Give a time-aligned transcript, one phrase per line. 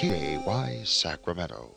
[0.00, 1.74] KAY Sacramento.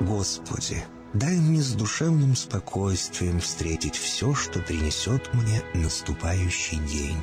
[0.00, 0.84] Господи,
[1.14, 7.22] дай мне с душевным спокойствием встретить все, что принесет мне наступающий день.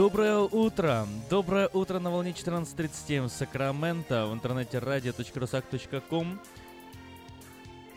[0.00, 1.06] Доброе утро!
[1.28, 6.40] Доброе утро на волне 14.37 в Сакраменто, в интернете radio.rusak.com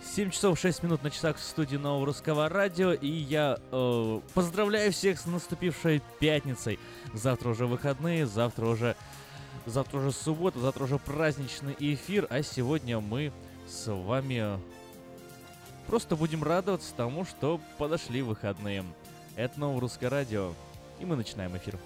[0.03, 4.91] 7 часов 6 минут на часах в студии Нового Русского Радио, и я э, поздравляю
[4.91, 6.77] всех с наступившей пятницей.
[7.13, 8.97] Завтра уже выходные, завтра уже,
[9.65, 13.31] завтра уже суббота, завтра уже праздничный эфир, а сегодня мы
[13.65, 14.59] с вами
[15.87, 18.83] просто будем радоваться тому, что подошли выходные.
[19.37, 20.53] Это Новое Русское Радио,
[20.99, 21.79] и мы начинаем эфир.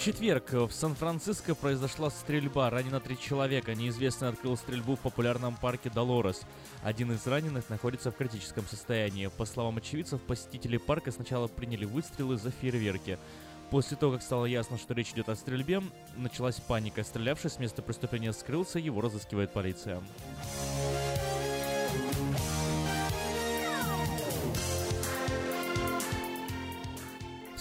[0.00, 2.70] Четверг в Сан-Франциско произошла стрельба.
[2.70, 3.74] Ранено три человека.
[3.74, 6.40] Неизвестный открыл стрельбу в популярном парке Долорес.
[6.82, 9.26] Один из раненых находится в критическом состоянии.
[9.26, 13.18] По словам очевидцев, посетители парка сначала приняли выстрелы за фейерверки.
[13.70, 15.82] После того, как стало ясно, что речь идет о стрельбе,
[16.16, 17.04] началась паника.
[17.04, 20.02] Стрелявший с места преступления скрылся, его разыскивает полиция.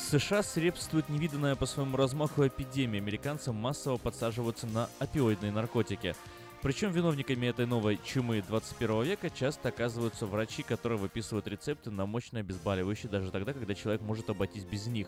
[0.10, 2.98] США свирепствует невиданная по своему размаху эпидемия.
[2.98, 6.16] Американцы массово подсаживаются на опиоидные наркотики.
[6.64, 12.42] Причем виновниками этой новой чумы 21 века часто оказываются врачи, которые выписывают рецепты на мощные
[12.42, 15.08] обезболивающие даже тогда, когда человек может обойтись без них.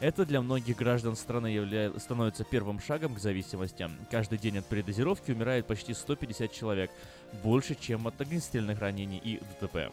[0.00, 1.92] Это для многих граждан страны явля...
[1.98, 3.86] становится первым шагом к зависимости.
[4.10, 6.90] Каждый день от передозировки умирает почти 150 человек,
[7.44, 9.92] больше, чем от огнестрельных ранений и ДТП.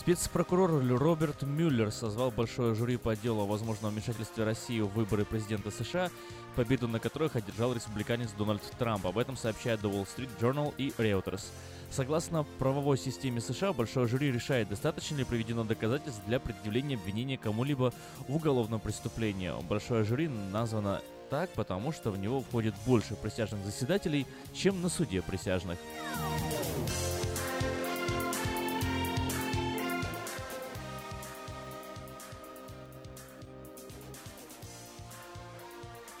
[0.00, 5.70] Спецпрокурор Роберт Мюллер созвал большое жюри по делу о возможном вмешательстве России в выборы президента
[5.70, 6.08] США,
[6.56, 9.06] победу на которых одержал республиканец Дональд Трамп.
[9.06, 11.42] Об этом сообщает The Wall Street Journal и Reuters.
[11.90, 17.92] Согласно правовой системе США, большое жюри решает, достаточно ли проведено доказательств для предъявления обвинения кому-либо
[18.26, 19.52] в уголовном преступлении.
[19.68, 25.20] Большое жюри названо так, потому что в него входит больше присяжных заседателей, чем на суде
[25.20, 25.78] присяжных.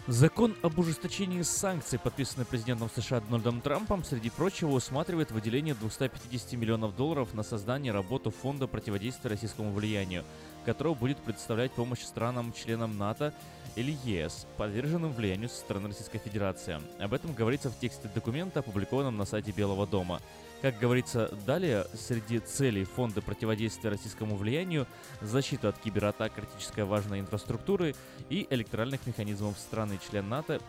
[0.06, 6.96] Закон об ужесточении санкций, подписанный президентом США Дональдом Трампом, среди прочего, усматривает выделение 250 миллионов
[6.96, 10.24] долларов на создание и работу Фонда противодействия российскому влиянию,
[10.64, 13.34] которого будет представлять помощь странам-членам НАТО
[13.76, 16.80] или ЕС, подверженным влиянию со стороны Российской Федерации.
[16.98, 20.20] Об этом говорится в тексте документа, опубликованном на сайте Белого дома.
[20.62, 24.86] Как говорится далее, среди целей Фонда противодействия российскому влиянию
[25.22, 27.94] защита от кибератак критической важной инфраструктуры
[28.28, 30.60] и электоральных механизмов страны-член НАТО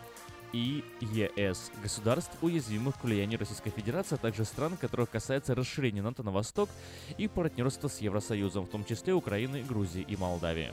[0.54, 6.22] и ЕС, государств, уязвимых к влиянию Российской Федерации, а также стран, которых касается расширения НАТО
[6.22, 6.70] на восток
[7.18, 10.72] и партнерства с Евросоюзом, в том числе Украины, Грузии и Молдавии.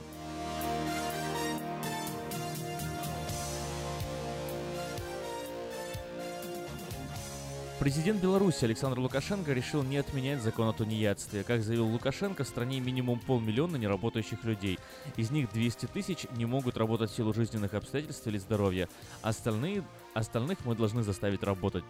[7.79, 11.45] Президент Беларуси Александр Лукашенко решил не отменять закон о тунеядстве.
[11.45, 14.77] Как заявил Лукашенко, в стране минимум полмиллиона неработающих людей.
[15.15, 18.89] Из них 200 тысяч не могут работать в силу жизненных обстоятельств или здоровья.
[19.21, 21.85] Остальные, остальных мы должны заставить работать,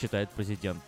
[0.00, 0.82] считает президент.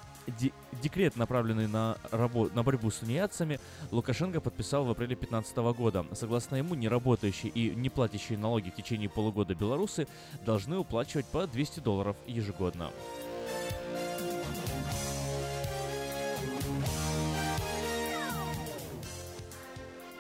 [0.82, 3.60] Декрет, направленный на, рабо- на борьбу с тунеядцами,
[3.90, 6.06] Лукашенко подписал в апреле 2015 года.
[6.14, 10.08] Согласно ему, неработающие и не платящие налоги в течение полугода белорусы
[10.46, 12.90] должны уплачивать по 200 долларов ежегодно.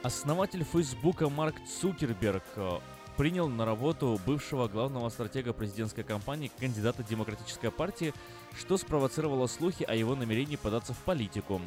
[0.06, 2.78] Основатель Фейсбука Марк Цукерберг э,
[3.16, 8.14] принял на работу бывшего главного стратега президентской кампании кандидата Демократической партии,
[8.56, 11.60] что спровоцировало слухи о его намерении податься в политику.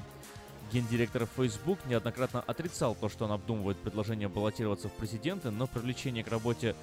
[0.71, 6.29] Гендиректор Facebook неоднократно отрицал то, что он обдумывает предложение баллотироваться в президенты, но привлечение к
[6.29, 6.75] работе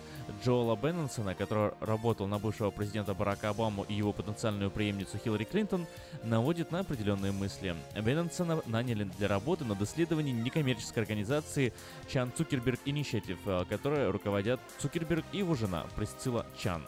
[0.45, 5.87] Джоэла Беннонсона, который работал на бывшего президента Барака Обаму и его потенциальную преемницу Хиллари Клинтон,
[6.25, 7.77] наводит на определенные мысли.
[7.95, 11.73] Беннонсона наняли для работы над исследованием некоммерческой организации
[12.09, 16.83] Чан Цукерберг Initiative, э, которой руководят Цукерберг и его жена Присцилла Чан.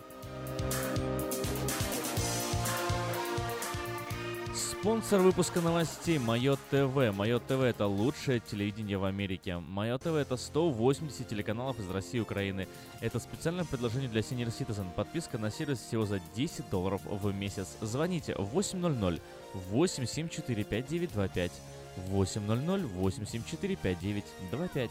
[4.55, 7.15] Спонсор выпуска новостей Мое ТВ.
[7.15, 9.59] Мое ТВ это лучшее телевидение в Америке.
[9.59, 12.67] Мое ТВ это 180 телеканалов из России и Украины.
[13.01, 14.87] Это специальное предложение для Senior Citizen.
[14.95, 17.77] Подписка на сервис всего за 10 долларов в месяц.
[17.81, 19.21] Звоните 800
[19.71, 21.53] 874 5925
[22.09, 24.91] 800 874 5925.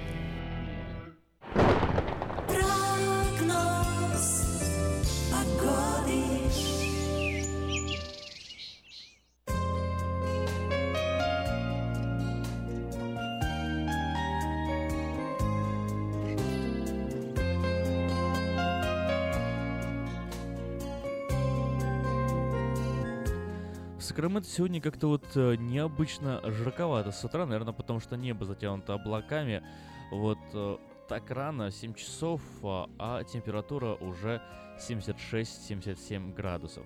[24.11, 29.63] Сакраменто сегодня как-то вот э, необычно жарковато с утра, наверное, потому что небо затянуто облаками.
[30.11, 30.77] Вот э,
[31.07, 34.41] так рано, 7 часов, а, а температура уже
[34.79, 36.83] 76-77 градусов.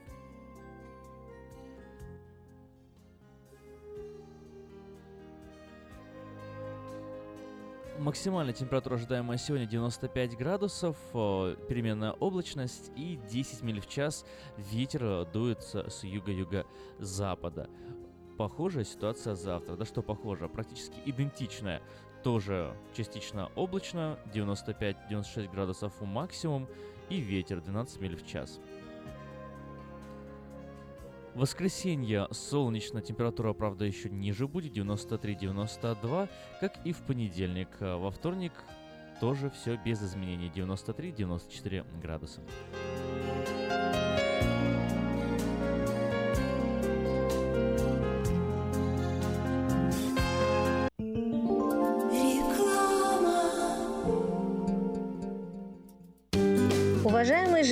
[7.99, 14.25] Максимальная температура ожидаемая сегодня 95 градусов, э, переменная облачность и 10 миль в час.
[14.57, 17.69] Ветер э, дует с юга-юга-запада.
[18.37, 19.77] Похожая ситуация завтра.
[19.77, 21.81] Да что похоже, практически идентичная.
[22.21, 26.67] Тоже частично облачно, 95-96 градусов максимум
[27.09, 28.59] и ветер 12 миль в час.
[31.35, 36.29] Воскресенье солнечно, температура, правда, еще ниже будет, 93-92,
[36.61, 37.67] как и в понедельник.
[37.81, 38.53] Во вторник
[39.19, 42.39] тоже все без изменений, 93-94 градуса.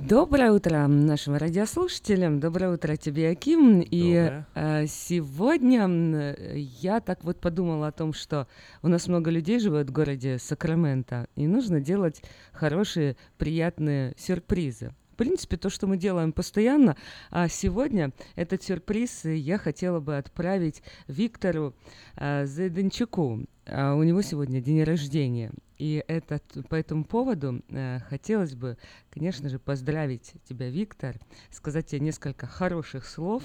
[0.00, 2.40] Доброе утро нашим радиослушателям.
[2.40, 3.80] Доброе утро тебе, Аким.
[3.80, 6.36] И э, сегодня
[6.80, 8.48] я так вот подумала о том, что
[8.82, 12.22] у нас много людей живет в городе Сакраменто, и нужно делать
[12.52, 14.94] хорошие, приятные сюрпризы.
[15.12, 16.96] В принципе, то, что мы делаем постоянно,
[17.30, 21.74] а сегодня этот сюрприз я хотела бы отправить Виктору
[22.16, 23.44] э, Зайденчуку.
[23.66, 25.52] А у него сегодня день рождения.
[25.78, 28.78] И этот, по этому поводу э, хотелось бы,
[29.10, 31.16] конечно же, поздравить тебя, Виктор,
[31.50, 33.42] сказать тебе несколько хороших слов.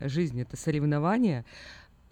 [0.00, 1.44] Жизнь— это соревнование,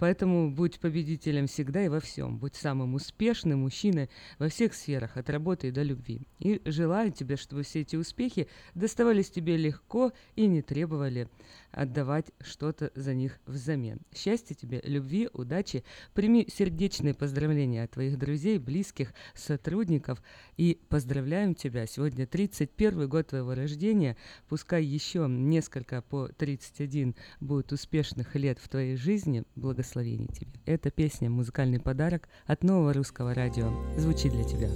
[0.03, 2.37] Поэтому будь победителем всегда и во всем.
[2.37, 6.23] Будь самым успешным мужчиной во всех сферах, от работы и до любви.
[6.41, 11.29] И желаю тебе, чтобы все эти успехи доставались тебе легко и не требовали
[11.71, 14.01] отдавать что-то за них взамен.
[14.13, 15.85] Счастья тебе, любви, удачи.
[16.15, 20.21] Прими сердечные поздравления от твоих друзей, близких, сотрудников.
[20.57, 21.87] И поздравляем тебя.
[21.87, 24.17] Сегодня 31 год твоего рождения.
[24.49, 29.45] Пускай еще несколько по 31 будет успешных лет в твоей жизни.
[29.57, 30.53] Благословений тебе.
[30.67, 34.69] Эта песня «Музыкальный подарок» от нового русского радио звучит для тебя.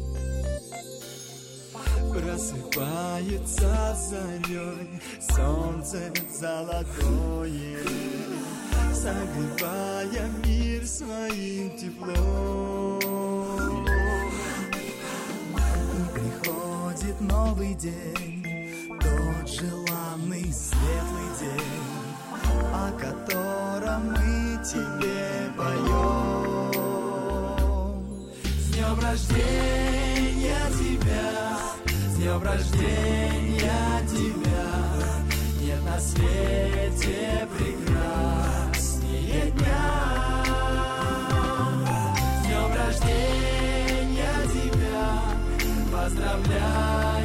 [2.16, 7.78] Просыпается зарей солнце золотое,
[8.94, 12.95] Согревая мир своим теплом.
[17.16, 22.06] Приходит новый день, тот желанный светлый день,
[22.72, 26.72] О котором мы тебе поем.
[28.58, 31.58] С днем рождения тебя!
[32.08, 34.68] С днем рождения тебя
[35.60, 37.75] Нет на свете прекраснее
[46.06, 47.15] Поздравляю,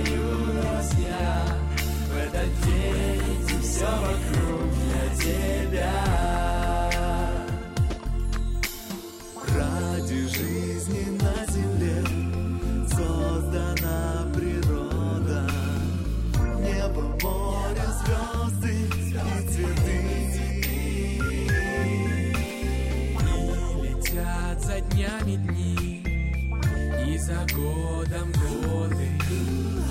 [27.32, 29.08] за годом годы.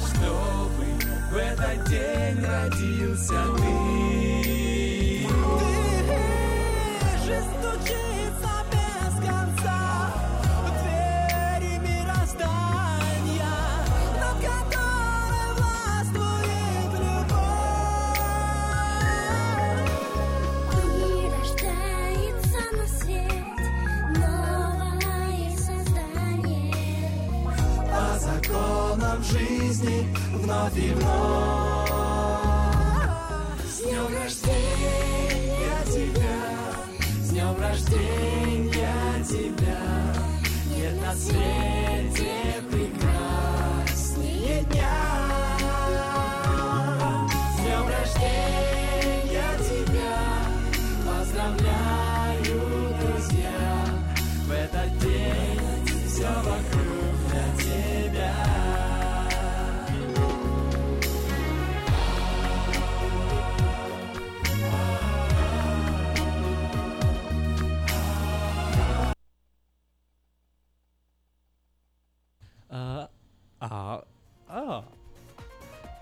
[0.07, 0.87] Чтобы
[1.33, 3.90] в этот день родился ты
[30.61, 31.91] вновь и вновь.
[33.67, 36.41] С днем рождения тебя,
[37.23, 39.79] с днем рождения тебя.
[40.77, 41.80] Нет на свете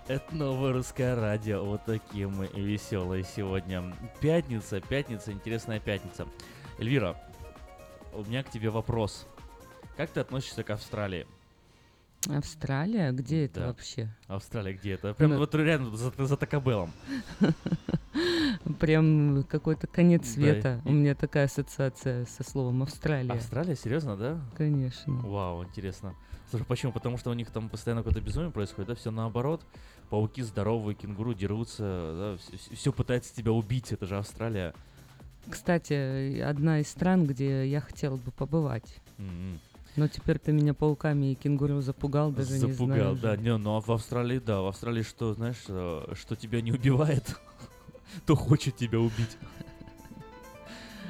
[0.09, 1.63] Это новое русское радио.
[1.63, 3.95] Вот такие мы веселые сегодня.
[4.19, 6.27] Пятница, пятница, интересная пятница.
[6.79, 7.15] Эльвира,
[8.13, 9.25] у меня к тебе вопрос.
[9.97, 11.27] Как ты относишься к Австралии?
[12.27, 13.11] Австралия?
[13.11, 13.67] Где это Да.
[13.67, 14.09] вообще?
[14.27, 15.13] Австралия где это?
[15.13, 16.91] Прям Ну- вот рядом за, за Такабеллом.
[18.79, 20.81] Прям какой-то конец Да, света.
[20.85, 23.31] и- У меня такая ассоциация со словом Австралия.
[23.31, 24.41] Австралия, серьезно, да?
[24.57, 25.13] Конечно.
[25.13, 26.15] Вау, интересно.
[26.49, 26.91] Слушай, почему?
[26.91, 28.95] Потому что у них там постоянно какое-то безумие происходит, да?
[28.95, 29.61] Все наоборот.
[30.09, 32.57] Пауки здоровые, кенгуру дерутся, да?
[32.73, 34.73] Все, пытается тебя убить, это же Австралия.
[35.49, 38.95] Кстати, одна из стран, где я хотела бы побывать.
[39.17, 39.59] М-м.
[39.95, 43.17] Но теперь ты меня пауками и кенгуру запугал, даже не Запугал, знаю.
[43.17, 43.35] да.
[43.37, 47.35] Не, ну а в Австралии, да, в Австралии что, знаешь, э, что тебя не убивает,
[48.25, 49.37] то хочет тебя убить.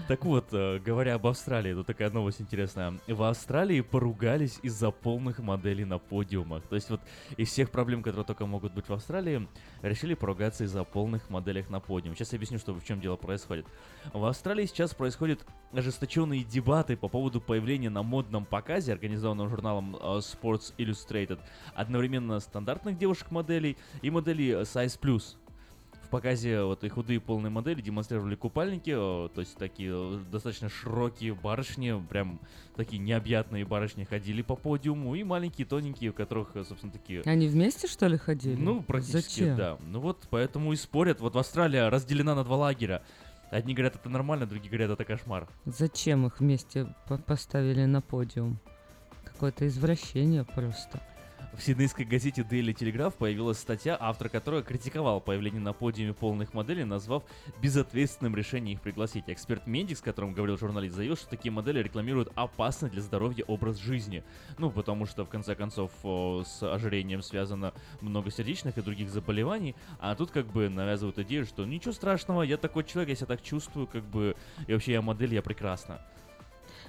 [0.09, 2.99] Так вот, э, говоря об Австралии, тут такая новость интересная.
[3.07, 6.63] В Австралии поругались из-за полных моделей на подиумах.
[6.63, 6.99] То есть вот
[7.37, 9.47] из всех проблем, которые только могут быть в Австралии,
[9.83, 12.15] решили поругаться из-за полных моделях на подиум.
[12.15, 13.67] Сейчас я объясню, что в чем дело происходит.
[14.11, 19.99] В Австралии сейчас происходят ожесточенные дебаты по поводу появления на модном показе, организованном журналом э,
[19.99, 21.37] Sports Illustrated,
[21.75, 25.35] одновременно стандартных девушек-моделей и моделей Size Plus.
[26.09, 30.67] В показе вот и худые полные модели демонстрировали купальники, э, то есть такие э, достаточно
[30.67, 32.39] широкие барышни, прям
[32.75, 37.21] такие необъятные барышни ходили по подиуму, и маленькие тоненькие, у которых, э, собственно, такие...
[37.25, 38.59] Они вместе, что ли, ходили?
[38.59, 39.55] Ну, практически, Зачем?
[39.55, 39.77] да.
[39.85, 41.21] Ну вот, поэтому и спорят.
[41.21, 43.03] Вот в Австралии разделена на два лагеря.
[43.51, 45.47] Одни говорят, это нормально, другие говорят, это кошмар.
[45.65, 48.57] Зачем их вместе по- поставили на подиум?
[49.25, 51.01] Какое-то извращение просто.
[51.59, 56.85] В сиднейской газете Daily Telegraph появилась статья, автор которой критиковал появление на подиуме полных моделей,
[56.85, 57.23] назвав
[57.61, 59.25] безответственным решение их пригласить.
[59.27, 64.23] Эксперт-медик, с которым говорил журналист, заявил, что такие модели рекламируют опасный для здоровья образ жизни.
[64.57, 70.15] Ну, потому что, в конце концов, с ожирением связано много сердечных и других заболеваний, а
[70.15, 73.85] тут как бы навязывают идею, что ничего страшного, я такой человек, я себя так чувствую,
[73.85, 75.99] как бы, и вообще я модель, я прекрасна.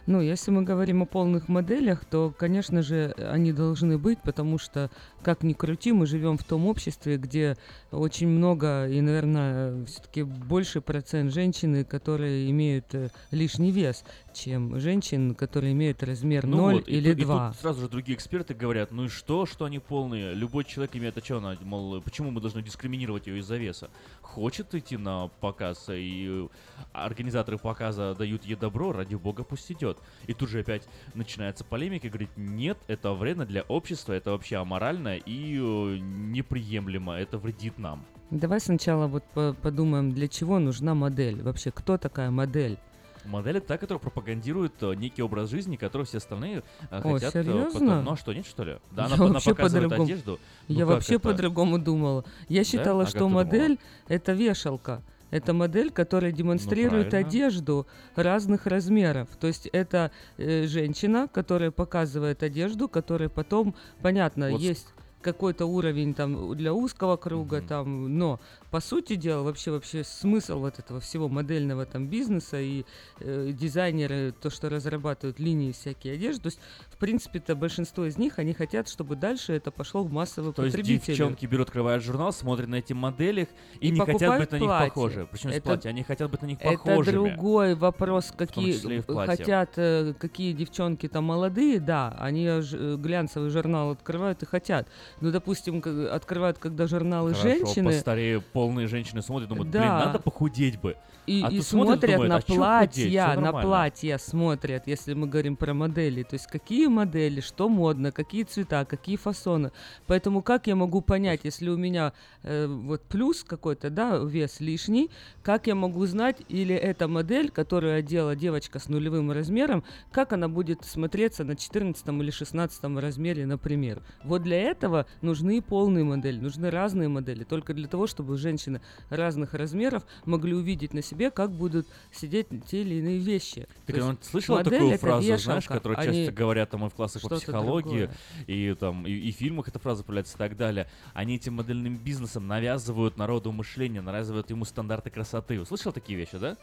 [0.07, 4.91] Ну, если мы говорим о полных моделях, то, конечно же, они должны быть, потому что,
[5.23, 7.57] как ни крути, мы живем в том обществе, где
[7.91, 15.35] очень много и, наверное, все-таки больше процент женщин, которые имеют э, лишний вес, чем женщин,
[15.35, 17.49] которые имеют размер 0 Ну вот, и или и 2.
[17.49, 20.35] тут сразу же другие эксперты говорят, ну и что, что они полные?
[20.35, 23.91] Любой человек имеет, а что она, мол, почему мы должны дискриминировать ее из-за веса?
[24.23, 26.49] Хочет идти на показ, и э,
[26.93, 29.99] организаторы показа дают ей добро, ради бога пусть идет.
[30.27, 30.83] И тут же опять
[31.15, 37.15] начинается полемика, и говорит, нет, это вредно для общества, это вообще аморально и э, неприемлемо,
[37.15, 38.05] это вредит нам.
[38.31, 41.43] Давай сначала вот по- подумаем, для чего нужна модель.
[41.43, 42.79] Вообще, кто такая модель?
[43.27, 47.33] Модель это та, которая пропагандирует э, некий образ жизни, который все остальные э, О, хотят
[47.33, 47.71] серьезно?
[47.73, 48.05] потом.
[48.05, 48.79] Ну а что, нет что ли?
[48.93, 50.39] Да, она, Я она вообще показывает по-другому- одежду.
[50.69, 51.29] Ну Я вообще это?
[51.29, 52.25] по-другому думала.
[52.49, 55.03] Я считала, А как что модель это вешалка.
[55.31, 57.29] Это модель, которая демонстрирует Ну, правильно.
[57.29, 59.29] одежду разных размеров.
[59.39, 64.89] То есть это э, женщина, которая показывает одежду, которая потом, понятно, Вот есть
[65.21, 70.79] какой-то уровень там для узкого круга, там, но по сути дела вообще вообще смысл вот
[70.79, 72.85] этого всего модельного там бизнеса и
[73.19, 78.39] э, дизайнеры то, что разрабатывают линии всякие одежды, то есть в принципе-то большинство из них
[78.39, 81.15] они хотят, чтобы дальше это пошло в массовый То есть потребитель.
[81.15, 83.49] девчонки берут, открывают журнал, смотрят на эти моделях
[83.81, 84.89] и, И не хотят быть на них платье.
[84.89, 85.29] похожи.
[85.31, 87.13] Причем с Это- платья, они хотят быть на них Это похожими.
[87.15, 93.91] другой вопрос, какие хотят, э, какие девчонки там молодые, да, они ж- э, глянцевый журнал
[93.91, 94.87] открывают и хотят.
[95.21, 100.05] Но, допустим, к- открывают, когда журналы Хорошо, женщины, постарее полные женщины смотрят, думают, блин, Да.
[100.07, 100.97] надо похудеть бы.
[101.27, 105.57] и, а и смотрят, смотрят думают, на а платья, на платья смотрят, если мы говорим
[105.57, 106.23] про модели.
[106.25, 109.71] То есть какие модели, что модно, какие цвета, какие фасоны.
[110.07, 115.11] Поэтому как я могу понять, если у меня э, вот плюс какой-то, да, вес лишний,
[115.43, 120.49] как я могу знать, или эта модель, которую одела девочка с нулевым размером, как она
[120.49, 124.03] будет смотреться на 14 или 16 размере, например.
[124.25, 129.55] Вот для этого нужны полные модели, нужны разные модели, только для того, чтобы женщины разных
[129.55, 133.69] размеров могли увидеть на себе, как будут сидеть те или иные вещи.
[133.87, 136.91] Ты То когда слышала такую это фразу, знаешь, вешалка, которую а часто говорят там и
[136.91, 138.17] в классах по психологии, другое.
[138.47, 140.89] и там и, и в фильмах эта фраза появляется и так далее.
[141.15, 145.61] Они этим модельным бизнесом навязывают народу мышление, навязывают ему стандарты красоты.
[145.61, 146.57] Услышал такие вещи, да?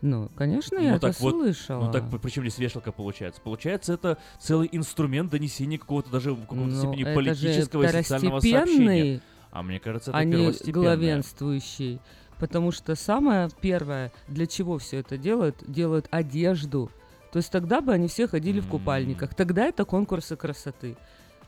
[0.00, 1.84] Ну, конечно, Ну я это так вот, слышала.
[1.86, 3.40] Ну так при чем здесь вешалка получается?
[3.40, 8.40] Получается, это целый инструмент донесения какого-то даже в каком-то Ну, степени это политического и социального
[8.40, 9.20] сообщения.
[9.50, 12.00] А мне кажется, это а не главенствующий.
[12.38, 16.90] Потому что самое первое, для чего все это делают, делают одежду.
[17.32, 19.34] То есть тогда бы они все ходили в купальниках.
[19.34, 20.96] Тогда это конкурсы красоты.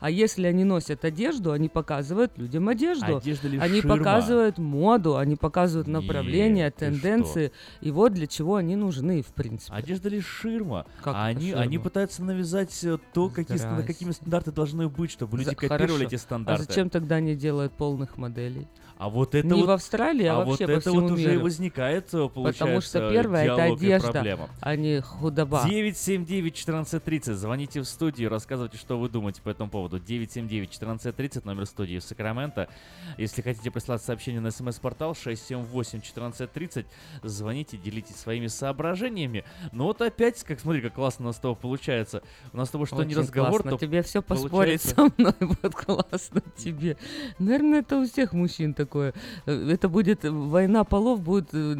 [0.01, 3.17] А если они носят одежду, они показывают людям одежду.
[3.17, 3.97] Одежда ли они ширма?
[3.97, 7.51] показывают моду, они показывают направления, Нет, тенденции.
[7.81, 9.75] И вот для чего они нужны, в принципе.
[9.75, 10.87] Одежда лишь ширма.
[11.03, 11.61] Как а они, ширма?
[11.61, 15.87] они пытаются навязать э, то, какие, на какими стандарты должны быть, чтобы люди За- копировали
[15.87, 16.03] хорошо.
[16.07, 16.63] эти А стандарты.
[16.63, 18.67] зачем тогда они делают полных моделей?
[19.01, 21.23] А вот это Не вот, в Австралии, а, а вообще вот по это вот уже
[21.23, 21.41] и миру.
[21.41, 24.49] возникает, получается, Потому что первое это одежда, проблема.
[24.61, 25.65] а не худоба.
[25.67, 27.33] 979-1430.
[27.33, 29.97] Звоните в студию, рассказывайте, что вы думаете по этому поводу.
[29.97, 32.69] 979-1430, номер студии в Сакраменто.
[33.17, 36.85] Если хотите прислать сообщение на смс-портал 678-1430,
[37.23, 39.45] звоните, делитесь своими соображениями.
[39.71, 42.21] Но вот опять, как смотри, как классно у нас с тобой получается.
[42.53, 43.71] У нас с тобой что не Очень разговор, классно.
[43.71, 46.97] то Тебе все поспорить получается- со мной будет классно тебе.
[47.39, 49.13] Наверное, это у всех мужчин такое.
[49.45, 51.75] Э, Это будет э, война полов будет э,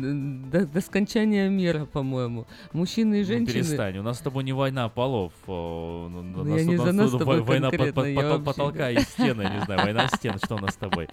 [0.52, 2.46] до, до скончания мира, по-моему.
[2.74, 3.54] Мужчины и Ну, женщины.
[3.54, 5.34] перестань, у нас с тобой не война полов.
[5.48, 10.08] ну, у Ну, нас я не за нас Война потолка и стены, не знаю, война
[10.08, 11.08] стен, что у нас с тобой.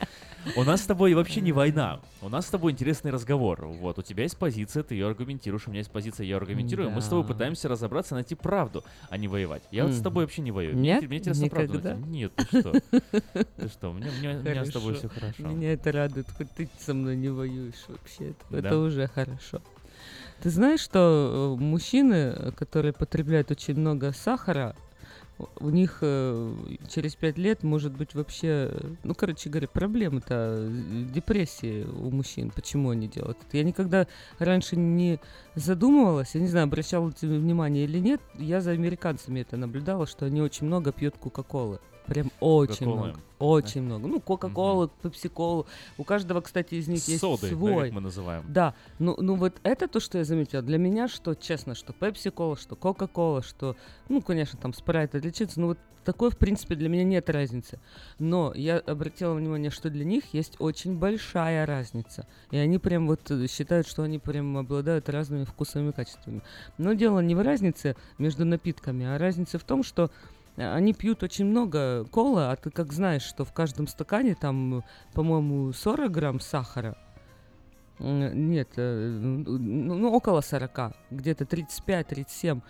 [0.56, 3.66] У нас с тобой вообще не война, у нас с тобой интересный разговор.
[3.66, 6.90] Вот, у тебя есть позиция, ты ее аргументируешь, у меня есть позиция, я ее аргументирую.
[6.90, 9.62] Мы с тобой пытаемся разобраться, найти правду, а не воевать.
[9.70, 10.76] Я вот с тобой вообще не воюю.
[10.76, 11.02] Нет?
[11.08, 11.44] Мне интересно.
[11.44, 11.94] Никогда?
[11.94, 12.08] найти.
[12.08, 12.72] Нет, ты что?
[13.56, 15.42] Ты что, мне, мне, у меня с тобой все хорошо.
[15.42, 18.30] Меня это радует, хоть ты со мной не воюешь вообще.
[18.30, 18.58] Это, Да?
[18.58, 19.60] это уже хорошо.
[20.42, 24.76] Ты знаешь, что э, мужчины, которые потребляют очень много сахара,
[25.60, 26.54] у- них э,
[26.92, 28.72] через пять лет может быть вообще,
[29.04, 32.50] ну, короче говоря, проблемы-то, э, депрессии у мужчин.
[32.54, 33.56] Почему они делают это?
[33.56, 34.06] Я никогда
[34.38, 35.20] раньше не
[35.54, 40.40] задумывалась, я не знаю, обращала внимание или нет, я за американцами это наблюдала, что они
[40.40, 41.78] очень много пьют кока-колы.
[42.08, 42.96] Прям очень Кока-колы.
[42.96, 43.20] много.
[43.38, 44.08] Очень много.
[44.08, 45.66] Ну, Кока-колу, Пепси-колу.
[45.96, 47.84] У каждого, кстати, из них есть Соды, да, свой.
[47.84, 48.44] как мы называем.
[48.48, 48.74] Да.
[48.98, 50.62] Ну, ну вот это то, что я заметила.
[50.62, 53.76] Для меня, что, честно, что Пепси-кола, что Кока-кола, что,
[54.08, 57.78] ну, конечно, там спрайт отличается, но вот такой, в принципе, для меня нет разницы.
[58.18, 62.26] Но я обратила внимание, что для них есть очень большая разница.
[62.50, 66.40] И они прям вот э, считают, что они прям обладают разными вкусовыми качествами.
[66.78, 70.10] Но дело не в разнице между напитками, а разница в том, что
[70.58, 74.82] они пьют очень много кола, а ты как знаешь, что в каждом стакане там,
[75.14, 76.96] по-моему, 40 грамм сахара.
[78.00, 82.62] Нет, э, ну, ну, около 40, где-то 35-37.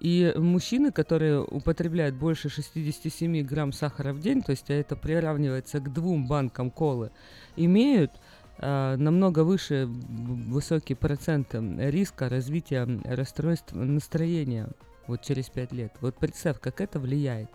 [0.00, 5.92] И мужчины, которые употребляют больше 67 грамм сахара в день, то есть это приравнивается к
[5.92, 7.12] двум банкам колы,
[7.54, 8.10] имеют
[8.58, 14.68] э, намного выше высокий процент риска развития расстройств настроения
[15.06, 15.92] вот через 5 лет.
[16.00, 17.50] Вот представь, как это влияет.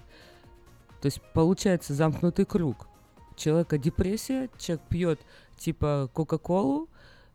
[1.02, 2.88] То есть получается замкнутый круг.
[3.32, 5.20] У человека депрессия, человек пьет
[5.58, 6.90] типа Кока-Колу,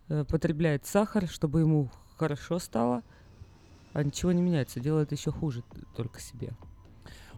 [0.08, 3.02] э, потребляет сахар, чтобы ему хорошо стало,
[3.92, 5.62] а ничего не меняется, делает еще хуже
[5.96, 6.50] только себе.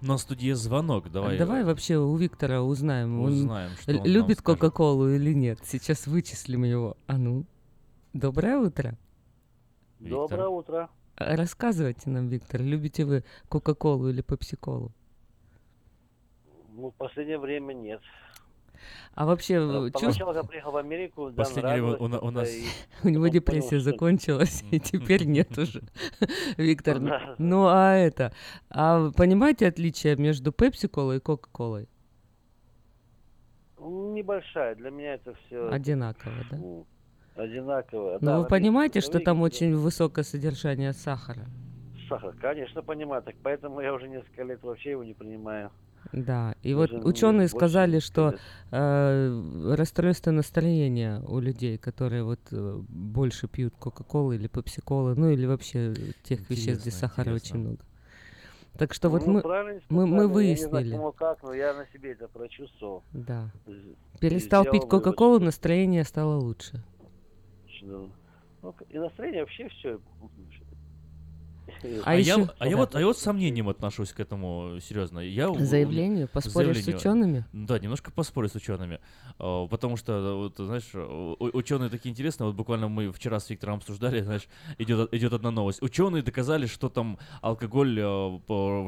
[0.03, 1.37] У нас в студии есть звонок, давай.
[1.37, 4.43] А давай вообще у Виктора узнаем, он Узнаем, что л- он любит.
[4.43, 5.61] Кока-Колу или нет.
[5.65, 6.97] Сейчас вычислим его.
[7.07, 7.47] А ну,
[8.13, 8.99] доброе утро.
[10.01, 10.91] Доброе утро.
[11.17, 14.93] Рассказывайте нам, Виктор, любите вы Кока-Колу или Пепси-Колу?
[16.77, 18.01] Ну, в последнее время нет.
[19.15, 22.09] А вообще, Э, э, чувств- Поначалу, когда приехал в Америку, да, Последнее время нравилось у
[22.09, 22.65] на- у нас- и
[23.05, 25.83] У него депрессия закончилась, и теперь нет уже.
[26.59, 26.99] Виктор,
[27.39, 28.33] ну- а это,
[28.69, 31.89] а понимаете отличие между Пепси-колой и Кока-колой?
[33.79, 34.75] Небольшая.
[34.75, 36.59] Для меня это все Одинаково, да?
[37.35, 38.19] Одинаково.
[38.21, 41.47] Но Да, вы понимаете, что там очень высокое содержание сахара?
[42.09, 43.23] Сахар, конечно, понимаю.
[43.23, 45.71] Так поэтому я уже несколько лет вообще его не принимаю.
[46.13, 48.35] Да, и Даже, вот ну, ученые сказали, что
[48.71, 55.47] э, расстройство настроения у людей, которые вот э, больше пьют Кока-Колы или Пепси-Колы, ну или
[55.47, 57.57] вообще тех веществ, где Интересно, сахара интересно.
[57.59, 57.79] очень много.
[58.77, 60.25] Так что вот Ну, мы, правильно мы, мы сказали.
[60.25, 60.69] Я не выяснили.
[60.69, 63.03] знаю, кому как, но я на себе это прочувствовал.
[63.13, 63.51] Да.
[64.21, 66.83] Перестал пить Кока-Колу, настроение стало лучше.
[67.85, 68.11] Что-
[68.63, 70.01] ну, и настроение вообще все.
[72.05, 74.79] А А, ещё- я, а я вот, а я вот с сомнением отношусь к этому,
[74.81, 75.19] серьезно.
[75.21, 76.29] Я Заявлению?
[76.29, 76.97] Поспоришь с заявлению.
[76.97, 77.45] учеными?
[77.53, 79.01] Да, немножко поспорю с учеными.
[79.39, 80.91] А, Потому что, вот, знаешь,
[81.55, 82.47] ученые такие интересные.
[82.47, 85.83] Вот буквально мы вчера с Виктором обсуждали, знаешь, идет, идет одна новость.
[85.83, 88.39] Ученые доказали, что там алкоголь э,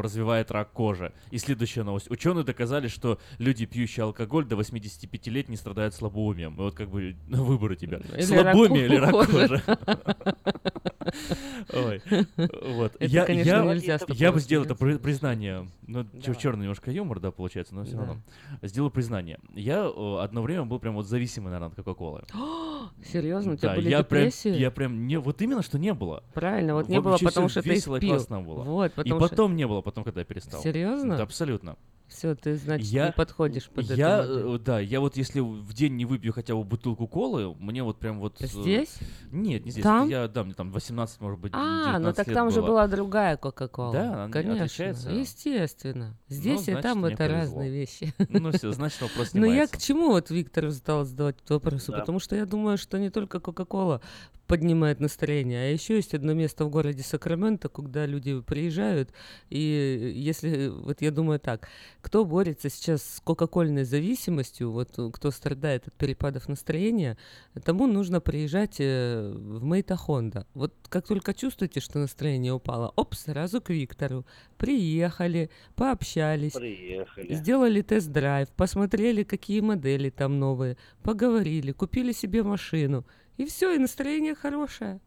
[0.01, 1.13] развивает рак кожи.
[1.31, 2.11] И следующая новость.
[2.11, 6.55] Ученые доказали, что люди, пьющие алкоголь до 85 лет, не страдают слабоумием.
[6.55, 7.99] И вот как бы выбор у тебя.
[8.15, 9.63] Или Слабоумие рак или рак кожи.
[11.73, 12.03] Ой,
[12.37, 12.95] вот.
[12.95, 15.69] Это, я, конечно, я, нельзя я бы сделал это признание.
[15.87, 16.05] Ну,
[16.39, 18.17] черный немножко юмор, да, получается, но все равно.
[18.63, 19.39] Сделал признание.
[19.55, 22.25] Я э, одно время был прям вот зависимый, наверное, от Кока-Колы.
[23.05, 24.51] Серьезно, у тебя были депрессии?
[24.51, 26.23] я прям не, вот именно что не было.
[26.35, 28.63] Правильно, вот не было, потому что ты весело и классно было.
[28.63, 30.63] Вот, и потом не было, потом, когда я перестал.
[30.63, 31.21] Серьезно?
[31.21, 31.77] Абсолютно.
[32.09, 34.55] Все, ты, значит, Я- не подходишь под я, модель.
[34.55, 37.99] э, да, я вот если в день не выпью хотя бы бутылку колы, мне вот
[37.99, 38.41] прям вот...
[38.41, 38.97] э, Здесь?
[39.33, 39.83] Нет, не здесь.
[39.83, 40.09] Там?
[40.09, 42.69] Я, да, мне там 18, может быть, А, ну 19 так там же было.
[42.69, 43.93] была другая Кока-Кола.
[43.93, 45.11] Да, Конечно, отличается?
[45.11, 46.17] естественно.
[46.29, 47.39] Здесь и значит, там это повезло.
[47.39, 48.15] разные вещи.
[48.29, 49.77] Ну всё, значит, вопрос Но я снимается.
[49.77, 51.87] к чему вот Виктору стал задавать этот вопрос?
[51.87, 51.99] Да.
[51.99, 54.01] Потому что я думаю, что не только Кока-Кола
[54.47, 59.11] поднимает настроение, а еще есть одно место в городе Сакраменто, куда люди приезжают,
[59.51, 61.69] и если, вот я думаю так,
[62.01, 67.17] кто борется сейчас с кока-кольной зависимостью, вот э, кто страдает от перепадов настроения,
[67.65, 70.47] тому нужно приезжать э, в Мейта Хонда.
[70.55, 74.25] Вот как только чувствуете, что настроение упало, оп, сразу к Виктору.
[74.57, 77.35] Приехали, пообщались, Приехали.
[77.35, 83.05] сделали тест-драйв, посмотрели, какие модели там новые, поговорили, купили себе машину.
[83.37, 85.01] И все, и настроение хорошее.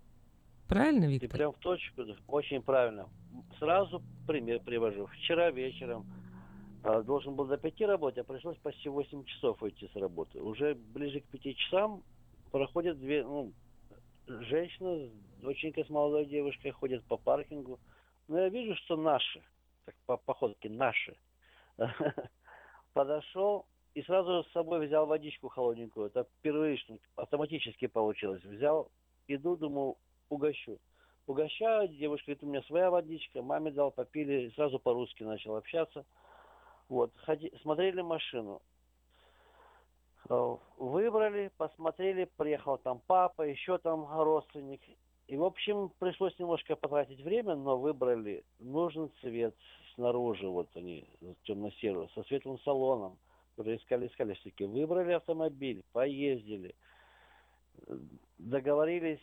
[0.67, 1.29] Правильно, Ты Виктор?
[1.31, 3.09] прям в точку, очень правильно.
[3.57, 5.07] Сразу пример привожу.
[5.07, 6.05] Вчера вечером
[6.83, 10.39] а, должен был до пяти работать, а пришлось почти 8 часов уйти с работы.
[10.41, 12.03] Уже ближе к пяти часам
[12.51, 13.51] проходят две, ну,
[14.27, 15.09] женщина,
[15.41, 17.79] доченька с молодой девушкой ходят по паркингу.
[18.27, 19.41] Но я вижу, что наши,
[19.85, 21.15] так по походке наши,
[22.93, 26.07] подошел и сразу с собой взял водичку холодненькую.
[26.07, 28.43] Это впервые, что автоматически получилось.
[28.43, 28.91] Взял,
[29.27, 29.97] иду, думал,
[30.29, 30.79] угощу.
[31.27, 36.05] Угощаю, девушка говорит, у меня своя водичка, маме дал, попили, и сразу по-русски начал общаться.
[36.87, 38.61] Вот, ходи, смотрели машину.
[40.29, 44.81] Э, Выбрали, посмотрели, приехал там папа, еще там родственник.
[45.27, 49.55] И, в общем, пришлось немножко потратить время, но выбрали нужный цвет
[49.93, 51.07] снаружи, вот они,
[51.43, 53.19] темно-серый, со светлым салоном.
[53.59, 56.73] Уже искали, искали, все-таки выбрали автомобиль, поездили,
[58.37, 59.19] договорились,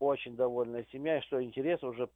[0.00, 2.08] очень довольная семья, и что интересно, уже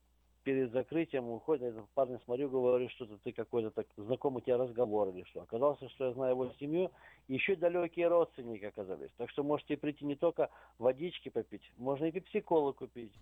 [0.42, 5.22] перед закрытием уходит, этот парень смотрю, говорю, что-то ты какой-то так знакомый тебе разговор или
[5.30, 5.42] что.
[5.42, 6.90] Оказалось, что я знаю его семью,
[7.28, 9.10] и еще далекие родственники оказались.
[9.16, 13.12] Так что можете прийти не только водички попить, можно и пепсиколы купить.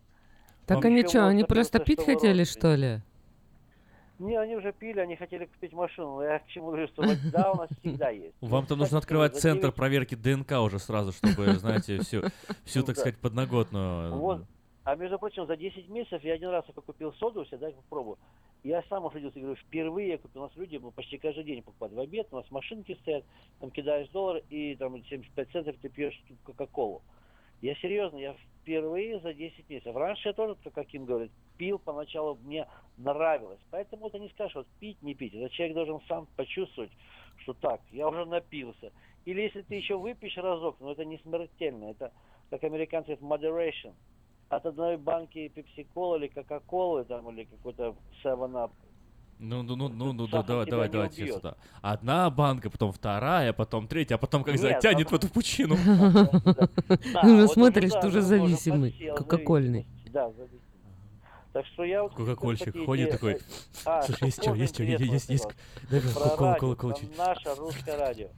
[0.67, 3.01] Так Еще они что, они просто пить хотели, что ли?
[4.19, 6.17] Не, они уже пили, они хотели купить машину.
[6.17, 8.35] Но я к чему говорю, что вода у нас всегда есть.
[8.41, 12.23] Вам-то Ну, нужно открывать центр 9 проверки ДНК уже сразу, чтобы, знаете, всю,
[12.65, 13.01] всю так Да.
[13.01, 14.15] сказать, подноготную.
[14.15, 14.45] Вот.
[14.85, 18.19] А между прочим, за 10 месяцев я один раз только купил соду, себе, дай попробую.
[18.65, 20.43] Я сам ушидился, говорю, впервые я купил.
[20.43, 23.25] У нас люди ну, почти каждый день покупают в обед, у нас машинки стоят,
[23.61, 27.03] там кидаешь доллар и там 75 центов ты пьешь кока-колу.
[27.61, 29.97] Я серьезно, я впервые за 10 месяцев.
[29.97, 32.67] Раньше я тоже, как Аким говорит, пил поначалу, мне
[32.97, 33.61] нравилось.
[33.71, 35.35] Поэтому это не скажешь, вот пить, не пить.
[35.35, 36.91] Это человек должен сам почувствовать,
[37.39, 38.93] что так, я уже напился.
[39.25, 41.91] Или если ты еще выпьешь разок, но это не смертельно.
[41.91, 42.13] Это,
[42.51, 43.95] как американцы moderation.
[44.49, 47.95] От одной банки пепси-колы или кока-колы там, или какой-то
[48.25, 48.71] 7-up
[49.39, 51.37] Ну, ну, ну, ну, ну, да, давай, давай, не давайте убьет.
[51.37, 51.55] сюда.
[51.81, 55.75] Одна банка, потом вторая, потом третья, а потом как Нет, затянет в эту пучину.
[57.23, 59.87] Уже вот смотришь, ты уже зависимый, кока-кольный.
[60.11, 60.61] Да, зависимый.
[61.53, 62.15] Так что я вот...
[62.15, 63.39] Кока-кольщик ходит такой,
[63.85, 65.49] А, слушай, что есть что, есть что, есть, есть,
[65.91, 67.19] дай Вот мне про кола- радио, кола- про колочек.
[67.19, 68.29] Наше русское радио.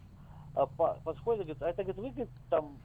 [0.54, 2.76] А по- подходит, говорит, а это, говорит, вы, говорит, там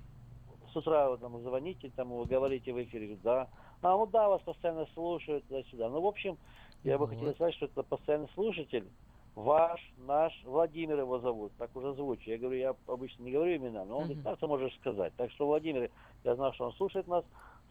[0.72, 3.48] с утра вы там звоните, там вы говорите в эфире, говорит, да.
[3.82, 5.90] А, ну да, вас постоянно слушают туда-сюда.
[5.90, 6.38] Ну, в общем,
[6.86, 8.88] я бы хотел сказать, что это постоянный слушатель,
[9.34, 12.28] ваш, наш, Владимир его зовут, так уже звучит.
[12.28, 15.12] Я говорю, я обычно не говорю имена, но он говорит, да, ты можешь сказать.
[15.18, 15.90] Так что, Владимир,
[16.24, 17.26] я знал, что он слушает нас.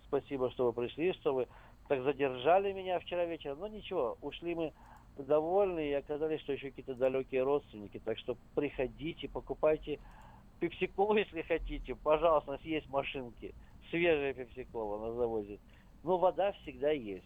[0.08, 1.48] Спасибо, что вы пришли, что вы
[1.88, 3.60] так задержали меня вчера вечером.
[3.60, 4.72] Но ничего, ушли мы
[5.16, 8.00] довольны и оказались, что еще какие-то далекие родственники.
[8.04, 10.00] Так что приходите, покупайте
[10.58, 11.94] пепсиколу, если хотите.
[11.94, 13.54] Пожалуйста, у нас есть машинки.
[13.90, 15.60] Свежая пепсикола на заводе.
[16.02, 17.24] Но вода всегда есть.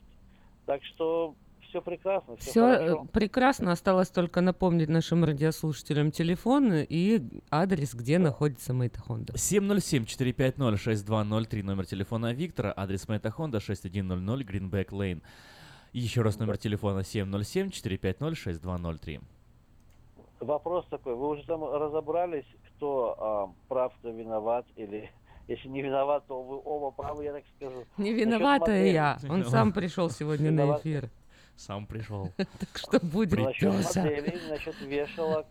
[0.67, 1.35] Так что
[1.69, 3.07] все прекрасно, все, Все хорошо.
[3.13, 3.73] прекрасно.
[3.73, 9.35] Осталось только напомнить нашим радиослушателям телефон и адрес, где находится Мейта Хонда.
[9.35, 15.23] 707-450-6203, номер телефона Виктора, адрес Мэйта Хонда 6100 Гринбек Лейн.
[15.93, 19.21] Еще раз номер телефона 707-450-6203.
[20.41, 25.11] Вопрос такой, вы уже там разобрались, кто а, прав, кто виноват, или
[25.49, 27.85] если не виноват, то вы оба правы, я так скажу.
[27.99, 28.89] Не модели.
[28.89, 29.19] я.
[29.29, 31.11] Он сам пришел сегодня на эфир.
[31.59, 32.33] Сам пришел.
[32.37, 35.47] Так что будет Насчет вешалок.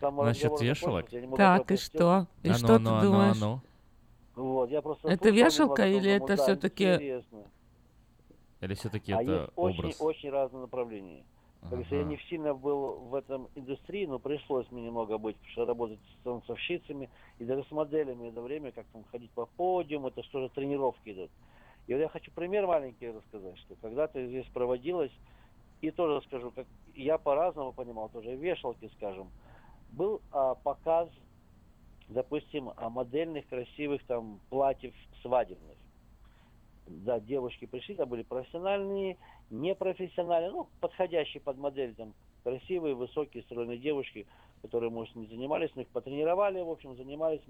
[0.00, 1.06] Насчет вешалок?
[1.36, 2.26] Так, и что?
[2.42, 3.62] И что ну, ты ну, ну, думаешь?
[4.36, 7.44] Вот, я просто Это вешалка или это интересно.
[8.60, 9.96] Или все-таки а это есть очень, образ?
[10.00, 11.24] очень разные направления.
[11.60, 12.10] Как говорится, я Ага.
[12.10, 16.24] не сильно был в этом индустрии, но пришлось мне немного быть, потому что работать с
[16.24, 20.48] танцовщицами и даже с моделями это время, как там ходить по подиуму, это что же
[20.50, 21.30] тренировки идут.
[21.88, 25.12] И вот я хочу пример маленький рассказать, что когда-то здесь проводилось,
[25.80, 29.30] и тоже скажу, как я по-разному понимал, тоже вешалки, скажем,
[29.92, 31.08] был а, показ,
[32.08, 35.76] допустим, а, модельных красивых там платьев свадебных.
[36.86, 39.18] Да, девушки пришли, там были профессиональные,
[39.50, 44.26] непрофессиональные, ну, подходящие под модель, там, красивые, высокие, стройные девушки,
[44.62, 47.42] которые, может, не занимались, но их потренировали, в общем, занимались.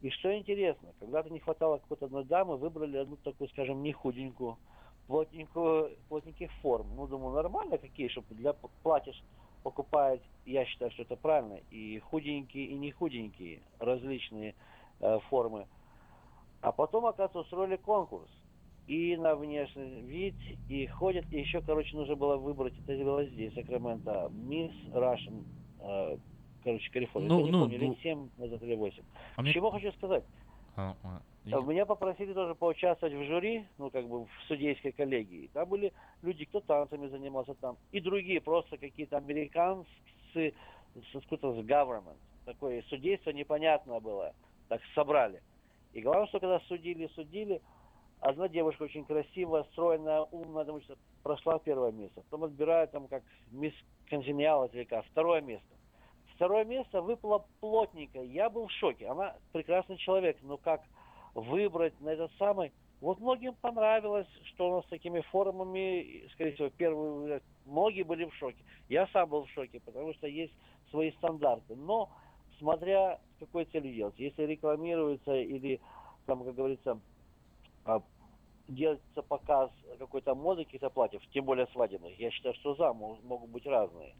[0.00, 4.56] И что интересно, когда-то не хватало какой-то одной дамы, выбрали одну такую, скажем, не худенькую,
[5.22, 6.86] плотненькую, плотненьких форм.
[6.96, 9.22] Ну, думаю, нормально какие, чтобы для п- платья ж
[9.62, 14.54] покупают, я считаю, что это правильно, и худенькие, и не худенькие, различные
[15.00, 15.66] э, формы.
[16.62, 18.30] А потом, оказывается, устроили конкурс.
[18.86, 20.34] И на внешний вид,
[20.68, 25.44] и ходят, и еще, короче, нужно было выбрать, это было здесь, Сакраменто, Мисс Russian,
[25.80, 26.16] э,
[26.64, 27.28] короче, Калифорния.
[27.28, 27.90] Ну, Я не ну, помню, ну.
[27.90, 29.02] лет 7 назад или 8.
[29.36, 30.24] А мне- Чего хочу сказать?
[30.74, 34.92] А, а, и- А Меня попросили тоже поучаствовать в жюри, ну, как бы в судейской
[34.92, 35.50] коллегии.
[35.52, 40.54] Там были люди, кто танцами занимался там, и другие, просто какие-то американцы
[40.94, 42.16] с какой-то с government.
[42.44, 44.34] Такое судейство непонятное было.
[44.68, 45.42] Так собрали.
[45.92, 47.60] И главное, что когда судили, судили,
[48.20, 52.22] одна девушка очень красивая, стройная, умная, потому что прошла первое место.
[52.22, 53.74] Потом отбирают там как мисс
[54.10, 55.66] или как, второе место.
[56.34, 58.20] Второе место выпало плотненько.
[58.20, 59.06] Я был в шоке.
[59.06, 60.82] Она прекрасный человек, но как
[61.34, 62.72] выбрать на этот самый...
[63.00, 67.40] Вот многим понравилось, что у нас с такими формами, и, скорее всего, первые...
[67.64, 68.58] Многие были в шоке.
[68.88, 70.52] Я сам был в шоке, потому что есть
[70.90, 71.74] свои стандарты.
[71.74, 72.10] Но,
[72.58, 74.18] смотря с какой целью делать.
[74.18, 75.80] Если рекламируется или,
[76.26, 77.00] там, как говорится,
[77.84, 78.02] а,
[78.68, 83.50] делается показ какой-то моды, каких-то платьев, тем более свадебных, я считаю, что за мо- могут
[83.50, 84.14] быть разные.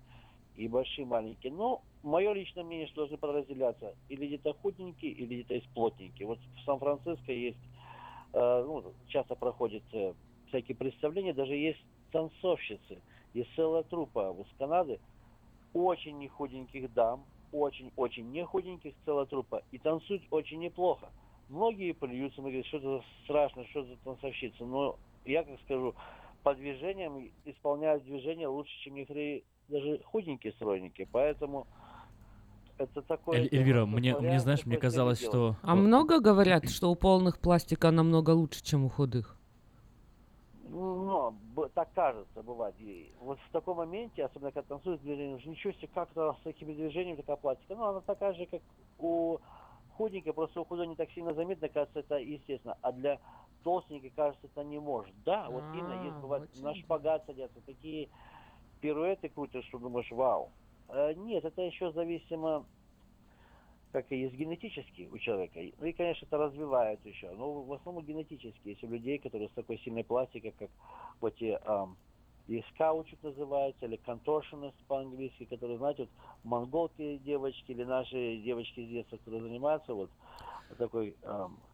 [0.56, 1.52] И большие, и маленькие.
[1.52, 3.94] Но мое личное мнение, что должны подразделяться.
[4.08, 6.26] Или где-то худенькие, или где-то есть плотненькие.
[6.26, 7.58] Вот в Сан-Франциско есть,
[8.32, 10.14] э, ну, часто проходят э,
[10.48, 11.80] всякие представления, даже есть
[12.12, 13.00] танцовщицы.
[13.34, 15.00] Есть целая трупа из Канады,
[15.72, 19.62] очень не худеньких дам, очень-очень не худеньких, целая трупа.
[19.70, 21.10] И танцуют очень неплохо.
[21.48, 24.64] Многие плюются, многие говорят, что это страшно, что за танцовщица.
[24.64, 25.94] Но я, как скажу,
[26.42, 31.08] по движениям исполняют движения лучше, чем некоторые даже худенькие стройники.
[31.10, 31.66] Поэтому
[32.78, 33.40] это такое...
[33.40, 35.56] Эль- Эльвира, мне, мне, знаешь, мне казалось, что...
[35.62, 39.36] А много говорят, что у полных пластика намного лучше, чем у худых?
[40.68, 42.74] Ну, б- так кажется, бывает.
[42.78, 46.72] И вот в таком моменте, особенно когда танцуют движение, уже ничего себе, как-то с такими
[46.72, 47.74] движениями такая пластика.
[47.74, 48.62] Ну, она такая же, как
[48.98, 49.38] у
[49.96, 52.76] худенькой, просто у худой не так сильно заметно, кажется, это естественно.
[52.80, 53.18] А для
[53.62, 55.14] толстенькой, кажется, это не может.
[55.24, 58.08] Да, вот А, именно, есть бывает, вот на шпагат садятся, такие
[58.82, 60.52] пируэты крутят, что думаешь, вау.
[60.88, 62.66] Э, нет, это еще зависимо
[63.92, 65.60] как и есть генетически у человека.
[65.78, 67.30] Ну и, конечно, это развивают еще.
[67.32, 68.68] Но в основном генетически.
[68.68, 70.70] Есть у людей, которые с такой сильной пластикой, как
[71.20, 71.98] вот те, ам,
[72.46, 72.66] есть
[73.22, 76.10] называется, или contortionist по-английски, которые, знаете, вот
[76.42, 80.10] монголки девочки или наши девочки из детства, которые занимаются вот
[80.78, 81.14] такой,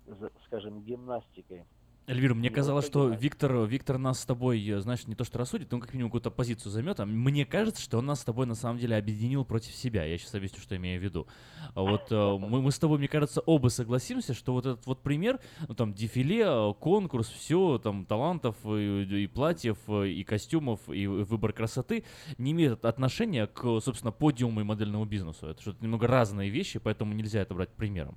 [0.06, 1.66] за- скажем, гимнастикой.
[2.08, 3.10] Эльвира, мне Не казалось, что.
[3.10, 6.30] Виктор, Виктор нас с тобой, э, знаешь, не то что рассудит, но как минимум какую-то
[6.30, 7.00] позицию займет.
[7.00, 10.06] А мне кажется, что он нас с тобой на самом деле объединил против себя.
[10.06, 11.26] Я сейчас объясню, что имею в виду.
[11.74, 15.38] Вот э, мы, мы с тобой, мне кажется, оба согласимся, что вот этот вот пример,
[15.68, 21.52] ну там дефиле, э, конкурс, все, там талантов, и, и платьев, и костюмов, и выбор
[21.52, 22.04] красоты
[22.38, 25.46] не имеет отношения к, собственно, подиуму и модельному бизнесу.
[25.46, 28.16] Это что-то немного разные вещи, поэтому нельзя это брать примером.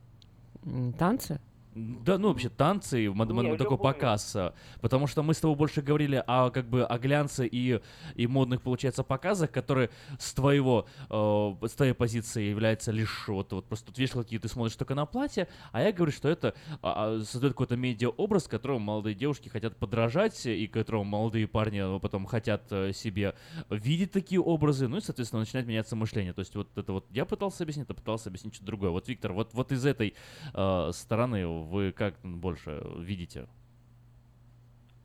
[0.98, 1.42] Танцы?
[1.74, 5.56] Да, ну вообще танцы, мод- Не, мод- такой показ, а, потому что мы с тобой
[5.56, 7.80] больше говорили о как бы о глянце и,
[8.16, 13.66] и модных, получается, показах, которые с твоего, э, с твоей позиции являются лишь вот, вот
[13.68, 17.20] просто тут вешалки, и ты смотришь только на платье, а я говорю, что это а,
[17.20, 22.26] а, создает какой-то медиа-образ, которому молодые девушки хотят подражать, и которому молодые парни э, потом
[22.26, 23.34] хотят э, себе
[23.70, 26.34] видеть такие образы, ну и, соответственно, начинает меняться мышление.
[26.34, 28.90] То есть вот это вот я пытался объяснить, это пытался объяснить что-то другое.
[28.90, 30.16] Вот, Виктор, вот, вот из этой
[30.54, 33.48] э, стороны вы как больше видите?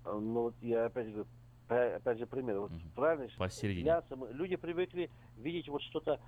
[0.04, 1.26] А, Ну вот я опять говорю,
[1.68, 2.60] опять же пример.
[2.60, 4.02] Вот правильно, что Посередине.
[4.16, 6.20] мы- люди привыкли видеть вот что-то.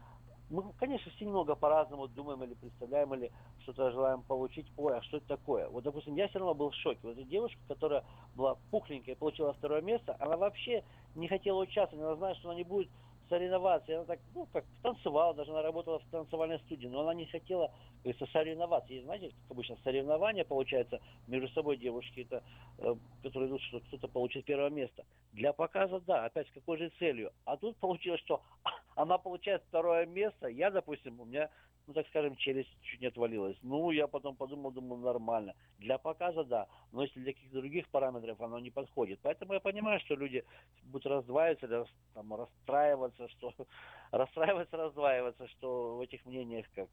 [0.51, 4.66] Мы, конечно, все немного по-разному думаем или представляем, или что-то желаем получить.
[4.79, 5.68] Ой, а что это такое?
[5.68, 7.01] Вот, допустим, я все равно был в шоке.
[7.03, 8.03] Вот эта девушка, которая
[8.35, 10.83] была пухленькая и получила второе место, она вообще
[11.14, 12.03] не хотела участвовать.
[12.03, 12.89] Она знает, что она не будет
[13.29, 13.95] соревноваться.
[13.95, 17.72] Она так, ну, как танцевала, даже она работала в танцевальной студии, но она не хотела,
[18.03, 18.93] говорится, соревноваться.
[18.93, 22.43] И знаете, как обычно, соревнования, получается, между собой девушки, это,
[22.79, 25.05] э, которые идут, что кто-то получит первое место.
[25.33, 27.33] Для показа, да, опять с какой же целью.
[27.45, 28.43] А тут получилось, что
[28.97, 31.51] она получает второе место, я, допустим, у меня
[31.89, 33.57] ну, так скажем, челюсть чуть не отвалилась.
[33.62, 35.55] Ну, я потом подумал, думаю, нормально.
[35.78, 39.18] Для показа, да, но если для каких-то других параметров оно не подходит.
[39.22, 40.45] Поэтому я понимаю, что люди
[40.82, 43.55] будут раздваиваться, там, расстраиваться, что
[44.11, 46.89] расстраиваться, раздваиваться, что в этих мнениях как.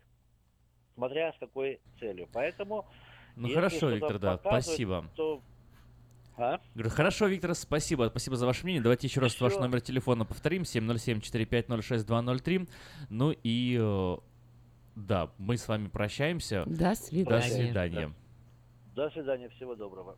[0.93, 2.29] Смотря с какой целью.
[2.31, 2.85] Поэтому
[3.35, 5.03] Ну хорошо, Виктор, да, спасибо.
[5.17, 5.41] То...
[6.37, 6.59] А?
[6.73, 8.07] Говорю, хорошо, Виктор, спасибо.
[8.09, 8.81] Спасибо за ваше мнение.
[8.81, 9.61] Давайте еще раз ваш Всё.
[9.61, 10.61] номер телефона повторим.
[10.61, 12.69] 707-4506-203.
[13.09, 13.77] Ну и...
[14.95, 16.63] Да, мы с вами прощаемся.
[16.65, 17.41] До свидания.
[17.41, 18.13] До свидания.
[18.95, 20.17] До свидания, всего доброго.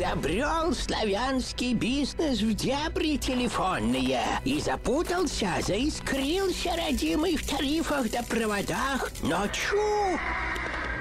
[0.00, 9.12] Изобрел славянский бизнес в дебри телефонные и запутался, заискрился родимый в тарифах да проводах.
[9.22, 10.18] Но чу!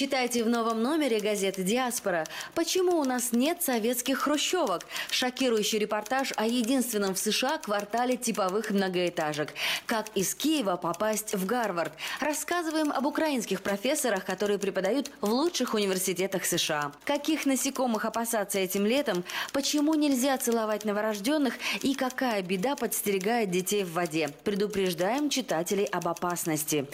[0.00, 2.24] Читайте в новом номере газеты «Диаспора».
[2.54, 4.86] Почему у нас нет советских хрущевок?
[5.10, 9.52] Шокирующий репортаж о единственном в США квартале типовых многоэтажек.
[9.84, 11.92] Как из Киева попасть в Гарвард?
[12.18, 16.92] Рассказываем об украинских профессорах, которые преподают в лучших университетах США.
[17.04, 19.22] Каких насекомых опасаться этим летом?
[19.52, 21.52] Почему нельзя целовать новорожденных?
[21.82, 24.30] И какая беда подстерегает детей в воде?
[24.44, 26.86] Предупреждаем читателей об опасности.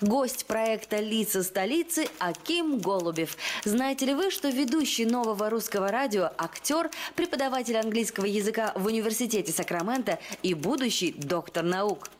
[0.00, 2.06] Гость проекта «Лица столицы»
[2.52, 3.38] Аким Голубев.
[3.64, 10.18] Знаете ли вы, что ведущий нового русского радио, актер, преподаватель английского языка в университете Сакрамента
[10.42, 12.10] и будущий доктор наук?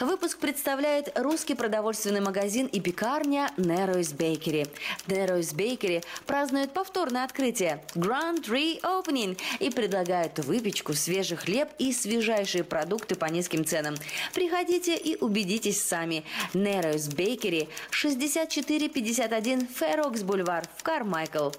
[0.00, 4.68] Выпуск представляет русский продовольственный магазин и пекарня Narrows Bakery.
[5.06, 13.14] Narrows Bakery празднует повторное открытие Grand Reopening и предлагают выпечку, свежий хлеб и свежайшие продукты
[13.14, 13.96] по низким ценам.
[14.34, 16.24] Приходите и убедитесь сами.
[16.54, 21.50] Narrows Bakery 6451 Ферокс Бульвар в Кармайкл.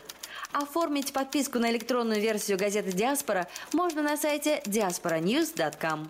[0.51, 6.09] Оформить подписку на электронную версию газеты «Диаспора» можно на сайте diasporanews.com.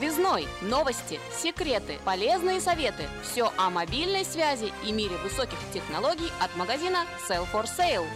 [0.00, 0.46] Связной.
[0.62, 3.04] Новости, секреты, полезные советы.
[3.22, 8.06] Все о мобильной связи и мире высоких технологий от магазина Sell for Sale.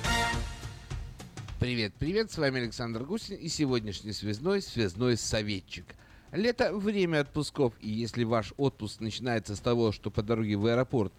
[1.61, 5.85] Привет, привет, с вами Александр Гусин и сегодняшний связной, связной советчик.
[6.33, 11.13] Лето– время отпусков, и если ваш отпуск начинается с того, что по дороге в аэропорт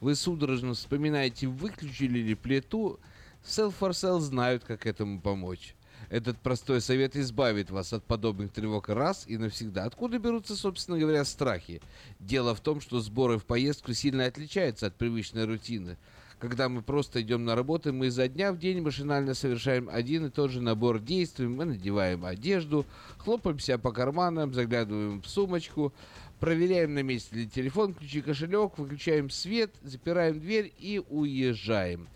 [0.00, 3.00] вы судорожно вспоминаете, выключили ли плиту,
[3.44, 5.74] Self for Sale знают, как этому помочь.
[6.12, 9.84] Этот простой совет избавит вас от подобных тревог раз и навсегда.
[9.84, 11.80] Откуда берутся, собственно говоря, страхи?
[12.20, 15.96] Дело в том, что сборы в поездку сильно отличаются от привычной рутины.
[16.38, 20.28] Когда мы просто идем на работу, мы изо дня в день машинально совершаем один и
[20.28, 21.46] тот же набор действий.
[21.46, 22.84] Мы надеваем одежду,
[23.16, 25.94] хлопаем себя по карманам, заглядываем в сумочку,
[26.40, 32.06] проверяем, на месте ли телефон, ключи, кошелек, выключаем свет, запираем дверь и уезжаем.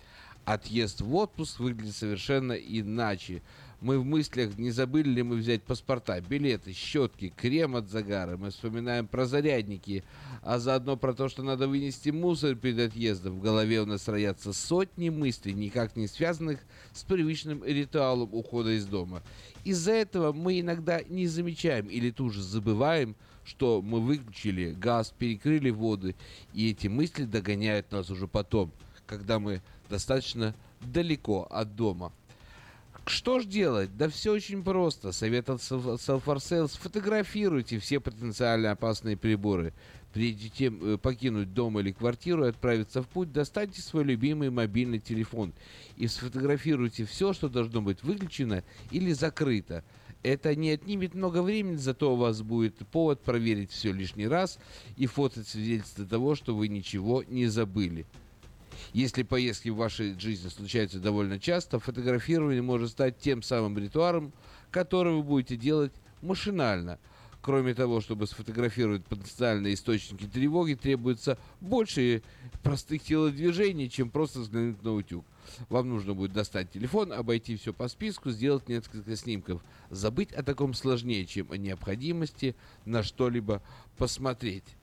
[0.47, 3.42] Отъезд в отпуск выглядит совершенно иначе.
[3.80, 8.36] Мы в мыслях, не забыли ли мы взять паспорта, билеты, щетки, крем от загара.
[8.36, 10.05] Мы вспоминаем про зарядники,
[10.42, 13.40] а заодно про то, что надо вынести мусор перед отъездом.
[13.40, 16.61] В голове у нас роятся сотни мыслей, никак не связанных
[16.92, 19.24] с привычным ритуалом ухода из дома.
[19.64, 26.14] Из-за этого мы иногда не замечаем или тоже забываем, что мы выключили газ, перекрыли воды,
[26.55, 28.72] и эти мысли догоняют нас уже потом,
[29.07, 32.12] когда мы достаточно далеко от дома.
[33.07, 33.96] Что ж делать?
[33.96, 35.12] Да все очень просто.
[35.12, 36.68] Совет от Self for Sale.
[36.68, 39.72] Сфотографируйте все потенциально опасные приборы.
[40.12, 44.98] Прежде чем э, покинуть дом или квартиру и отправиться в путь, достаньте свой любимый мобильный
[44.98, 45.52] телефон
[45.96, 49.84] и сфотографируйте все, что должно быть выключено или закрыто.
[50.22, 54.59] Это не отнимет много времени, зато у вас будет повод проверить все лишний раз
[54.96, 58.07] и фото свидетельство того, что вы ничего не забыли.
[58.93, 64.32] Если поездки в вашей жизни случаются довольно часто, фотографирование может стать тем самым ритуалом,
[64.70, 66.99] который вы будете делать машинально.
[67.43, 72.22] Кроме того, чтобы сфотографировать потенциальные источники тревоги, требуется больше
[72.64, 75.24] простых телодвижений, чем просто взглянуть на утюг.
[75.68, 79.62] Вам нужно будет достать телефон, обойти все по списку, сделать несколько снимков.
[79.91, 83.62] Забыть о таком сложнее, чем о необходимости на что-либо
[83.97, 84.76] посмотреть.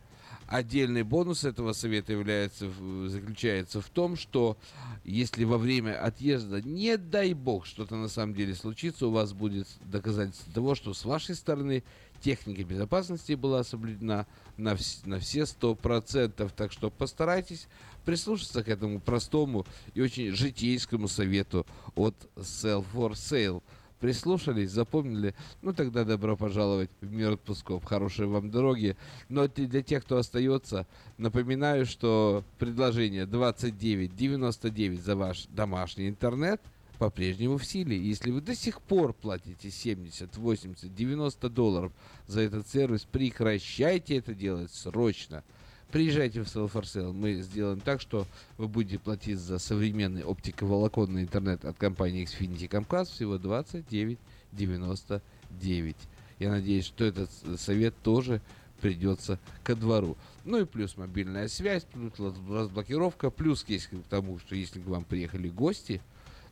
[0.53, 2.69] Отдельный бонус этого совета является,
[3.07, 4.55] заключается в том, что
[5.03, 9.67] если во время отъезда, не дай бог, что-то на самом деле случится, у вас будет
[9.81, 11.83] доказательство того, что с вашей стороны
[12.21, 14.27] техника безопасности была соблюдена
[14.57, 16.51] на, вс- на все сто процентов.
[16.51, 17.67] Так что постарайтесь
[18.05, 23.63] прислушаться к этому простому и очень житейскому совету от Sell for Sale.
[24.03, 25.33] Прислушались, запомнили?
[25.61, 27.85] Ну тогда добро пожаловать в мир отпусков.
[27.85, 28.97] Хорошей вам дороги.
[29.29, 30.85] Но для тех, кто остается,
[31.17, 36.59] напоминаю, что предложение 29.99 за ваш домашний интернет
[36.99, 37.97] по-прежнему в силе.
[37.97, 41.93] Если вы до сих пор платите 70, 80, 90 долларов
[42.27, 45.45] за этот сервис, прекращайте это делать срочно.
[45.93, 47.13] Приезжайте в for Sale.
[47.13, 48.25] Мы сделаем так, что
[48.57, 55.95] вы будете платить за современный оптиковолоконный интернет от компании Xfinity Comcast всего 29,99.
[56.39, 58.41] Я надеюсь, что этот совет тоже
[58.81, 60.17] придется ко двору.
[60.45, 62.13] Ну и плюс мобильная связь, плюс
[62.49, 66.01] разблокировка, плюс есть к тому, что если к вам приехали гости,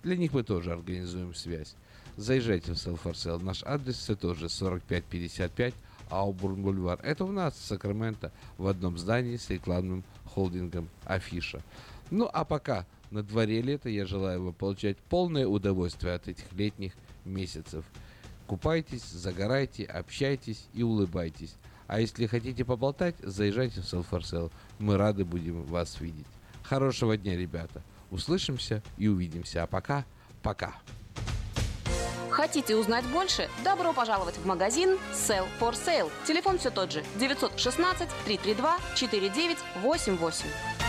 [0.04, 1.74] для них мы тоже организуем связь.
[2.16, 3.42] Заезжайте в Sale.
[3.42, 5.74] Наш адрес все тоже 4555
[6.12, 6.99] Аубурн Бульвар.
[7.03, 11.62] Это у нас в Сакраменто в одном здании с рекламным холдингом Афиша.
[12.12, 16.93] Ну а пока на дворе лето, я желаю вам получать полное удовольствие от этих летних
[17.26, 17.86] месяцев.
[18.47, 21.55] Купайтесь, загорайте, общайтесь и улыбайтесь.
[21.88, 24.51] А если хотите поболтать, заезжайте в Sell for Sale.
[24.80, 26.28] Мы рады будем вас видеть.
[26.64, 27.82] Хорошего дня, ребята.
[28.12, 29.64] Услышимся и увидимся.
[29.64, 30.05] А пока,
[30.41, 30.74] пока.
[32.32, 33.50] Хотите узнать больше?
[33.64, 36.10] Добро пожаловать в магазин Sell for Sale.
[36.26, 40.81] Телефон все тот же 916 332 4988.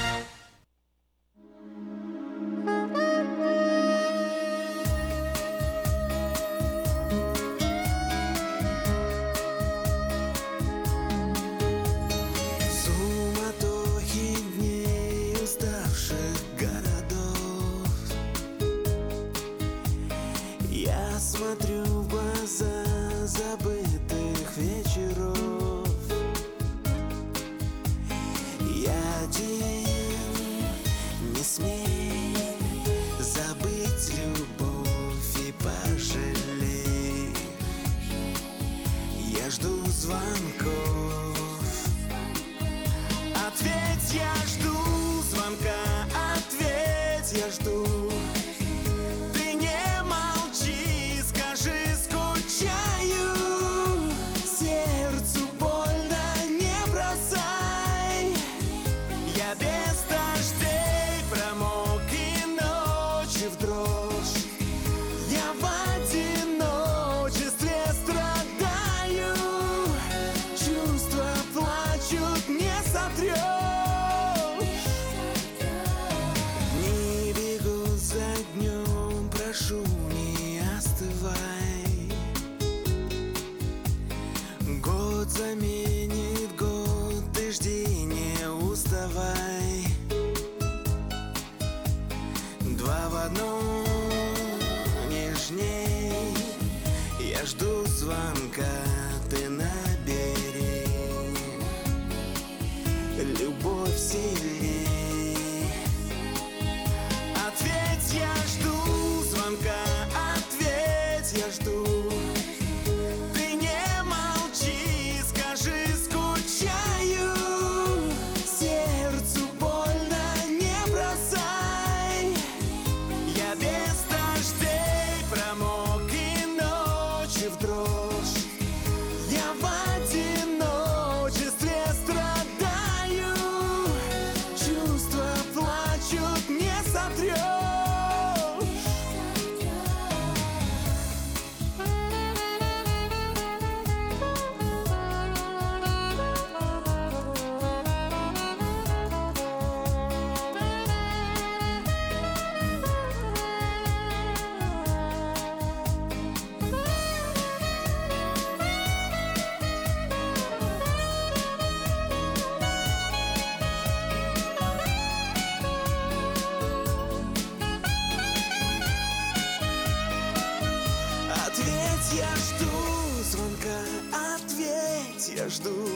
[175.42, 175.91] do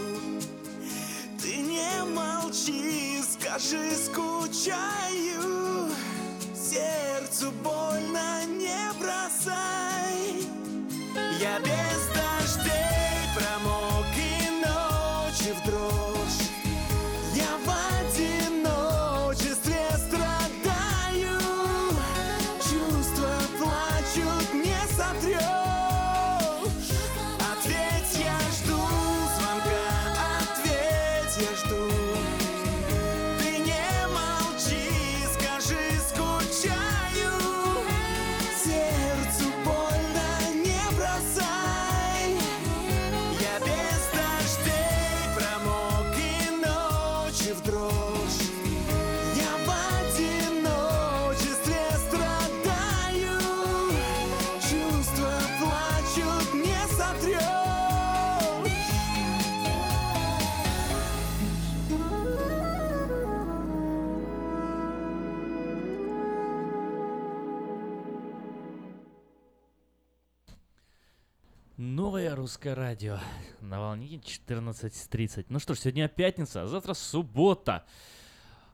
[72.57, 73.19] русское радио
[73.61, 75.45] на волне 14.30.
[75.51, 77.85] Ну что ж, сегодня пятница, а завтра суббота.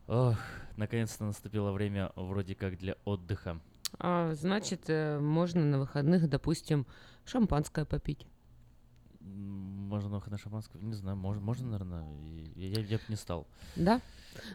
[0.06, 0.36] Ох,
[0.76, 3.58] наконец-то наступило время вроде как для отдыха.
[3.98, 6.86] А, значит, э, можно на выходных, допустим,
[7.24, 8.24] шампанское попить.
[9.92, 10.78] Можно на выходные шампанское?
[10.78, 12.06] Не знаю, можно, можно наверное.
[12.56, 13.46] Я, я, я бы не стал.
[13.76, 14.00] Да?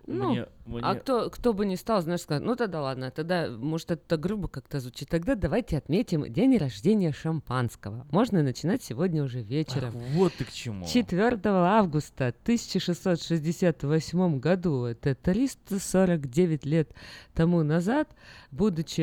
[0.08, 0.48] Ну, Мне-
[0.82, 4.18] а мне- кто, кто бы не стал, знаешь, сказать, ну тогда ладно, тогда, может, это
[4.18, 8.08] грубо как-то звучит, тогда давайте отметим день рождения шампанского.
[8.10, 9.94] Можно начинать сегодня уже вечером.
[9.96, 10.88] Ах, вот ты к чему.
[10.88, 16.96] 4 августа 1668 году, это 349 лет
[17.36, 18.10] тому назад,
[18.50, 19.02] будучи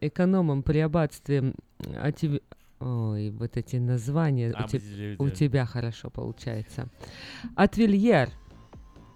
[0.00, 1.52] экономом при аббатстве
[2.80, 4.78] Ой, вот эти названия у, те-
[5.18, 6.88] у тебя хорошо получается.
[7.54, 8.28] Атвильер,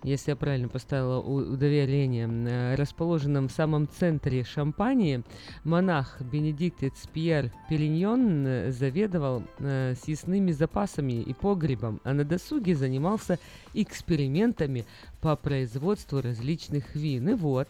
[0.03, 5.23] если я правильно поставила ударение, э, расположенном в самом центре Шампании,
[5.63, 13.39] монах бенедиктец Пьер Пелиньон э, заведовал э, съестными запасами и погребом, а на досуге занимался
[13.75, 14.87] экспериментами
[15.21, 17.29] по производству различных вин.
[17.29, 17.69] И вот,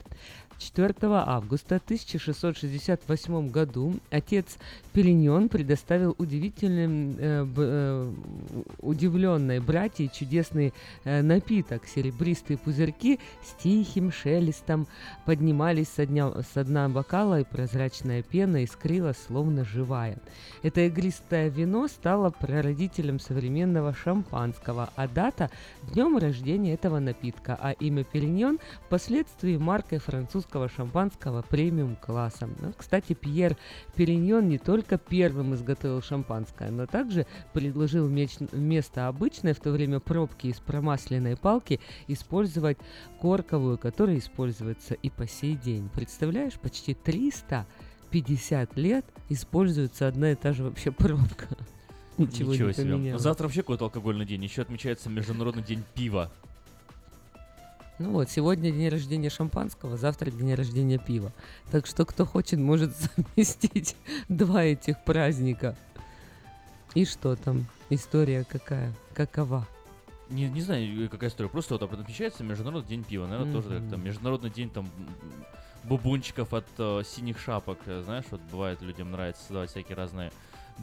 [0.61, 4.59] 4 августа 1668 году отец
[4.93, 8.13] Пелиньон предоставил удивительным, э, э,
[8.81, 11.87] удивленной братье чудесный э, напиток.
[11.87, 14.87] Серебристые пузырьки с тихим шелестом
[15.25, 20.19] поднимались со дня, со дна бокала, и прозрачная пена искрила, словно живая.
[20.63, 25.51] Это игристое вино стало прародителем современного шампанского, а дата–
[25.95, 32.49] днем рождения этого напитка, а имя Пелиньон– впоследствии маркой французского шампанского премиум-класса.
[32.61, 33.57] Ну, Кстати, Пьер
[33.95, 40.49] Периньон не только первым изготовил шампанское, но также предложил вместо обычной в то время пробки
[40.49, 42.79] из промасленной палки использовать
[43.21, 45.89] корковую, которая используется и по сей день.
[45.95, 51.49] Представляешь, почти 350 лет используется одна и та же вообще пробка.
[52.19, 53.19] Ничего, не себе.
[53.19, 54.45] Завтра вообще какой-то алкогольный день.
[54.45, 56.31] Еще отмечается Международный день пива.
[58.01, 61.33] Ну вот, сегодня день рождения шампанского, завтра день рождения пива.
[61.71, 62.97] Так что кто хочет, может
[63.37, 63.95] совместить
[64.31, 65.77] два этих праздника.
[66.95, 67.67] И что там?
[67.91, 68.95] История какая?
[69.13, 69.67] Какова?
[70.31, 71.51] Не, не знаю, э, какая история.
[71.51, 73.27] Просто вот отмечается Международный день пива.
[73.27, 73.99] Наверное, тоже как-то.
[73.99, 74.89] Международный день там
[75.85, 77.81] бубунчиков от э, синих шапок.
[77.85, 80.33] э, Знаешь, вот бывает людям нравится создавать всякие разные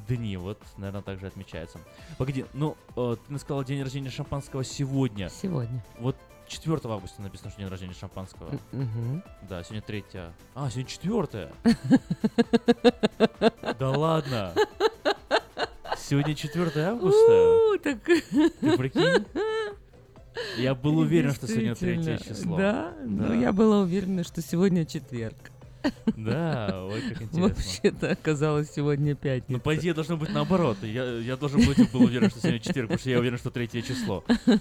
[0.07, 0.37] дни.
[0.37, 1.79] Вот, наверное, также отмечается.
[2.19, 5.29] Погоди, ну, э, ты сказала день рождения шампанского сегодня.
[5.29, 5.83] Сегодня.
[5.97, 6.15] Вот
[6.47, 8.51] 4 августа написано, что день рождения шампанского.
[8.71, 9.23] Мгм.
[9.49, 10.05] Да, сегодня 3.
[10.55, 11.51] А, сегодня 4.
[13.79, 14.53] Да ладно.
[15.97, 17.77] Сегодня 4 августа.
[17.83, 19.25] Так- Ты прикинь?
[20.57, 22.57] Я был уверен, что сегодня третье число.
[22.57, 22.93] Да?
[23.03, 23.33] Ну, Да.
[23.35, 25.35] я была уверена, что сегодня четверг.
[26.15, 27.41] Да, ой, как интересно.
[27.41, 29.51] Вообще-то оказалось сегодня пятница.
[29.53, 30.77] Ну, по идее, должно быть наоборот.
[30.83, 33.81] Я, я должен быть был уверен, что сегодня четверг, потому что я уверен, что третье
[33.81, 34.23] число.
[34.45, 34.57] Ну,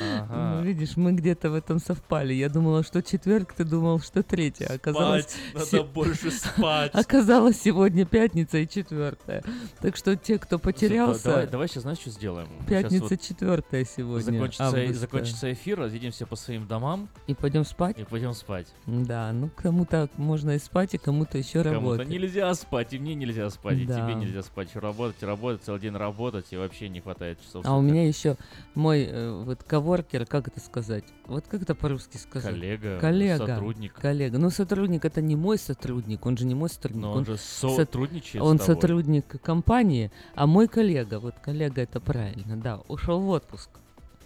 [0.00, 0.62] Ага.
[0.62, 2.32] видишь, мы где-то в этом совпали.
[2.34, 4.66] Я думала, что четверг, ты думал, что третье.
[4.66, 6.90] Оказалось, Спать, надо больше спать.
[6.94, 9.42] Оказалось, сегодня пятница и четвертая.
[9.80, 12.48] Так что те, кто потерялся, Давай, давай сейчас, знаешь, что сделаем?
[12.66, 14.32] Пятница вот четвертая сегодня.
[14.32, 14.94] Закончится, августа.
[14.94, 17.98] закончится эфир, разъедемся по своим домам И пойдем спать?
[17.98, 18.66] и пойдем спать.
[18.86, 22.08] Да, ну кому-то, может можно и спать, и кому-то еще Кому-то работать.
[22.08, 24.00] нельзя спать, и мне нельзя спать, и Да.
[24.04, 24.68] тебе нельзя спать.
[24.68, 27.64] Еще работать, работать, целый день работать, и вообще не хватает часов.
[27.66, 28.36] А у меня еще
[28.76, 31.04] мой э, вот коворкер, как это сказать?
[31.26, 32.52] Вот как это по-русски сказать?
[32.54, 33.94] Коллега, коллега, сотрудник.
[33.94, 34.38] коллега.
[34.38, 37.02] Ну сотрудник это не мой сотрудник, он же не мой сотрудник.
[37.02, 38.74] Но он же сот- сотрудничает с Он тобой.
[38.74, 43.70] сотрудник компании, а мой коллега, вот коллега это правильно, да, ушел в отпуск.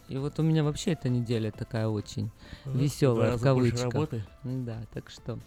[0.09, 2.31] И вот у меня вообще эта неделя такая очень
[2.67, 3.95] веселая два в кавычках.
[3.95, 4.25] работы.
[4.45, 5.39] Да, так что.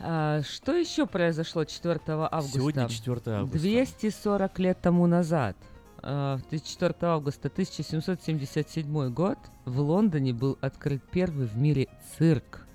[0.00, 2.58] А, что еще произошло 4 августа?
[2.58, 3.58] Сегодня 4 августа.
[3.58, 5.56] 240 лет тому назад,
[5.98, 12.66] а, 4 августа 1777 год, в Лондоне был открыт первый в мире цирк.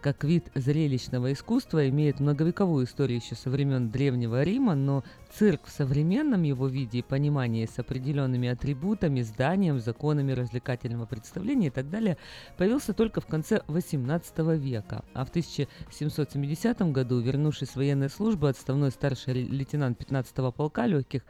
[0.00, 5.02] Как вид зрелищного искусства имеет многовековую историю еще со времен Древнего Рима, но
[5.38, 11.70] цирк в современном его виде и понимании с определенными атрибутами, зданием, законами развлекательного представления и
[11.70, 12.18] так далее
[12.56, 15.04] появился только в конце XVIII века.
[15.12, 21.22] А в 1770 году, вернувшись с военной службы, отставной старший лейтенант 15-го полка легких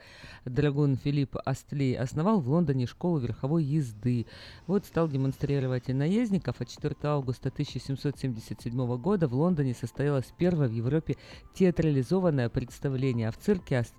[0.45, 4.27] драгун Филипп Астлей основал в Лондоне школу верховой езды.
[4.67, 11.17] Вот стал демонстрировать наездников, а 4 августа 1777 года в Лондоне состоялось первое в Европе
[11.55, 13.29] театрализованное представление.
[13.29, 13.94] А в цирке Астлей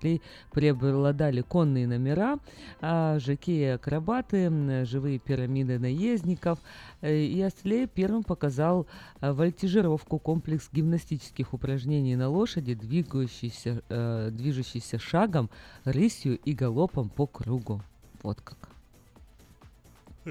[0.51, 2.39] преобладали конные номера,
[2.81, 6.59] а жаки и акробаты, м, живые пирамиды наездников.
[7.01, 8.87] Э, И Астлей первым показал
[9.21, 15.49] э, вольтижировку, комплекс гимнастических упражнений на лошади, двигающийся, э, движущийся шагом,
[15.83, 17.81] рысью и галопом по кругу.
[18.23, 18.76] Вот как.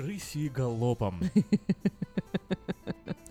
[0.07, 1.21] Рыси галопом.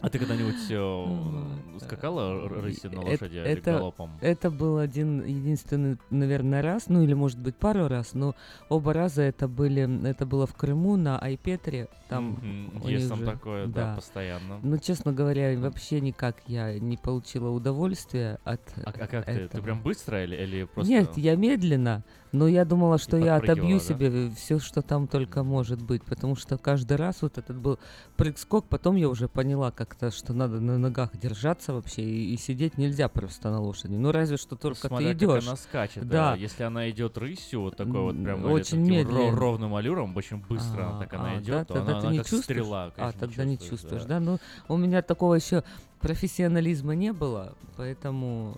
[0.02, 4.12] А ты когда-нибудь э, скакала р- рысью на Э- лошади или галопом?
[4.22, 8.36] это был один единственный, наверное, раз, ну или может быть пару раз, но
[8.70, 13.66] оба раза это были, это было в Крыму на Айпетре, там есть там же- такое,
[13.66, 14.60] да, постоянно.
[14.62, 19.48] Ну, честно говоря, вообще никак я не получила удовольствия от А, а как ты?
[19.48, 20.92] Ты прям быстро или, или просто...
[20.92, 22.04] Нет, я медленно,
[22.36, 23.84] но я думала, что я отобью да?
[23.84, 27.80] себе все, что там только может быть, потому что каждый раз вот этот был
[28.18, 32.78] прыг-скок, потом я уже поняла как-то, что надо на ногах держаться вообще, и, и сидеть
[32.78, 33.96] нельзя просто на лошади.
[33.96, 35.30] Ну, разве что только Смотря ты идешь.
[35.30, 36.32] как она скачет, да.
[36.32, 36.36] Да.
[36.36, 39.36] Если она идет рысью, вот такой вот прям очень ро- медленно.
[39.36, 42.06] ровным аллюром, очень быстро она А, так она а, идет, да, то тогда она, ты
[42.08, 42.44] она не как чувствуешь?
[42.62, 42.86] стрела.
[42.86, 44.20] А, конечно, тогда не чувствуешь, чувствуешь, да.
[44.20, 44.20] да.
[44.20, 45.64] Ну, у меня такого еще
[46.00, 48.58] профессионализма не было, поэтому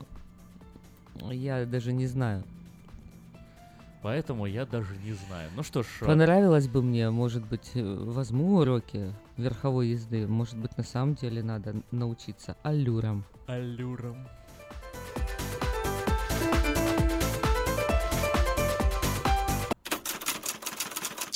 [1.31, 2.43] я даже не знаю.
[4.07, 5.49] Поэтому я даже не знаю.
[5.57, 10.25] Ну что ж, э, Понравилось бы мне, может быть, э, возьму уроки верховой езды.
[10.25, 13.25] Может быть, на самом деле надо научиться аллюрам.
[13.47, 14.25] аллюром.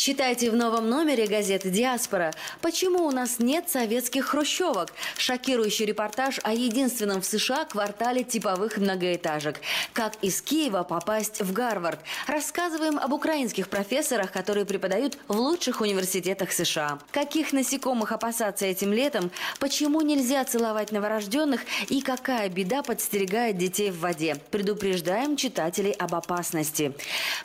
[0.03, 2.33] Читайте в новом номере газеты «Диаспора».
[2.59, 4.87] Почему у нас нет советских хрущевок?
[5.15, 9.61] Шокирующий репортаж о единственном в США квартале типовых многоэтажек.
[9.93, 11.99] Как из Киева попасть в Гарвард?
[12.25, 16.97] Рассказываем об украинских профессорах, которые преподают в лучших университетах США.
[17.11, 19.29] Каких насекомых опасаться этим летом?
[19.59, 21.61] Почему нельзя целовать новорожденных?
[21.89, 24.37] И какая беда подстерегает детей в воде?
[24.49, 26.95] Предупреждаем читателей об опасности.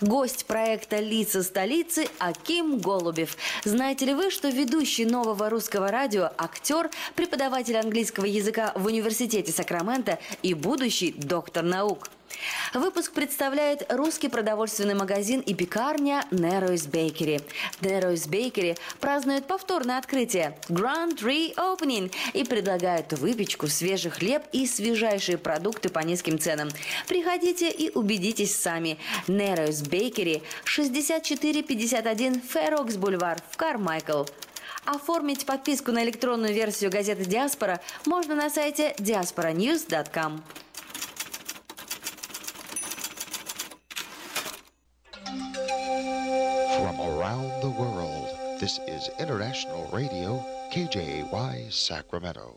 [0.00, 2.08] Гость проекта «Лица столицы»
[2.46, 3.36] Аким Голубев.
[3.64, 10.20] Знаете ли вы, что ведущий нового русского радио, актер, преподаватель английского языка в университете Сакрамента
[10.44, 12.08] и будущий доктор наук?
[12.74, 17.42] Выпуск представляет русский продовольственный магазин и пекарня Narrows Bakery.
[17.80, 25.88] Narrows Bakery празднует повторное открытие Grand Reopening и предлагают выпечку, свежий хлеб и свежайшие продукты
[25.88, 26.68] по низким ценам.
[27.08, 28.98] Приходите и убедитесь сами.
[29.26, 34.24] Narrows Bakery 6451 Fairox Бульвар в Кармайкл.
[34.84, 40.42] Оформить подписку на электронную версию газеты «Диаспора» можно на сайте diasporanews.com.
[46.86, 48.28] From around the world,
[48.60, 50.40] this is International Radio,
[50.72, 52.54] KJY Sacramento.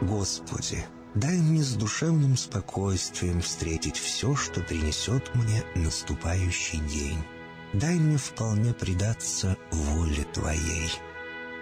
[0.00, 7.22] Господи, дай мне с душевным спокойствием встретить все, что принесет мне наступающий день.
[7.72, 10.90] Дай мне вполне предаться воле Твоей.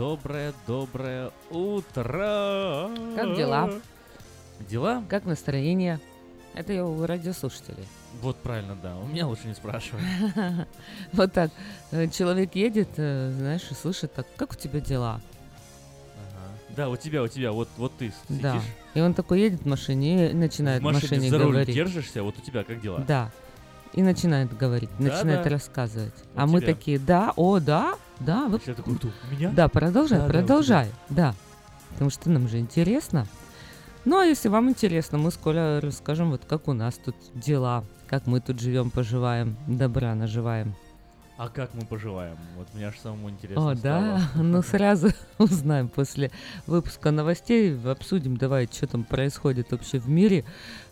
[0.00, 2.88] Доброе, доброе утро.
[3.16, 3.70] Как дела?
[4.60, 5.04] Дела?
[5.10, 6.00] Как настроение?
[6.54, 7.86] Это я у радиослушателей.
[8.22, 8.96] Вот правильно, да.
[8.96, 10.00] У меня лучше не спрашивай.
[11.12, 11.50] Вот так.
[11.90, 15.20] э, Человек едет, э, знаешь, и слышит так, как у тебя дела?
[16.70, 18.40] Да, у тебя, у тебя, вот, вот ты сидишь.
[18.40, 18.58] Да.
[18.94, 21.74] И он такой едет в машине и начинает в машине, машине за руль говорить.
[21.74, 23.00] держишься, вот у тебя как дела?
[23.06, 23.30] Да.
[23.92, 25.50] И начинает говорить, Да, начинает да.
[25.50, 26.14] рассказывать.
[26.34, 26.74] У а мы тебя.
[26.74, 28.46] такие, да, о, да, да.
[28.46, 28.60] Вы...
[28.64, 29.50] Я такой, «Кто, меня?
[29.50, 30.90] Да, продолжай, Да, да, продолжай.
[31.08, 31.34] Да,
[31.92, 33.26] Потому что нам же интересно.
[34.04, 37.84] Ну, а если вам интересно, мы с Коля расскажем, вот как у нас тут дела,
[38.06, 40.74] как мы тут живем, поживаем, добра наживаем.
[41.40, 42.36] А как мы поживаем?
[42.54, 46.30] Вот мне аж самому интересно О, да, ну сразу узнаем после
[46.66, 50.44] выпуска новостей, обсудим, давай, что там происходит вообще в мире,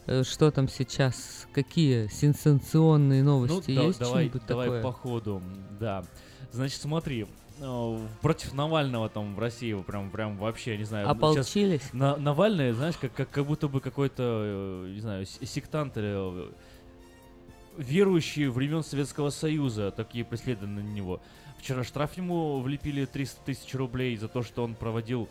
[0.06, 4.82] э, что там сейчас, какие сенсационные новости ну, да- есть, давай, что-нибудь давай такое?
[4.82, 5.42] по ходу,
[5.78, 6.02] да.
[6.50, 7.26] Значит, смотри,
[7.60, 11.10] э, против Навального там в России прям, прям вообще, не знаю.
[11.10, 11.92] Ополчились?
[11.92, 16.48] На, Навальный, знаешь, как, как, как будто бы какой-то, э, не знаю, сектант или
[17.78, 21.20] верующие времен Советского Союза, такие преследования на него.
[21.58, 25.28] Вчера штраф ему влепили 300 тысяч рублей за то, что он проводил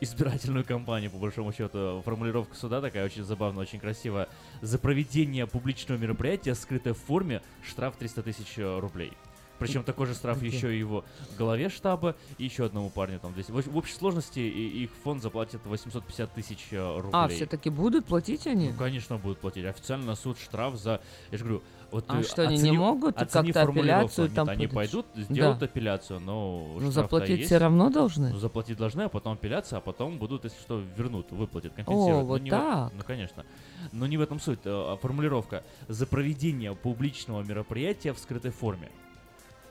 [0.00, 2.02] избирательную кампанию, по большому счету.
[2.04, 4.28] Формулировка суда такая очень забавная, очень красивая.
[4.62, 9.12] За проведение публичного мероприятия, скрытой в форме, штраф 300 тысяч рублей.
[9.60, 11.04] Причем такой же штраф еще и его
[11.36, 13.50] главе штаба и еще одному парню там здесь.
[13.50, 17.10] В, в общей сложности их фонд заплатит 850 тысяч рублей.
[17.12, 18.70] А, все-таки будут платить они?
[18.70, 19.66] Ну, конечно, будут платить.
[19.66, 21.02] Официально суд штраф за...
[21.30, 22.04] Я же говорю, вот...
[22.08, 25.66] А э, что, они не могут как-то апелляцию Нет, там они пойдут, сделают Да.
[25.66, 27.46] апелляцию, но Ну, заплатить есть.
[27.46, 28.30] все равно должны?
[28.30, 32.22] Ну, заплатить должны, а потом апелляция, а потом будут, если что, вернут, выплатят, компенсируют.
[32.22, 32.92] Но вот в- так.
[32.96, 33.44] Ну, конечно.
[33.92, 34.60] Но не в этом суть.
[34.64, 35.64] э, а Формулировка.
[35.88, 38.90] За проведение публичного мероприятия в скрытой форме.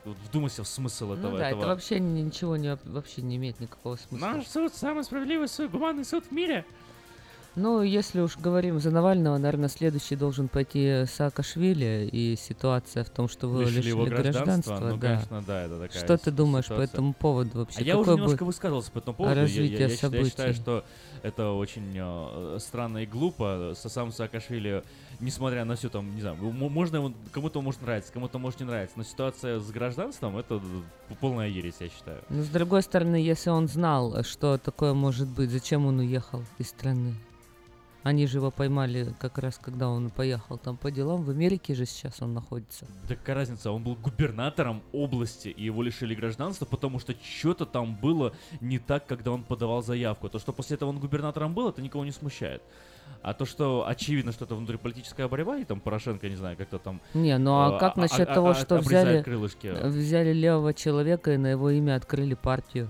[0.06, 1.32] Вот вдумайся в смысл этого.
[1.32, 1.60] Ну да, этого.
[1.60, 4.28] это вообще ни- ничего не, вообще не имеет никакого смысла.
[4.28, 6.66] Наш суд самый справедливый суд, гуманный суд в мире.
[7.56, 13.28] Ну, если уж говорим за Навального, наверное, следующий должен пойти Саакашвили, и ситуация в том,
[13.28, 14.44] что вы Лишили лишили его гражданства?
[14.46, 14.80] гражданства.
[14.90, 15.08] Ну, да.
[15.08, 16.94] конечно, да, это такая Что ты думаешь по ситуация.
[16.94, 17.80] этому поводу вообще?
[17.80, 19.36] А я уже Какое немножко высказывался по этому поводу.
[19.36, 20.24] Я- я- развитие я, считаю- событий?
[20.24, 20.86] я считаю, что
[21.24, 23.74] это очень э, странно и глупо.
[23.76, 24.84] Со сам Саакашвили,
[25.20, 28.94] несмотря на все там, не знаю, можно ему- кому-то может нравиться, кому-то может не нравиться,
[28.98, 30.62] но ситуация с гражданством это
[31.20, 32.22] полная ересь, я считаю.
[32.30, 36.70] Но с другой стороны, если он знал, что такое может быть, зачем он уехал из
[36.70, 37.16] страны?
[38.04, 41.24] Они же его поймали как раз, когда он поехал там по делам.
[41.24, 42.86] В Америке же сейчас он находится.
[43.08, 47.96] Да какая разница, он был губернатором области, и его лишили гражданства, потому что что-то там
[47.96, 50.30] было не так, когда он подавал заявку.
[50.30, 52.62] То, что после этого он губернатором был, это никого не смущает.
[53.22, 57.02] А то, что очевидно, что это внутриполитическая борьба, и там Порошенко, не знаю, как-то там...
[57.14, 59.68] Не, ну а э, как насчет того, а- что взяли, крылышки?
[59.88, 62.90] взяли левого человека и на его имя открыли партию?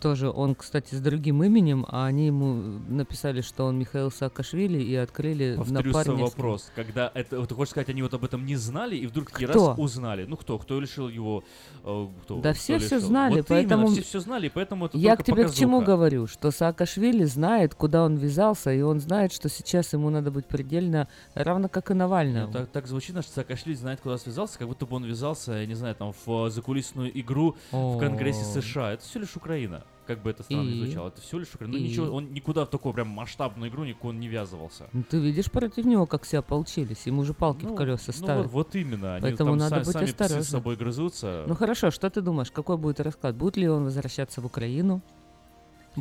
[0.00, 2.54] Тоже он, кстати, с другим именем, а они ему
[2.88, 6.24] написали, что он Михаил Саакашвили и открыли на Повторю свой парня.
[6.24, 6.70] вопрос.
[6.74, 9.68] Когда это, ты хочешь сказать, они вот об этом не знали и вдруг такие Кто?
[9.70, 10.24] раз узнали.
[10.24, 10.58] Ну кто?
[10.58, 11.42] Кто лишил его?
[11.84, 12.40] э, кто?
[12.40, 13.82] Да Кто все все знали, Вот поэтому...
[13.86, 15.96] именно, все все знали, поэтому это Я к тебе к чему показуха.
[15.96, 16.26] говорю?
[16.26, 21.08] Что Саакашвили знает, куда он ввязался, и он знает, что сейчас ему надо быть предельно
[21.34, 22.46] равно как и Навальному.
[22.46, 25.66] Ну, так, так звучит, что Саакашвили знает, куда связался, как будто бы он ввязался, я
[25.66, 28.44] не знаю, там, в э, закулисную игру в Конгрессе.
[28.44, 28.92] США.
[28.92, 29.84] Это все лишь Украина.
[30.08, 30.82] Как бы это странно И?
[30.84, 31.08] звучало.
[31.08, 31.76] Это все лишь Украина.
[31.78, 31.88] Ну И?
[31.88, 34.88] ничего, он никуда в такую прям масштабную игру никуда не ввязывался.
[34.92, 37.06] Ну, ты видишь против него, как себя получились.
[37.06, 38.46] Ему же палки в колеса Ну ставят.
[38.46, 39.14] вот, вот именно.
[39.16, 40.42] Они Поэтому там надо са- быть сами псы осторожным.
[40.44, 41.44] с собой грызутся.
[41.46, 43.36] Ну хорошо, что ты думаешь, какой будет расклад?
[43.36, 45.02] Будет ли он возвращаться в Украину?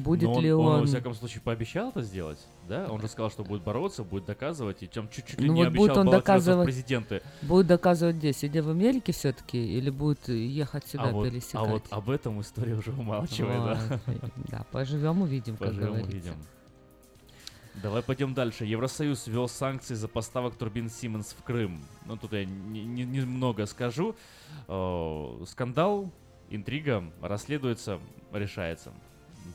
[0.02, 0.80] Будет он, ли он, он...
[0.82, 2.88] во всяком случае, пообещал это сделать, да?
[2.90, 5.88] Он же сказал, что будет бороться, будет доказывать, и чем чуть-чуть Ну не вот обещал
[5.88, 6.66] будет он доказывать...
[6.66, 7.22] президенты.
[7.42, 8.34] Будет доказывать где?
[8.34, 9.58] Сидя в Америке все-таки?
[9.58, 11.56] Или будет ехать сюда а, вот, пересекать?
[11.56, 14.00] а вот об этом история уже умалчивает, да?
[14.06, 16.12] Вот, Да, поживем увидим, как Поживем говорится.
[16.12, 16.34] увидим.
[17.82, 18.66] Давай пойдем дальше.
[18.66, 21.80] Евросоюз ввел санкции за поставок турбин Siemens в Крым.
[22.08, 24.16] Ну, тут я не- не- немного скажу.
[24.68, 26.12] Э, Скандал,
[26.50, 28.00] интрига, расследуется,
[28.34, 28.92] решается.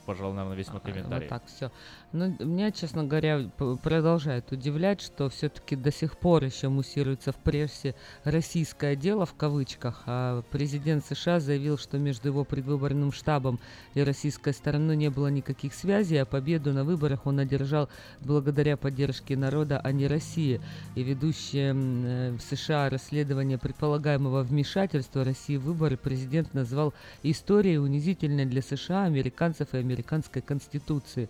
[0.07, 1.20] Пожалуй, наверное, весь мой комментарий.
[1.20, 1.70] Вот так все.
[2.12, 3.51] Ну, меня, честно говоря,
[3.82, 10.03] продолжает удивлять, что все-таки до сих пор еще муссируется в прессе российское дело в кавычках,
[10.07, 13.61] а президент США заявил, что между его предвыборным штабом
[13.95, 17.88] и российской стороной не было никаких связей, а победу на выборах он одержал
[18.20, 20.61] благодаря поддержке народа, а не России.
[20.95, 27.78] И ведущее м, э, в США расследование предполагаемого вмешательства России в выборы президент назвал историей
[27.78, 31.28] унизительной для США, американцев и американской конституции.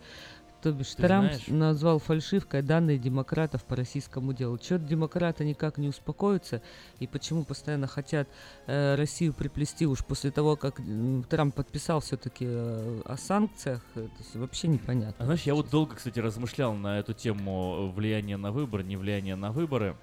[0.63, 4.59] То бишь Ты Трамп знаешь- назвал фальшивкой данные демократов по российскому делу.
[4.59, 6.63] Чего демократы никак не успокоятся
[7.01, 8.29] и почему постоянно хотят
[8.69, 14.19] э, Россию приплести уж после того, как м, Трамп подписал все-таки о санкциях, э, то
[14.23, 15.17] есть вообще непонятно.
[15.19, 19.35] А знаешь, я вот долго, кстати, размышлял на эту тему влияния на выбор, не влияние
[19.35, 19.97] на выборы.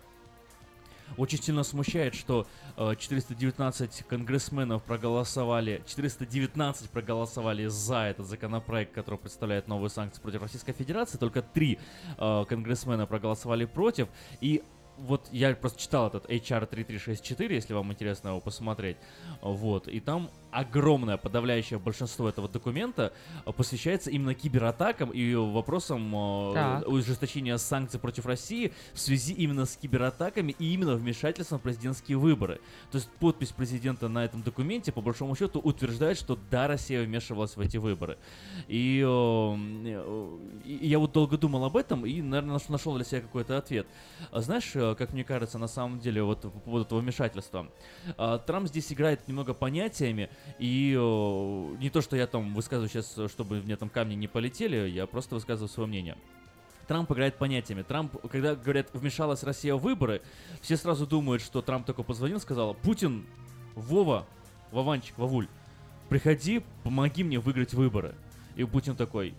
[1.18, 9.68] Очень сильно смущает, что э, 419 конгрессменов проголосовали, 419 проголосовали за этот законопроект, который представляет
[9.68, 11.80] новые санкции против Российской Федерации, только три
[12.18, 14.07] э, конгрессмена проголосовали против,
[14.41, 14.64] и
[14.98, 18.98] вот я просто читал этот HR 3364, если вам интересно его посмотреть,
[19.41, 23.14] вот, и там огромное подавляющее большинство этого документа
[23.46, 26.88] э, посвящается именно кибератакам и вопросам э, Так.
[26.88, 32.60] ужесточения санкций против России в связи именно с кибератаками и именно вмешательством в президентские выборы.
[32.92, 37.56] То есть подпись президента на этом документе, по большому счету, утверждает, что да, Россия вмешивалась
[37.56, 38.18] в эти выборы.
[38.68, 39.56] И, э,
[39.86, 43.58] э, и я вот долго думал об этом и, наверное, наш- нашел для себя какой-то
[43.58, 43.88] ответ.
[44.32, 47.68] А Знаешь, как мне кажется, на самом деле, вот по поводу этого вмешательства,
[48.18, 53.61] Трамп здесь играет немного понятиями, и э, не то, что я там высказываю сейчас, чтобы
[53.61, 56.18] мне там камни не полетели, я просто высказываю свое мнение.
[56.88, 57.84] Трамп играет понятиями.
[57.84, 60.22] Трамп, когда говорят, вмешалась Россия в выборы,
[60.61, 63.28] все сразу думают, что Трамп такой позвонил, сказал, Путин,
[63.76, 64.28] Вова,
[64.72, 65.48] Вованчик, Вовуль,
[66.10, 68.16] приходи, помоги мне выиграть выборы.
[68.56, 69.36] И Путин такой,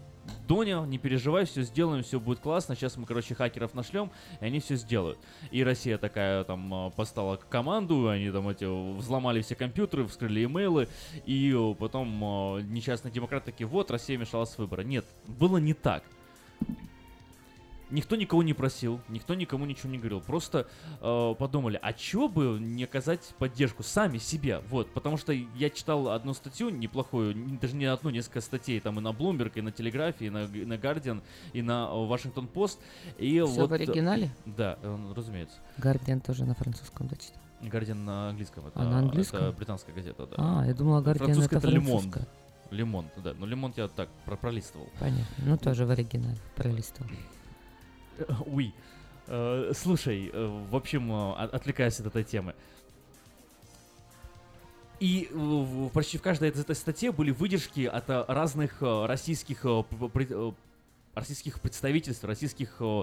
[0.46, 2.74] Доня, не переживай, все сделаем, все будет классно.
[2.74, 5.18] Сейчас мы, короче, хакеров нашлем, и они все сделают.
[5.50, 8.64] И Россия такая там э, поставила команду, они там эти
[8.96, 10.88] взломали все компьютеры, вскрыли имейлы,
[11.26, 12.08] и потом
[12.58, 14.82] э, несчастные демократы такие, вот, Россия мешалась с выбора.
[14.82, 16.02] Нет, было не так.
[17.90, 20.20] Никто никого не просил, никто никому ничего не говорил.
[20.20, 20.66] Просто
[21.00, 24.60] э, подумали, а чего бы не оказать поддержку сами себе?
[24.70, 29.02] Вот, потому что я читал одну статью неплохую, даже не одну, несколько статей там и
[29.02, 31.20] на Bloomberg, и на Телеграфе, и на, Г- на Guardian,
[31.52, 32.78] и на э, Washington Post.
[33.18, 34.30] И Всё вот, в оригинале?
[34.46, 35.56] Да, э, разумеется.
[35.78, 37.36] Гардиан тоже на французском дочитал.
[37.62, 38.66] Guardian на английском.
[38.66, 39.40] Это, А, на английском?
[39.40, 40.36] это британская газета, да.
[40.38, 41.80] А, я думала, Guardian Французская это Monde.
[41.88, 42.28] французская.
[42.70, 43.34] Лимон, да.
[43.36, 44.88] Ну, лимон я так про- пролистывал.
[45.00, 45.26] Понятно.
[45.38, 47.10] Ну, тоже в оригинале пролистывал.
[48.46, 48.72] Уи.
[49.26, 52.54] Э, Слушай, э, в общем, э, от- отвлекаясь от этой темы.
[54.98, 55.30] И
[55.94, 59.64] почти в каждой этой статье были выдержки от разных российских
[61.14, 63.02] российских представительств, российских э,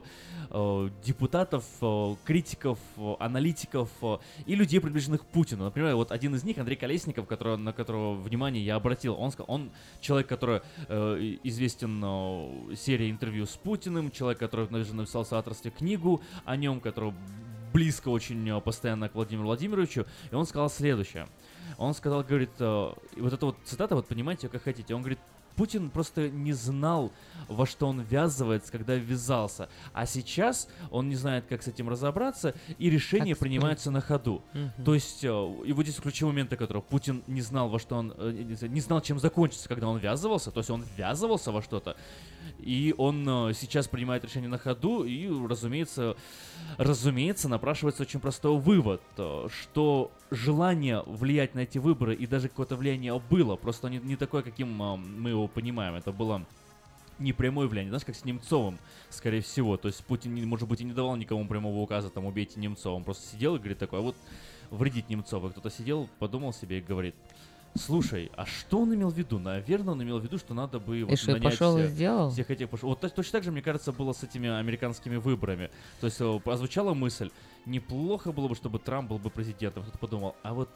[0.50, 5.66] э, депутатов, э, критиков, э, аналитиков э, и людей, приближенных к Путину.
[5.66, 9.72] Например, вот один из них, Андрей Колесников, которого, на которого внимание я обратил, он он
[10.00, 15.72] человек, который э, известен э, серией интервью с Путиным, человек, который даже написал в соавторстве
[15.72, 17.14] книгу о нем, который
[17.74, 21.28] близко очень э, постоянно к Владимиру Владимировичу, и он сказал следующее.
[21.78, 25.20] Он сказал, говорит, э, вот эта вот цитата, вот понимаете, как хотите, он говорит,
[25.58, 27.12] Путин просто не знал,
[27.48, 29.70] во что он ввязывается, когда ввязался.
[29.92, 34.44] А сейчас он не знает, как с этим разобраться, и решения Как принимаются на ходу.
[34.54, 34.86] Мгм.
[34.86, 35.28] То есть, э,
[35.66, 38.82] и вот здесь ключевой момент, о котором Путин не знал, во что он, э, не
[38.82, 41.98] знал, чем закончится, когда он ввязывался, то есть он ввязывался во что-то,
[42.60, 46.16] и он э, сейчас принимает решение на ходу, и, разумеется,
[46.78, 52.76] разумеется, напрашивается очень простой вывод, э, что желание влиять на эти выборы и даже какое-то
[52.76, 55.96] влияние было, просто не, не такое, каким э, мы его понимаем.
[55.96, 56.46] Это было
[57.20, 58.78] не прямое влияние, знаешь, как с Немцовым,
[59.10, 59.78] скорее всего.
[59.78, 62.96] То есть Путин, может быть, и не давал никому прямого указа, там, убейте Немцова.
[62.96, 64.16] Он просто сидел и говорит такой, а вот
[64.70, 65.50] вредить Немцова.
[65.50, 67.16] Кто-то сидел, подумал себе и говорит,
[67.76, 69.40] слушай, а что он имел в виду?
[69.40, 71.90] Наверное, он имел в виду, что надо бы вот что, и нанять пошел и все-
[71.92, 72.32] сделал?
[72.32, 72.90] всех этих пошел.
[72.90, 75.70] Вот точ- точно так же, мне кажется, было с этими американскими выборами.
[76.00, 77.30] То есть э, прозвучала мысль,
[77.66, 79.84] неплохо было бы, чтобы Трамп был бы президентом.
[79.84, 80.70] Кто-то подумал, а вот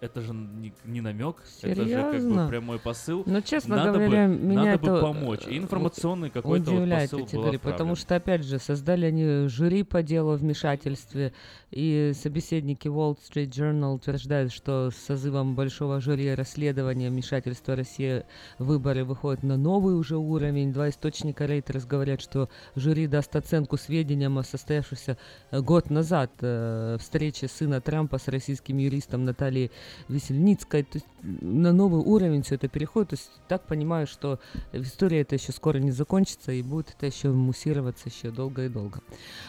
[0.00, 2.48] это же не, не намек, это же как бы Серьезно?
[2.48, 3.22] прямой посыл.
[3.26, 5.46] Ну, честно надо говоря, бы, меня надо бы это, помочь.
[5.46, 7.96] И э, информационный какой-то вот посыл был говорю, потому отправлен.
[7.96, 11.34] что, опять же, создали они жюри по делу о вмешательстве,
[11.70, 18.24] и собеседники Wall Street Journal утверждают, что с созывом большого жюри расследования вмешательства России
[18.58, 20.72] в выборы выходит на новый уже уровень.
[20.72, 25.16] Два источника Reuters говорят, что жюри даст оценку сведениям о состоявшейся
[25.50, 29.70] э, год назад э, встрече сына Трампа с российским юристом Натальей
[30.08, 30.82] Весельницкой.
[30.82, 33.10] То есть на новый уровень все это переходит.
[33.10, 34.38] То есть так понимаю, что
[34.72, 39.00] история это еще скоро не закончится и будет это еще муссироваться еще долго и долго.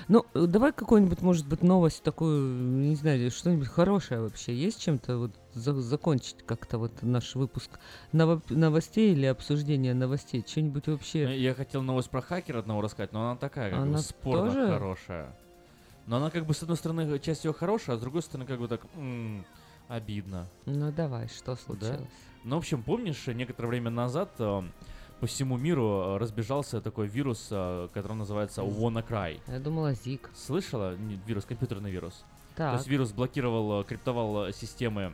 [0.07, 4.53] Ну, э, давай какую-нибудь, может быть, новость такую, не знаю, что-нибудь хорошее вообще.
[4.55, 7.71] Есть чем-то вот за- закончить как-то вот наш выпуск
[8.11, 10.43] ново- новостей или обсуждение новостей?
[10.47, 11.27] Что-нибудь вообще...
[11.27, 14.47] Ну, Я хотел новость про хакера одного рассказать, но она такая, как бы Она спорно
[14.53, 14.67] тоже?
[14.67, 15.35] хорошая.
[16.07, 18.59] Но она как бы с одной стороны часть ее хорошая, а с другой стороны как
[18.59, 19.45] бы так м,
[19.95, 20.47] обидно.
[20.65, 22.01] Ну давай, что случилось?
[22.43, 24.61] Ну, в общем, помнишь, некоторое время назад э,
[25.19, 29.39] по всему миру э, разбежался такой вирус, э, который называется WannaCry.
[29.47, 30.29] Я думала, Зик.
[30.35, 30.95] Слышала?
[30.95, 32.23] Не, Вирус, компьютерный вирус.
[32.55, 32.73] То Так.
[32.75, 35.13] есть вирус блокировал, э, криптовал э, системы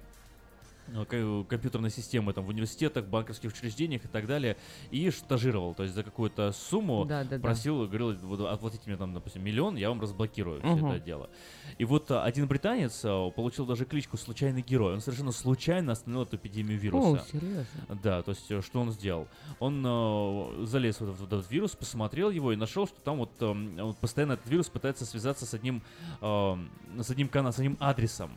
[0.87, 4.57] э, ко- компьютерные системы там в университетах, банковских учреждениях и так далее,
[4.91, 7.41] и шантажировал, то есть за какую-то сумму Да-да-да.
[7.41, 10.91] просил, говорил, вот оплатите мне там, допустим, миллион, я вам разблокирую все Мгм.
[10.91, 11.29] это дело.
[11.77, 13.01] И вот а, один британец
[13.35, 17.21] получил даже кличку «Случайный герой», он совершенно случайно остановил эту эпидемию вируса.
[17.23, 17.65] О, серьезно?
[18.03, 19.27] Да, то есть э, что он сделал?
[19.59, 23.31] Он э, залез в этот, в этот вирус, посмотрел его и нашел, что там вот,
[23.39, 25.81] вот постоянно этот вирус пытается связаться с одним,
[26.21, 26.69] эм,
[26.99, 28.31] с одним каналом, с одним адресом.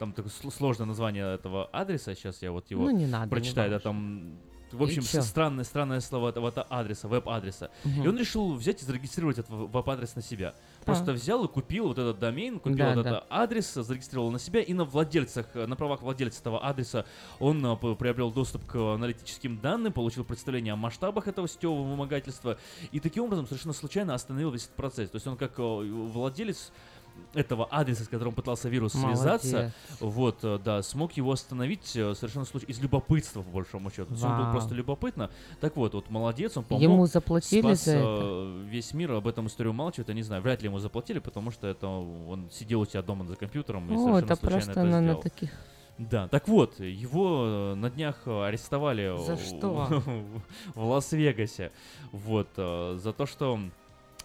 [0.00, 3.30] Там такое сл- сложное название этого адреса, сейчас я вот его Ну, не надо, не
[3.30, 3.90] прочитаю, да, важно.
[3.90, 4.38] там,
[4.72, 7.70] в общем, странное, странное слово этого это адреса, веб-адреса.
[7.84, 8.02] Мгм.
[8.04, 10.54] И он решил взять и зарегистрировать этот веб-адрес на себя.
[10.86, 11.14] Просто А.
[11.14, 13.10] взял и купил вот этот домен, купил Да, вот да.
[13.10, 17.04] этот адрес, зарегистрировал на себя, и на владельцах, на правах владельца этого адреса
[17.38, 22.56] он п- приобрел доступ к аналитическим данным, получил представление о масштабах этого сетевого вымогательства,
[22.90, 25.10] и таким образом совершенно случайно остановил весь этот процесс.
[25.10, 26.72] То есть он как э, владелец
[27.34, 29.72] этого адреса, с которым пытался вирус связаться, Молодец.
[30.00, 34.06] вот, э, да, смог его остановить э, совершенно случайно, из любопытства, по большому счету.
[34.06, 34.52] То есть он был Вау.
[34.52, 35.30] просто любопытно.
[35.60, 36.82] Так вот, вот молодец, он помог.
[36.82, 38.02] Ему заплатили спас, за это?
[38.04, 41.50] э, Весь мир об этом историю умалчивает, я не знаю, вряд ли ему заплатили, потому
[41.50, 44.70] что это он сидел у себя дома за компьютером и О, совершенно это случайно просто
[44.72, 45.22] это на, на сделал.
[45.22, 45.50] таких...
[45.98, 50.02] Да, так вот, его на днях арестовали За в- что?
[50.74, 51.72] в Лас-Вегасе.
[52.10, 53.60] Вот, за то, что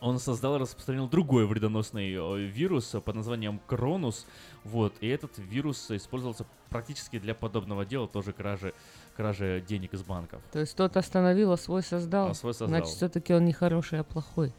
[0.06, 4.28] он создал и распространил другой вредоносный э, вирус э, под названием Кронус.
[4.64, 8.74] Вот, и этот вирус использовался практически для подобного дела, тоже кражи,
[9.16, 10.42] кражи денег из банков.
[10.52, 12.30] То есть тот остановил, а свой создал?
[12.30, 12.68] А свой создал.
[12.70, 14.54] Значит, все-таки он не хороший, а плохой.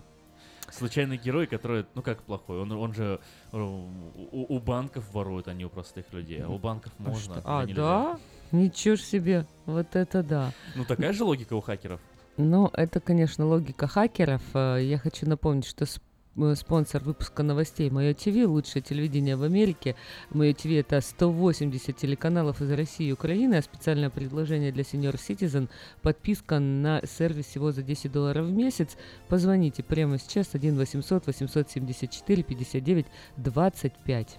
[0.72, 3.20] Случайный герой, который, ну как плохой, он, он же
[3.52, 6.42] э, у, у банков ворует, а не у простых людей.
[6.42, 7.42] А у банков А можно, что?
[7.44, 7.82] а А, нельзя.
[7.82, 8.18] да?
[8.50, 9.46] Ничего ж себе.
[9.64, 10.52] Вот это да.
[10.74, 12.00] Ну такая же логика у хакеров.
[12.38, 14.42] Ну, это, конечно, логика хакеров.
[14.52, 19.96] Э, Я хочу напомнить, что э, спонсор выпуска новостей Мое ТВ, лучшее телевидение в Америке.
[20.30, 25.70] Мое ТВ это 180 телеканалов из России и Украины, а специальное предложение для Senior Citizen–
[26.02, 28.98] подписка на сервис всего за 10 долларов в месяц.
[29.28, 33.06] Позвоните прямо сейчас 1 800 874 59
[33.38, 34.38] 25.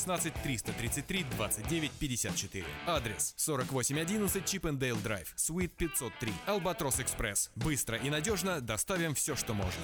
[0.39, 2.65] 333 29 54.
[2.87, 6.33] Адрес 4811 Чипендейл Драйв, Суит 503.
[6.45, 7.51] Албатрос Экспресс.
[7.55, 9.83] Быстро и надежно доставим все, что можно.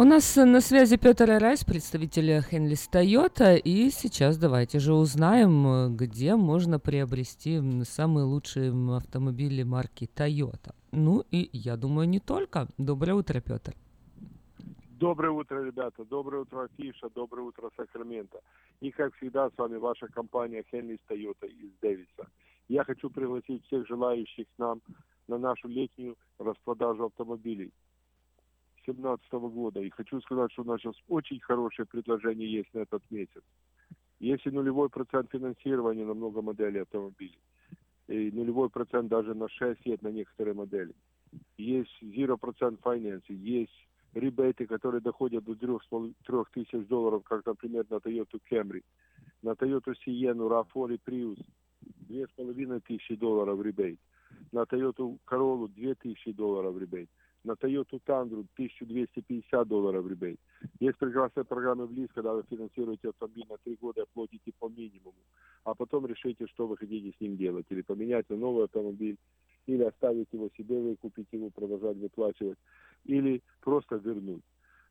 [0.00, 6.36] У нас на связи Петр Райс, представитель Хенлис Тойота, и сейчас давайте же узнаем, где
[6.36, 10.72] можно приобрести самые лучшие автомобили марки Toyota.
[10.92, 12.68] Ну и я думаю, не только.
[12.78, 13.74] Доброе утро, Петр.
[15.00, 16.04] Доброе утро, ребята.
[16.04, 17.08] Доброе утро, Афиша.
[17.12, 18.38] Доброе утро, Сакраменто.
[18.80, 22.28] И, как всегда, с вами ваша компания Хенлис Тойота из Дэвиса.
[22.68, 24.80] Я хочу пригласить всех желающих нам
[25.26, 27.72] на нашу летнюю распродажу автомобилей
[28.92, 29.80] 2017 года.
[29.80, 33.42] И хочу сказать, что у нас сейчас очень хорошее предложение есть на этот месяц.
[34.20, 37.38] Есть и нулевой процент финансирования на много моделей автомобилей.
[38.08, 40.94] И нулевой процент даже на 6 лет на некоторые модели.
[41.56, 45.78] Есть 0% finance, есть ребейты, которые доходят до 3
[46.52, 48.82] тысяч долларов, как, например, на Toyota Camry.
[49.42, 51.44] На Toyota Sienna, RAV4 и Prius
[52.08, 54.00] 2,5 тысячи долларов ребейт.
[54.52, 57.10] На Toyota Corolla 2 тысячи долларов ребейт.
[57.44, 60.40] На Toyota Tundra 1250 долларов ребейт.
[60.80, 65.22] Есть прекрасная программа Близ, когда вы финансируете автомобиль на три года и оплатите по минимуму.
[65.64, 67.66] А потом решите, что вы хотите с ним делать.
[67.70, 69.16] Или поменять на новый автомобиль,
[69.66, 72.58] или оставить его себе, выкупить его, продолжать выплачивать,
[73.04, 74.42] или просто вернуть.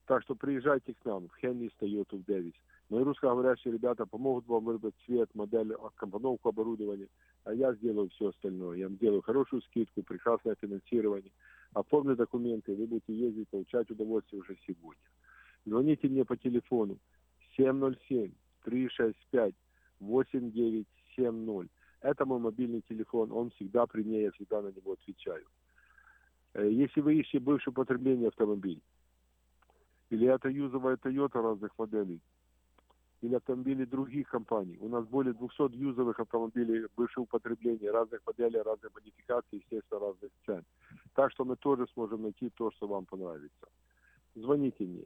[0.06, 2.53] Так что приезжайте к нам в Хеннис Toyota в Дэвис.
[2.90, 7.10] Мои русскоговорящие ребята помогут вам выбрать цвет, модель, компоновку оборудования,
[7.44, 8.78] а я сделаю все остальное.
[8.78, 11.32] Я вам сделаю хорошую скидку, прекрасное финансирование,
[11.73, 15.03] оформлю документы, вы будете ездить, получать удовольствие уже сегодня.
[15.65, 16.98] Звоните мне по телефону
[17.56, 19.53] 365
[19.99, 21.72] 8970.
[22.02, 25.45] Это мой мобильный телефон, он всегда при мне, я всегда на него отвечаю.
[26.53, 28.81] Э, Если вы ищете бывшее потребление автомобиль,
[30.10, 32.22] или это юзовая Toyota разных моделей,
[33.22, 34.77] или автомобили других компаний.
[34.80, 40.64] У нас более 200 юзовых автомобилей бывшего употребления, разных моделей, разных модификаций, естественно, разных цен.
[41.15, 43.68] Так что мы тоже сможем найти то, что вам понравится.
[44.35, 45.03] Звоните мне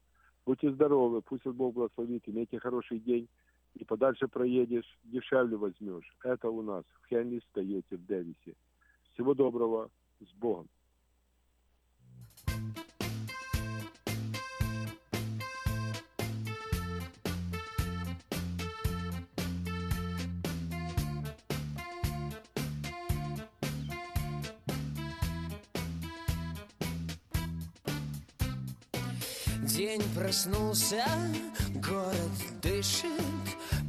[0.47, 3.29] Будьте здоровы, пусть Бог благословит, имейте хороший день,
[3.75, 6.17] и подальше проедешь, дешевле возьмешь.
[6.25, 8.55] Это у нас в Хенли стоите в Дэвисе.
[9.13, 9.91] Всего доброго,
[10.21, 10.69] с Богом.
[29.91, 31.05] День проснулся,
[31.75, 32.15] город
[32.63, 33.11] дышит.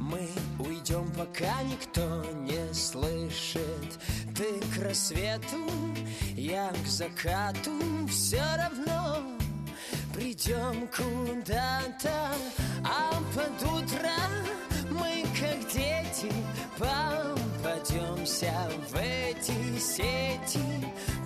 [0.00, 4.00] Мы уйдем, пока никто не слышит.
[4.36, 5.70] Ты к рассвету,
[6.34, 7.70] я к закату.
[8.08, 9.22] Все равно
[10.12, 12.34] придем куда-то.
[12.84, 14.10] А под утро
[14.90, 16.32] мы, как дети
[17.62, 18.52] Попадемся
[18.90, 20.64] в эти сети.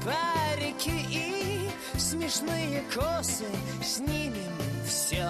[0.05, 3.47] Парики и смешные косы
[3.83, 4.53] Снимем
[4.87, 5.27] все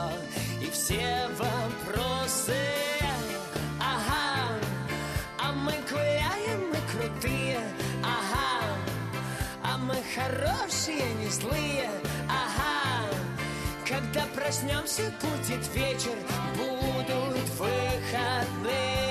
[0.61, 2.57] и все вопросы.
[3.81, 4.59] Ага,
[5.39, 7.61] а мы гуляем, мы крутые.
[8.03, 8.77] Ага,
[9.63, 11.89] а мы хорошие, не злые.
[12.29, 13.09] Ага,
[13.87, 16.17] когда проснемся, будет вечер
[16.57, 19.06] Будут выходные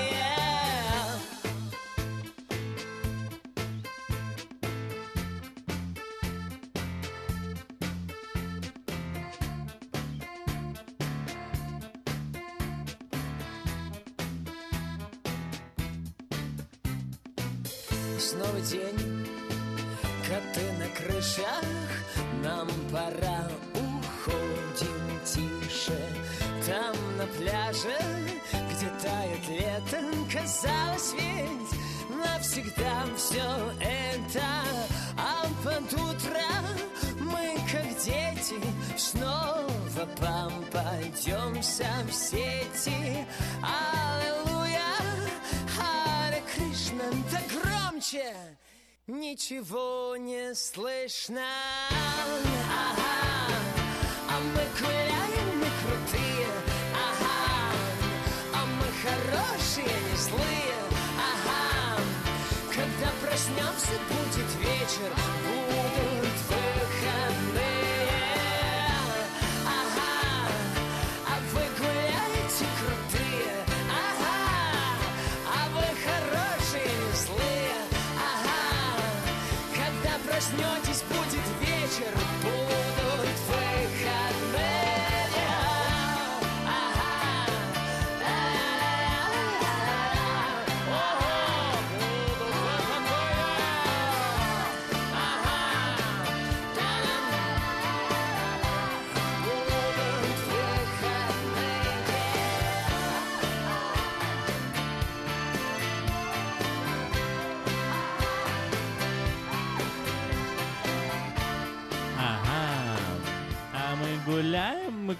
[49.08, 51.46] Ничего не слышно.
[52.68, 53.54] Ага,
[54.28, 56.48] а мы гуляем, мы крутые.
[56.92, 57.70] Ага,
[58.52, 60.74] а мы хорошие, не злые.
[61.22, 62.02] Ага,
[62.74, 65.12] когда проснемся, будет вечер.
[65.46, 66.65] Будут выходные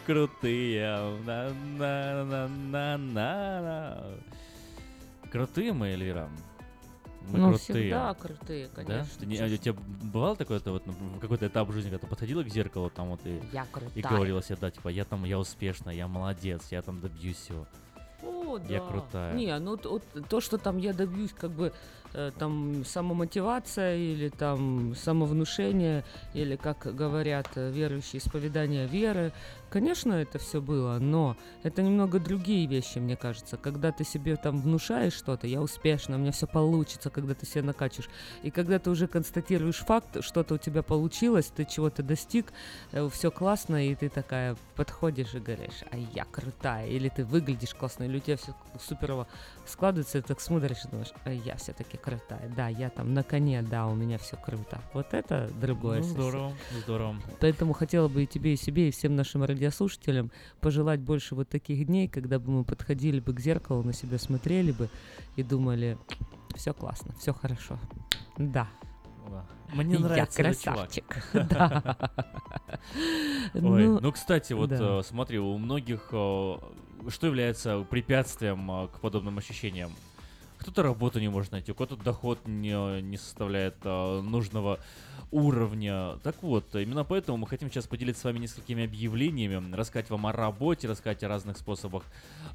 [0.06, 0.96] крутые.
[1.26, 4.04] На-на-на-на-на-на.
[5.30, 6.28] Крутые мы, Эльвира?
[7.28, 7.82] Мы Ну, крутые.
[7.82, 8.74] всегда крутые, Да?
[8.84, 9.12] конечно.
[9.18, 9.74] Ты не- а у тебя
[10.12, 13.40] бывало такое-то вот например, какой-то этап жизни, когда ты подходила к зеркалу там вот и,
[13.52, 13.66] Я
[13.96, 17.66] и говорила себе, да, типа, я там, я успешная, я молодец, я там добьюсь всего.
[18.22, 18.86] О, Я да.
[18.86, 19.34] крутая.
[19.34, 21.72] Не, ну вот то, что там я добьюсь, как бы
[22.14, 29.32] э, там самомотивация или там самовнушение, или, как говорят э, верующие, исповедание веры.
[29.68, 33.56] Конечно, это все было, но это немного другие вещи, мне кажется.
[33.56, 37.64] Когда ты себе там внушаешь что-то, я успешна, у меня все получится, когда ты себя
[37.64, 38.08] накачиваешь.
[38.42, 42.52] И когда ты уже констатируешь факт, что-то у тебя получилось, ты чего-то достиг,
[43.10, 48.04] все классно, и ты такая подходишь и говоришь, а я крутая, или ты выглядишь классно,
[48.04, 49.26] или у тебя все суперово
[49.66, 53.22] складывается, и ты так смотришь и думаешь, а я все-таки крутая, да, я там на
[53.24, 54.80] коне, да, у меня все круто.
[54.92, 55.98] Вот это другое.
[55.98, 56.52] Ну, здорово,
[56.84, 57.16] здорово.
[57.40, 60.30] Поэтому хотела бы и тебе, и себе, и всем нашим радиослушателям
[60.60, 64.72] пожелать больше вот таких дней, когда бы мы подходили бы к зеркалу, на себя смотрели
[64.72, 64.88] бы
[65.36, 65.98] и думали,
[66.54, 67.78] все классно, все хорошо.
[68.38, 68.68] Да.
[69.74, 70.76] Мне нравится Я чувак.
[70.76, 71.04] красавчик.
[71.32, 71.96] Да.
[73.54, 75.00] Ой, ну, кстати, вот да.
[75.00, 76.56] э, смотри, у многих э,
[77.08, 79.90] что является препятствием э, к подобным ощущениям?
[80.66, 84.80] Кто-то работу не может найти, у кого-то доход не, не составляет э, нужного
[85.30, 86.16] уровня.
[86.24, 90.32] Так вот, именно поэтому мы хотим сейчас поделиться с вами несколькими объявлениями, рассказать вам о
[90.32, 92.02] работе, рассказать о разных способах,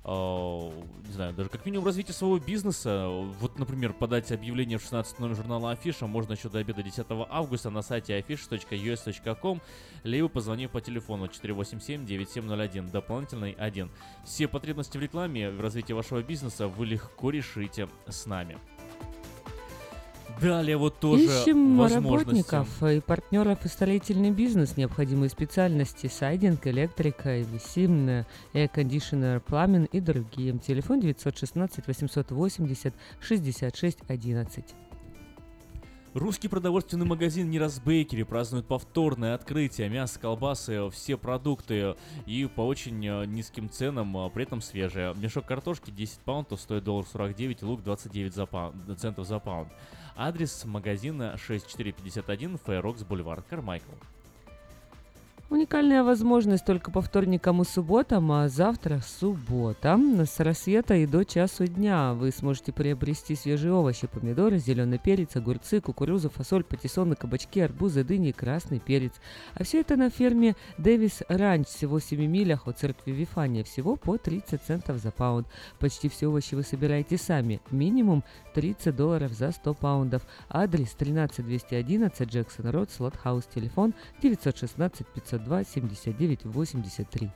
[0.04, 3.08] э, не знаю, даже как минимум развития своего бизнеса.
[3.40, 7.70] Вот, например, подать объявление в 16 номер журнала Афиша можно еще до обеда 10 августа
[7.70, 9.62] на сайте afisha.us.com,
[10.04, 13.90] либо позвонив по телефону 487-9701, дополнительный 1.
[14.26, 18.58] Все потребности в рекламе, в развитии вашего бизнеса вы легко решите с нами.
[20.42, 28.26] Далее вот тоже Ищем работников и партнеров и строительный бизнес, необходимые специальности, сайдинг, электрика, висим,
[28.54, 30.58] air-conditioner, пламен и другие.
[30.58, 34.66] Телефон 916 880 66 11.
[36.14, 39.88] Русский продовольственный магазин Нирас Бейкери празднует повторное открытие.
[39.88, 45.14] Мясо, колбасы, все продукты и по очень э, низким ценам, а при этом свежие.
[45.16, 49.70] Мешок картошки 10 паунтов стоит доллар 49, лук 29 за пау- центов за паунд.
[50.18, 53.94] Адрес магазина 6451 Фейрокс Бульвар, Кармайкл.
[55.52, 60.00] Уникальная возможность только по вторникам и субботам, а завтра суббота.
[60.24, 65.82] С рассвета и до часу дня вы сможете приобрести свежие овощи, помидоры, зеленый перец, огурцы,
[65.82, 69.12] кукурузу, фасоль, патиссоны, кабачки, арбузы, дыни и красный перец.
[69.54, 73.98] А все это на ферме Дэвис Ранч, всего в 7 милях от церкви Вифания, всего
[73.98, 75.48] по 30 центов за паунд.
[75.80, 78.24] Почти все овощи вы собираете сами, минимум
[78.54, 80.22] 30 долларов за 100 паундов.
[80.50, 87.32] Адрес 13211 Джексон Род, Слот Хаус, телефон 916 502 79 83.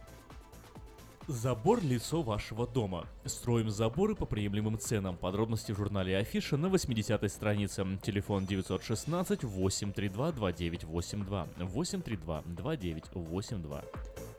[1.28, 3.08] Забор лицо вашего дома.
[3.26, 5.18] Строим заборы по приемлемым ценам.
[5.18, 7.84] Подробности в журнале Афиша на 80 странице.
[8.04, 14.35] Телефон 916 832 2982 832 2982.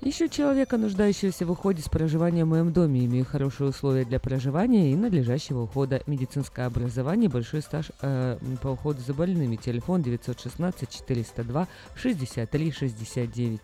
[0.00, 3.04] Ищу человека, нуждающегося в уходе с проживания в моем доме.
[3.04, 6.02] Имею хорошие условия для проживания и надлежащего ухода.
[6.06, 9.56] Медицинское образование, большой стаж э, по уходу за больными.
[9.56, 11.66] Телефон 916 402
[11.96, 13.60] 63 69.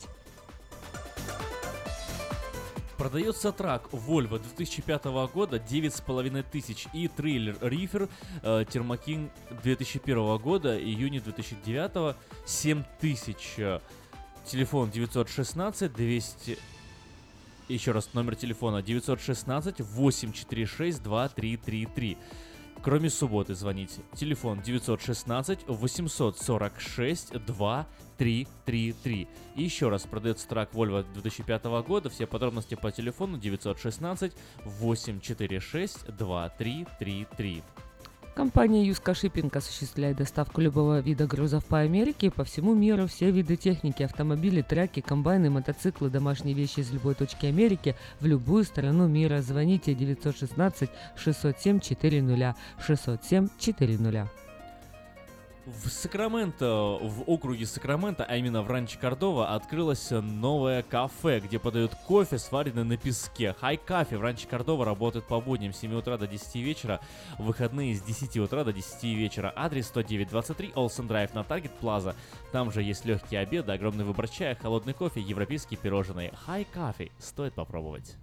[2.98, 8.08] Продается трак Volvo 2005 года 9,5 тысяч и трейлер Рифер
[8.42, 9.30] э, Термакин
[9.62, 13.56] 2001 года июня 2009 7 тысяч.
[14.44, 16.58] Телефон 916 200
[17.68, 22.18] еще раз номер телефона 916 846 2333.
[22.82, 24.02] Кроме субботы звоните.
[24.14, 29.28] Телефон 916 846 2333.
[29.56, 32.10] И еще раз продается трак Volvo 2005 года.
[32.10, 34.32] Все подробности по телефону 916
[34.66, 37.62] 846 2333.
[38.34, 43.06] Компания Юска Shipping осуществляет доставку любого вида грузов по Америке и по всему миру.
[43.06, 48.64] Все виды техники, автомобили, траки, комбайны, мотоциклы, домашние вещи из любой точки Америки в любую
[48.64, 49.40] страну мира.
[49.40, 54.43] Звоните 916 607 400 607 400.
[55.66, 61.94] В Сакраменто, в округе Сакраменто, а именно в Ранче Кордова, открылось новое кафе, где подают
[62.06, 63.54] кофе, сваренный на песке.
[63.58, 67.00] Хай Кафе в Ранче Кордова работает по будням с 7 утра до 10 вечера,
[67.38, 69.54] выходные с 10 утра до 10 вечера.
[69.56, 72.14] Адрес 10923 Олсен Драйв на Таргет Плаза.
[72.52, 76.34] Там же есть легкие обеды, огромный выбор чая, холодный кофе, европейские пирожные.
[76.44, 78.16] Хай Кафе, стоит попробовать.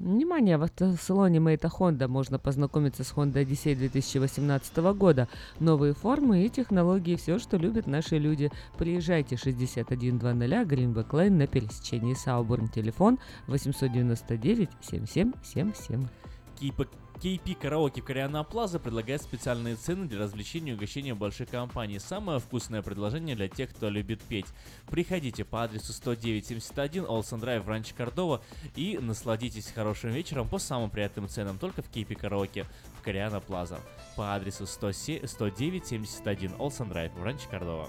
[0.00, 5.28] Внимание, в автосалоне Мейта Honda можно познакомиться с Honda Odyssey 2018 года.
[5.60, 8.50] Новые формы и технологии, все, что любят наши люди.
[8.76, 12.68] Приезжайте 6100 Greenback Lane на пересечении Сауборн.
[12.68, 16.08] Телефон 899 7777.
[16.60, 16.88] KP
[17.24, 21.98] KP Караоке в Кориана Плаза предлагает специальные цены для развлечений и угощения больших компаний.
[21.98, 24.46] Самое вкусное предложение для тех, кто любит петь.
[24.90, 28.42] Приходите по адресу 10971 Олсен Драйв, Ранч Кордова
[28.76, 32.66] и насладитесь хорошим вечером по самым приятным ценам только в KP Караоке
[32.98, 33.80] в Кориана Плаза
[34.16, 37.88] по адресу 107 10971 Олсен Драйв, Ранч Кордова.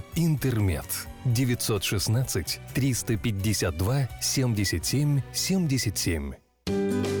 [0.15, 0.85] «Интермед».
[1.25, 7.20] 916 352 77 77.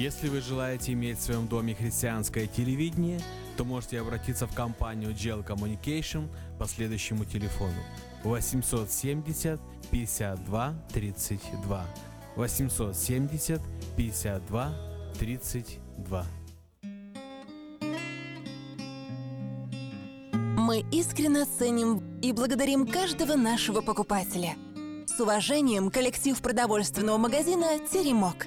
[0.00, 3.20] Если вы желаете иметь в своем доме христианское телевидение,
[3.58, 6.26] то можете обратиться в компанию Gel Communication
[6.58, 7.74] по следующему телефону
[8.24, 9.60] 870
[9.90, 11.86] 52 32
[12.34, 13.60] 870
[13.98, 14.72] 52
[15.18, 16.26] 32
[20.56, 24.54] Мы искренне ценим и благодарим каждого нашего покупателя.
[25.06, 28.46] С уважением, коллектив продовольственного магазина «Теремок».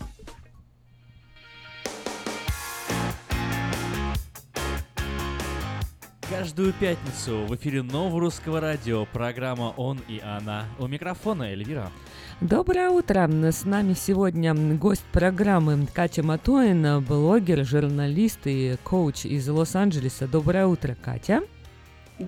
[6.31, 10.63] Каждую пятницу в эфире нового русского радио программа «Он и она».
[10.79, 11.91] У микрофона Эльвира.
[12.39, 13.29] Доброе утро!
[13.29, 20.25] С нами сегодня гость программы Катя Матоина, блогер, журналист и коуч из Лос-Анджелеса.
[20.29, 21.41] Доброе утро, Катя!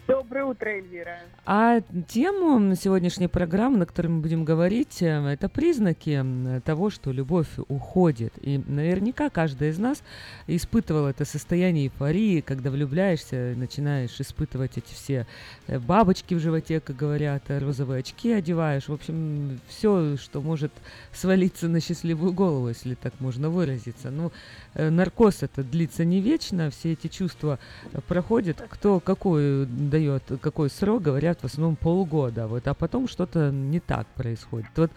[0.08, 1.20] Доброе утро, Эльвира.
[1.46, 6.26] А тему сегодняшней программы, на которой мы будем говорить, э, это признаки
[6.66, 8.34] того, что любовь уходит.
[8.42, 10.02] И наверняка каждый из нас
[10.48, 15.28] испытывал это состояние эйфории, когда влюбляешься, начинаешь испытывать эти все
[15.68, 18.88] э, бабочки в животе, как говорят, э, розовые очки одеваешь.
[18.88, 20.72] В общем, все, что может
[21.12, 24.10] свалиться на счастливую голову, если так можно выразиться.
[24.10, 24.32] Ну,
[24.74, 27.60] наркоз это длится не вечно, все эти чувства
[28.08, 28.64] проходят.
[28.70, 32.48] Кто какой дает, какой срок, говорят в основном полгода.
[32.48, 34.70] Вот, а потом что-то не так происходит.
[34.76, 34.92] Вот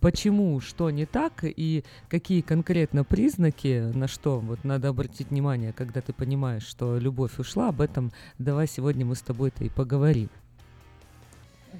[0.00, 6.00] почему, что не так и какие конкретно признаки, на что вот надо обратить внимание, когда
[6.00, 10.28] ты понимаешь, что любовь ушла, об этом давай сегодня мы с тобой-то и поговорим.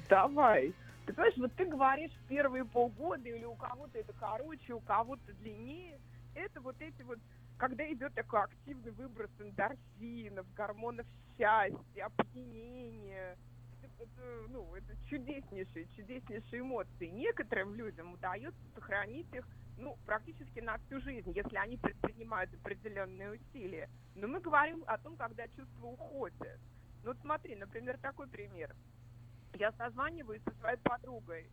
[0.09, 0.73] Давай.
[1.05, 5.99] Ты понимаешь, вот ты говоришь первые полгода, или у кого-то это короче, у кого-то длиннее.
[6.35, 7.17] Это вот эти вот,
[7.61, 11.05] когда идет такой активный выброс эндорфинов, гормонов
[11.37, 13.37] счастья, опьянения.
[13.99, 17.05] Это, ну, это чудеснейшие, чудеснейшие эмоции.
[17.05, 19.47] Некоторым людям удается сохранить их
[19.77, 23.91] ну, практически на всю жизнь, если они предпринимают определенные усилия.
[24.15, 26.59] Но мы говорим о том, когда чувства уходят.
[27.03, 28.75] Ну вот смотри, например, такой пример.
[29.53, 31.47] Я созваниваюсь со своей подругой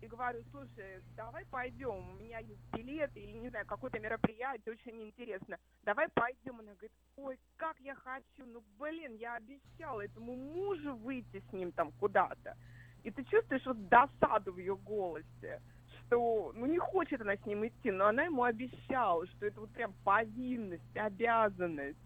[0.00, 5.02] и говорю, слушай, давай пойдем, у меня есть билеты или, не знаю, какое-то мероприятие, очень
[5.02, 5.58] интересно.
[5.84, 6.60] Давай пойдем.
[6.60, 11.72] Она говорит, ой, как я хочу, ну, блин, я обещала этому мужу выйти с ним
[11.72, 12.56] там куда-то.
[13.04, 15.62] И ты чувствуешь вот досаду в ее голосе,
[16.00, 19.70] что, ну, не хочет она с ним идти, но она ему обещала, что это вот
[19.70, 21.98] прям повинность, обязанность.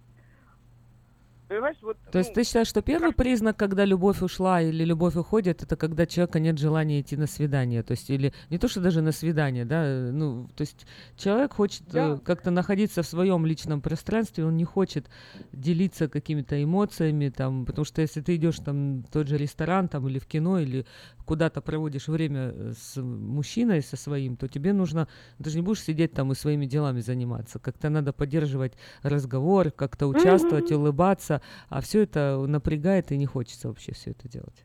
[1.50, 1.96] Понимаешь, вот...
[2.12, 5.74] То есть ну, ты считаешь, что первый признак, когда любовь ушла или любовь уходит, это
[5.74, 9.10] когда человека нет желания идти на свидание, то есть или не то, что даже на
[9.10, 10.86] свидание, да, э, ну, то есть
[11.16, 12.20] человек хочет э, Да.
[12.24, 15.10] как-то находиться в своем личном пространстве, он не хочет
[15.52, 20.06] делиться какими-то эмоциями, там, потому что если ты идешь там в тот же ресторан, там,
[20.06, 20.86] или в кино, или
[21.30, 25.06] куда-то проводишь время э, с мужчиной со своим, то тебе нужно,
[25.38, 28.72] ты же не будешь сидеть там и своими делами заниматься, как-то надо поддерживать
[29.04, 30.80] разговор, как-то участвовать, Мгм.
[30.80, 34.64] улыбаться, а все это напрягает и не хочется вообще все это делать.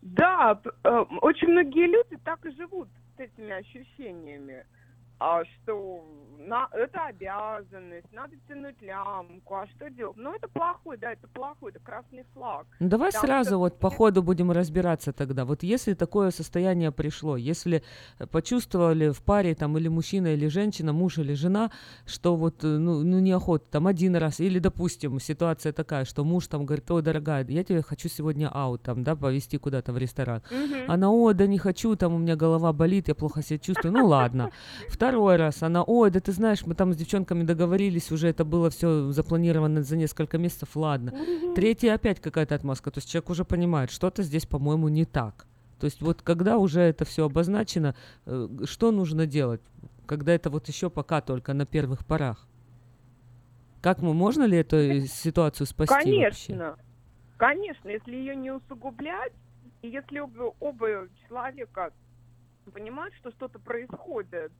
[0.00, 0.88] Да, э,
[1.20, 4.64] очень многие люди так и живут с этими ощущениями,
[5.18, 6.04] а, что
[6.46, 10.16] на, это обязанность, надо тянуть лямку, а что делать?
[10.16, 12.66] Ну, это плохой, да, это плохой, это красный флаг.
[12.78, 15.44] Ну, давай Потому сразу что вот по ходу будем разбираться тогда.
[15.44, 17.82] Вот если такое состояние пришло, если
[18.18, 21.70] э, почувствовали в паре там или мужчина, или женщина, муж или жена,
[22.06, 26.46] что вот, э, ну, ну неохота, там один раз, или, допустим, ситуация такая, что муж
[26.46, 30.42] там говорит, ой, дорогая, я тебе хочу сегодня аут, там, да, повезти куда-то в ресторан.
[30.50, 30.90] Мгм.
[30.90, 33.92] Она, ой, да не хочу, там у меня голова болит, я плохо себя чувствую.
[33.92, 34.50] Ну ладно.
[34.88, 38.70] Второй раз она, ой, да ты знаешь, мы там с девчонками договорились, уже это было
[38.70, 41.12] все запланировано за несколько месяцев, ладно.
[41.54, 45.46] Третий опять какая-то отмазка, то есть человек уже понимает, что-то здесь, по-моему, не так.
[45.78, 49.60] То есть вот когда уже это все обозначено, э, что нужно делать,
[50.06, 52.46] когда это вот еще пока только на первых порах?
[53.82, 56.52] Как мы, можно ли эту э, ситуацию спасти вообще?
[56.52, 56.76] Конечно,
[57.36, 59.32] конечно, если ее не усугублять,
[59.82, 61.92] и если оба, оба человека
[62.72, 64.50] понимают, что что-то происходит,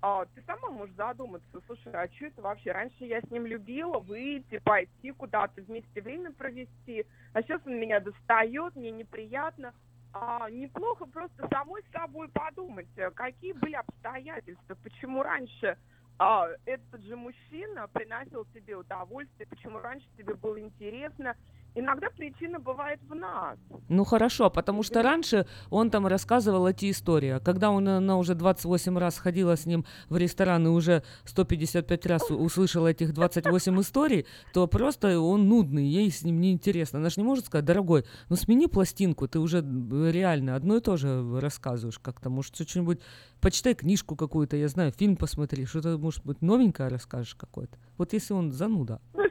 [0.00, 2.72] а, ты сама можешь задуматься, слушай, а что это вообще?
[2.72, 8.00] Раньше я с ним любила выйти, пойти куда-то, вместе время провести, а сейчас он меня
[8.00, 9.72] достает, мне неприятно.
[10.12, 15.76] А, неплохо просто самой с собой подумать, э, какие были обстоятельства, почему раньше
[16.18, 21.34] а, этот же мужчина приносил тебе удовольствие, почему раньше тебе было интересно.
[21.76, 23.58] Иногда причина бывает в нас.
[23.88, 28.36] Ну хорошо, потому что раньше он там рассказывал эти истории, а когда он, она уже
[28.36, 34.26] 28 раз ходила с ним в ресторан и уже 155 раз услышала этих 28 историй,
[34.52, 37.00] то просто он нудный, ей с ним неинтересно.
[37.00, 40.80] Она же не может сказать, дорогой, ну смени пластинку, ты уже э, реально одно и
[40.80, 43.00] то же рассказываешь как-то, может что-нибудь,
[43.40, 47.76] почитай книжку какую-то, я знаю, фильм посмотри, что-то, может быть, новенькое расскажешь какое-то.
[47.98, 49.00] Вот если он зануда.
[49.12, 49.24] Ну,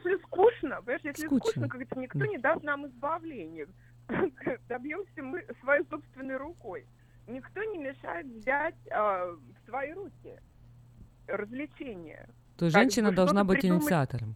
[0.64, 1.38] скучно, понимаешь, если Скучно.
[1.38, 3.66] скучно, как говорится, никто не даст нам избавления.
[4.68, 6.86] Добьемся мы своей собственной рукой.
[7.26, 10.38] Никто не мешает взять а, в свои руки
[11.26, 12.28] развлечения.
[12.58, 13.84] То есть женщина бы должна быть придумать.
[13.84, 14.34] инициатором.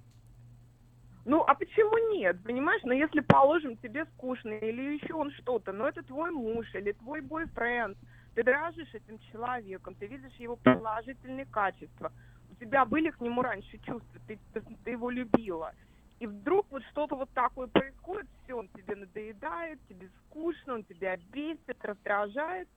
[1.26, 2.42] Ну, а почему нет?
[2.42, 6.92] Понимаешь, но если, положим, тебе скучно или еще он что-то, но это твой муж или
[6.92, 7.98] твой бойфренд,
[8.34, 12.12] ты дрожишь этим человеком, ты видишь его положительные качества,
[12.50, 15.74] у тебя были к нему раньше чувства, ты, ты его любила.
[16.19, 21.16] И вдруг вот что-то вот такое происходит, все, он тебе надоедает, тебе скучно, он тебя
[21.16, 22.69] бесит, раздражает.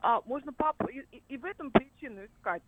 [0.00, 2.62] А можно поп- и, и- и в этом причину искать.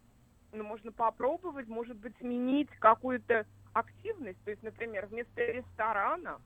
[0.52, 4.38] Ну, можно попробовать, может быть, сменить какую-то активность.
[4.44, 6.40] То есть, например, вместо ресторана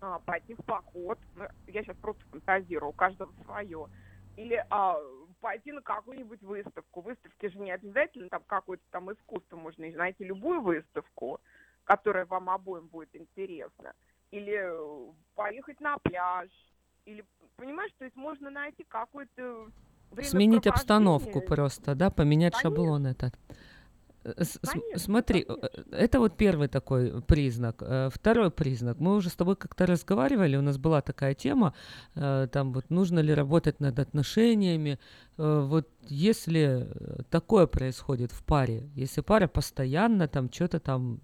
[0.00, 1.18] а, пойти в поход.
[1.34, 3.88] Ну, Я сейчас просто фантазирую, у каждого свое.
[4.36, 4.96] Или а,
[5.40, 7.00] пойти на какую-нибудь выставку.
[7.00, 9.56] Выставки же не обязательно там какое-то там искусство.
[9.56, 11.40] Можно найти любую выставку,
[11.96, 13.92] которая вам обоим будет интересна.
[14.30, 16.48] Или э, поехать на пляж.
[17.04, 17.24] Или,
[17.56, 19.66] понимаешь, то есть можно найти какой-то
[20.22, 22.70] Сменить обстановку просто, да, поменять Конечно.
[22.70, 23.34] шаблон этот.
[24.24, 27.82] Э, с- Конечно, Смотри, э, это вот первый такой признак.
[28.10, 29.00] Второй признак.
[29.00, 31.74] Мы уже с тобой как-то разговаривали, у нас была такая тема,
[32.14, 34.98] там вот нужно ли работать над отношениями.
[35.36, 36.88] Вот если
[37.30, 41.20] такое происходит в паре, если пара постоянно там что-то там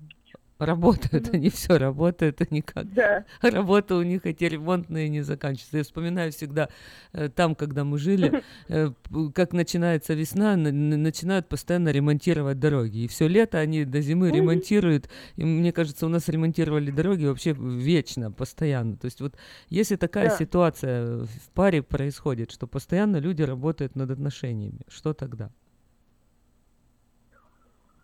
[0.59, 2.93] работают, они все работают, и никак.
[2.93, 3.25] Да.
[3.43, 5.77] Работа у них эти ремонтные не заканчиваются.
[5.79, 6.69] Я вспоминаю всегда
[7.13, 8.91] э, там, когда мы жили, э,
[9.35, 12.99] как начинается весна, на- на- начинают постоянно ремонтировать дороги.
[13.05, 15.09] И все лето они до зимы ремонтируют.
[15.37, 18.97] И мне кажется, у нас ремонтировали дороги вообще вечно, постоянно.
[18.97, 19.35] То есть вот
[19.69, 20.37] если такая Да.
[20.37, 25.51] ситуация в паре происходит, что постоянно люди работают над отношениями, что тогда?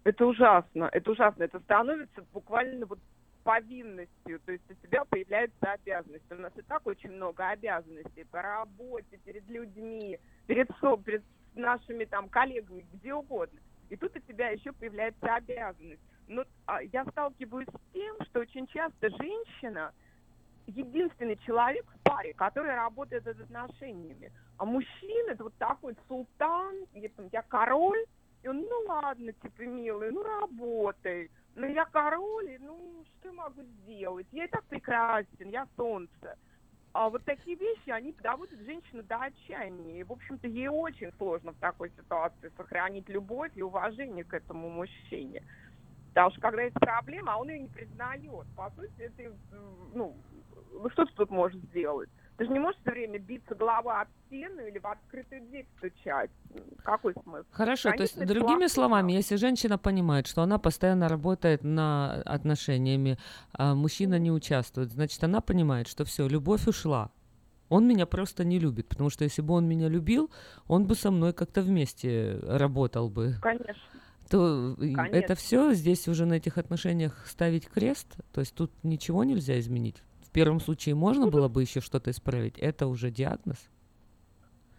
[0.04, 1.44] Это ужасно, это ужасно.
[1.44, 2.98] Это становится буквально вот
[3.42, 6.24] повинностью, то есть у тебя появляется обязанность.
[6.30, 11.22] У нас и так очень много обязанностей по работе, перед людьми, перед, со- перед
[11.54, 13.60] нашими там коллегами, где угодно.
[13.90, 16.00] И тут у тебя еще появляется обязанность.
[16.26, 19.92] Но а, я сталкиваюсь с тем, что очень часто женщина
[20.66, 24.32] единственный человек в паре, который работает над отношениями.
[24.56, 28.04] А мужчина это вот такой султан, где там я король,
[28.44, 31.30] и он, ну ладно, типа, милый, ну работай.
[31.56, 34.26] Ну я король, и, ну что могу сделать?
[34.32, 36.36] Я и так прекрасен, я солнце.
[36.92, 40.00] А вот такие вещи, они доводят женщину до отчаяния.
[40.00, 44.68] И, в общем-то, ей очень сложно в такой ситуации сохранить любовь и уважение к этому
[44.68, 45.42] мужчине.
[46.08, 48.46] Потому что когда есть проблема, а он ее не признает.
[48.54, 49.34] По сути, это,
[49.94, 50.14] ну
[50.92, 52.10] что ты тут можешь сделать?
[52.36, 56.30] Ты же не можешь все время биться головой об стену или в открытую дверь стучать.
[56.82, 57.44] Какой смысл?
[57.52, 58.74] Хорошо, то есть, Конечно, другими плохо.
[58.74, 63.18] словами, если женщина понимает, что она постоянно работает на отношениями,
[63.52, 67.12] а мужчина не участвует, значит, она понимает, что все, любовь ушла.
[67.68, 70.30] Он меня просто не любит, потому что если бы он меня любил,
[70.66, 73.36] он бы со мной как-то вместе работал бы.
[73.40, 73.82] Конечно.
[74.28, 75.34] То и это Конечно.
[75.36, 80.02] все здесь уже на этих отношениях ставить крест, то есть тут ничего нельзя изменить.
[80.34, 83.70] В первом случае можно было бы еще что-то исправить, это уже диагноз.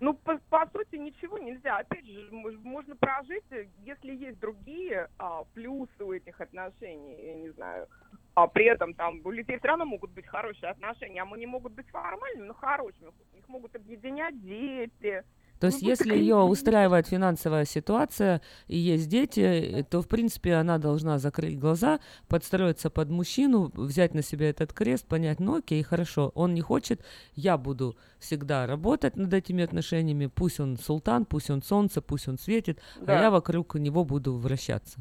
[0.01, 1.77] Ну, по, по сути, ничего нельзя.
[1.77, 7.51] Опять же, можно прожить, э, если есть другие а, плюсы у этих отношений, я не
[7.51, 7.87] знаю.
[8.33, 11.47] А при этом там у людей все равно могут быть хорошие отношения, а мы не
[11.47, 13.13] могут быть формальными, но хорошими.
[13.39, 15.23] Их могут объединять дети.
[15.59, 20.07] То есть, Ну, вот если ее устраивает финансовая ситуация и есть дети, э, то, в
[20.07, 25.57] принципе, она должна закрыть глаза, подстроиться под мужчину, взять на себя этот крест, понять, ну
[25.57, 27.05] окей, хорошо, он не хочет,
[27.35, 32.37] я буду всегда работать над этими отношениями, пусть он султан, пусть он солнце, пусть он
[32.37, 33.21] светит, а Да.
[33.21, 34.99] я вокруг него буду вращаться.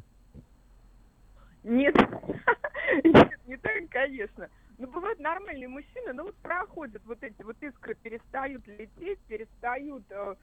[1.65, 1.95] Нет,
[3.05, 4.49] нет, не так, конечно.
[4.79, 10.35] Ну, бывают нормальные мужчины, но вот проходят вот эти вот искры, перестают лететь, перестают э,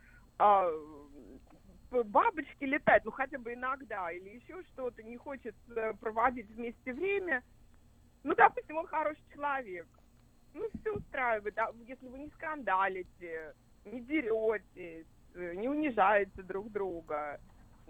[1.89, 6.93] п- бабочки летать, ну, хотя бы иногда, или еще что-то, не хочет э, проводить вместе
[6.93, 7.43] время.
[8.23, 9.87] Ну, допустим, он хороший человек.
[10.53, 13.53] Ну, все устраивает, а если вы не скандалите,
[13.85, 17.39] не деретесь, э, не унижаете друг друга.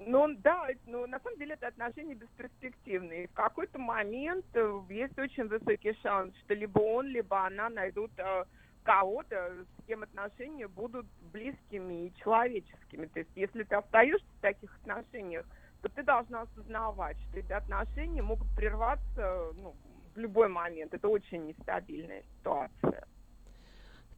[0.06, 3.28] Ну, да, но на самом деле это отношения бесперспективные.
[3.28, 8.46] В какой-то момент э, есть очень высокий шанс, что либо он, либо она найдут э,
[8.84, 13.06] кого-то, с кем отношения будут близкими и человеческими.
[13.08, 15.46] То есть, если ты остаешься в таких отношениях,
[15.82, 19.76] то ты должна осознавать, что эти отношения могут прерваться ну,
[20.16, 20.94] в любой момент.
[20.94, 23.08] Это очень нестабильная ситуация.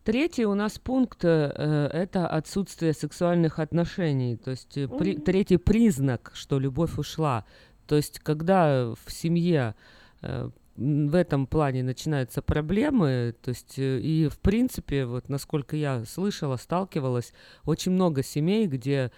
[0.04, 4.36] Третий у нас пункт э, это отсутствие сексуальных отношений.
[4.36, 7.46] То есть э, при- третий признак, что любовь ушла.
[7.88, 9.76] То есть когда в семье
[10.22, 16.04] э, в этом плане начинаются проблемы, то есть э, и в принципе, вот насколько я
[16.06, 17.32] слышала, сталкивалась,
[17.64, 19.12] очень много семей, где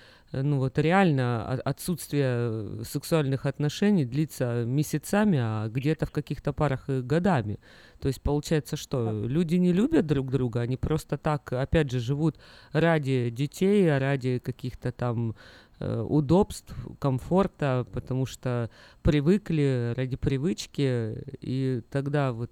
[0.44, 7.02] ну вот реально отсутствие э, сексуальных отношений длится месяцами, а где-то в каких-то парах и
[7.02, 7.60] годами.
[8.00, 12.38] То есть получается, что люди не любят друг друга, они просто так, опять же, живут
[12.72, 15.36] ради детей, ради каких-то там
[15.80, 18.70] э, удобств, комфорта, потому что
[19.02, 22.52] привыкли ради привычки, и тогда вот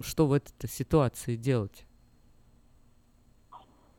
[0.00, 1.87] что в этой ситуации делать?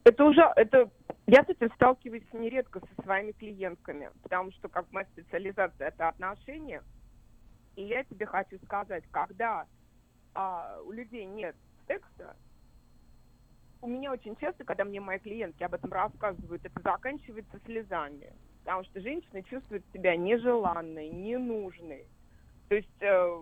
[0.10, 0.90] Это уже, это,
[1.28, 6.82] я с этим сталкиваюсь нередко со своими клиентками, потому что как моя специализация это отношения,
[7.76, 9.68] и я тебе хочу сказать, когда
[10.34, 11.56] а, у людей нет
[11.86, 12.36] секса,
[13.84, 18.34] у меня очень часто, когда мне мои клиентки об этом рассказывают, это заканчивается слезами,
[18.64, 22.08] потому что женщина чувствует себя нежеланной, ненужной.
[22.68, 23.42] То есть, э,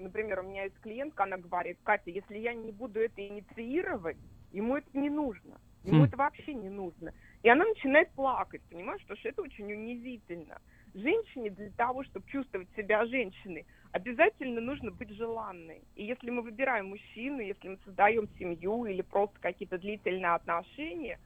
[0.00, 4.18] например, у меня есть клиентка, она говорит, Катя, если я не буду это инициировать,
[4.50, 5.60] ему это не нужно.
[5.84, 6.04] Ему Хм.
[6.04, 7.12] это вообще не нужно.
[7.42, 10.58] И она начинает плакать, понимаешь, потому что это очень унизительно.
[10.94, 15.82] Женщине для того, чтобы чувствовать себя женщиной, обязательно нужно быть желанной.
[15.94, 21.18] И если мы выбираем мужчину, если мы создаем семью или просто какие-то длительные отношения,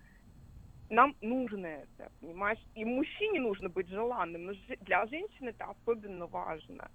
[0.91, 2.59] нам нужно это, понимаешь?
[2.75, 6.89] И мужчине нужно быть желанным, но для женщины это особенно важно.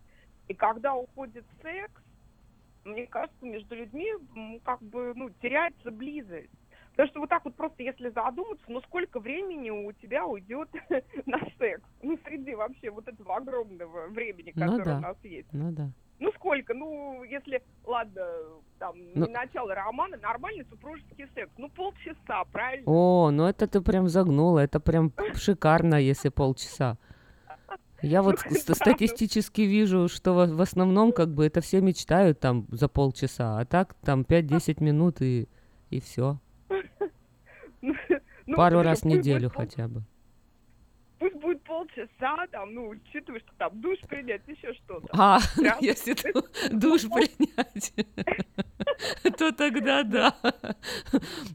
[0.47, 2.01] И когда уходит секс,
[2.83, 4.11] мне кажется, между людьми
[4.65, 6.49] как бы ну, теряется близость.
[6.93, 10.69] Потому что вот так вот просто, если задуматься, ну сколько времени у тебя уйдет
[11.25, 11.81] на секс?
[12.03, 14.97] Ну, среди вообще вот этого огромного времени, Ну которое да.
[14.97, 15.47] у нас есть.
[15.51, 15.89] Ну да.
[16.19, 16.73] Ну сколько?
[16.75, 18.21] Ну, если, ладно,
[18.77, 21.51] там, Ну- не начало романа, нормальный супружеский секс.
[21.57, 22.83] Ну, полчаса, правильно?
[22.85, 26.97] О, ну это ты прям загнула, это прям шикарно, если полчаса.
[28.03, 32.39] Я вот Ну, ст- статистически вижу, что в в основном как бы это все мечтают
[32.39, 35.47] там за полчаса, а так там 5-10 минут и,
[35.89, 36.37] и все.
[38.45, 40.03] Ну, Пару слушай, раз в неделю хотя бы.
[41.19, 45.07] Пусть будет полчаса, там, ну, учитывая, что там душ принять, еще что-то.
[45.13, 46.43] А, Прям- если ду-
[46.77, 47.93] душ принять,
[49.37, 50.35] то тогда да.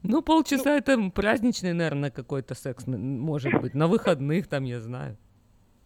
[0.01, 5.15] Ну, полчаса это праздничный, наверное, какой-то секс, может быть, на выходных там, я знаю.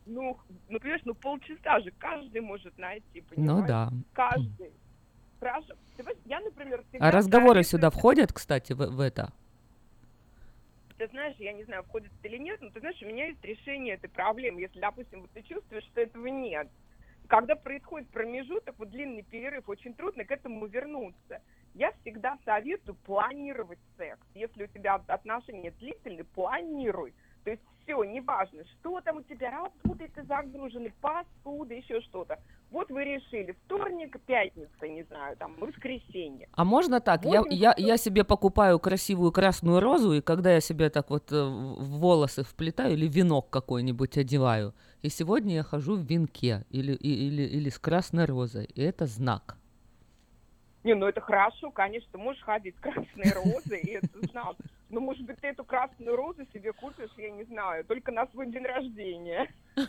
[0.06, 0.38] Ну,
[0.70, 3.68] ну, понимаешь, ну полчаса же каждый может найти, Ну понимаешь?
[3.68, 3.90] да.
[4.14, 4.72] Каждый.
[5.98, 9.34] Ты я, например, А разговоры сюда входят, кстати, в, в это?
[11.04, 13.44] Ты знаешь, я не знаю, входит это или нет, но ты знаешь, у меня есть
[13.44, 14.62] решение этой проблемы.
[14.62, 16.70] Если, допустим, вот ты чувствуешь, что этого нет.
[17.28, 21.42] Когда происходит промежуток, вот длинный перерыв, очень трудно к этому вернуться.
[21.74, 24.26] Я всегда советую планировать секс.
[24.34, 27.14] Если у тебя отношения длительные, планируй.
[27.44, 32.40] То есть все, неважно, что там у тебя, работы ты загружены, посуда, еще что-то.
[32.72, 36.48] Вот вы решили, вторник, пятница, не знаю, там, воскресенье.
[36.54, 37.26] А можно так?
[37.26, 41.36] Я, я, я себе покупаю красивую красную розу, и когда я себе так вот э,
[41.36, 47.44] в волосы вплетаю или венок какой-нибудь одеваю, и сегодня я хожу в венке или, или,
[47.44, 49.58] или с красной розой, и это знак.
[50.84, 54.56] Не, ну это хорошо, конечно, ты можешь ходить с красной розой, и это знак.
[54.94, 58.46] Но, может быть, ты эту красную розу себе купишь, я не знаю, только на свой
[58.46, 59.52] день рождения.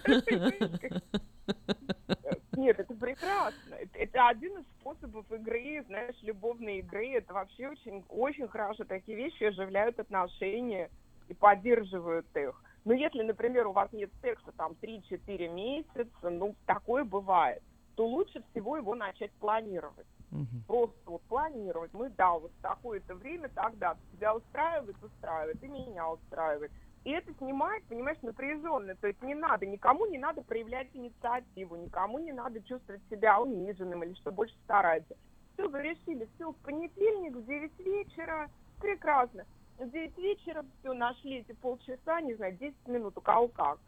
[2.57, 3.75] Нет, это прекрасно.
[3.75, 7.13] Это, это один из способов игры, знаешь, любовной игры.
[7.13, 8.85] Это вообще очень, очень хорошо.
[8.85, 10.89] Такие вещи оживляют отношения
[11.29, 12.65] и поддерживают их.
[12.87, 17.63] Но если, например, у вас нет секса там 3-4 месяца, ну, такое бывает,
[17.95, 20.07] то лучше всего его начать планировать
[20.66, 21.93] просто вот планировать.
[21.93, 26.70] Мы, да, вот такое-то время, тогда тебя устраивает, устраивает, и меня устраивает.
[27.05, 28.94] И это снимает, понимаешь, напряженно.
[28.97, 34.02] То есть не надо, никому не надо проявлять инициативу, никому не надо чувствовать себя униженным
[34.02, 35.15] или что больше стараться.
[35.52, 38.51] Все, вы решили, все, в понедельник в 9 вечера,
[38.81, 39.44] прекрасно.
[39.78, 43.78] В 9 вечера все, нашли эти полчаса, не знаю, 10 минут, у кого как.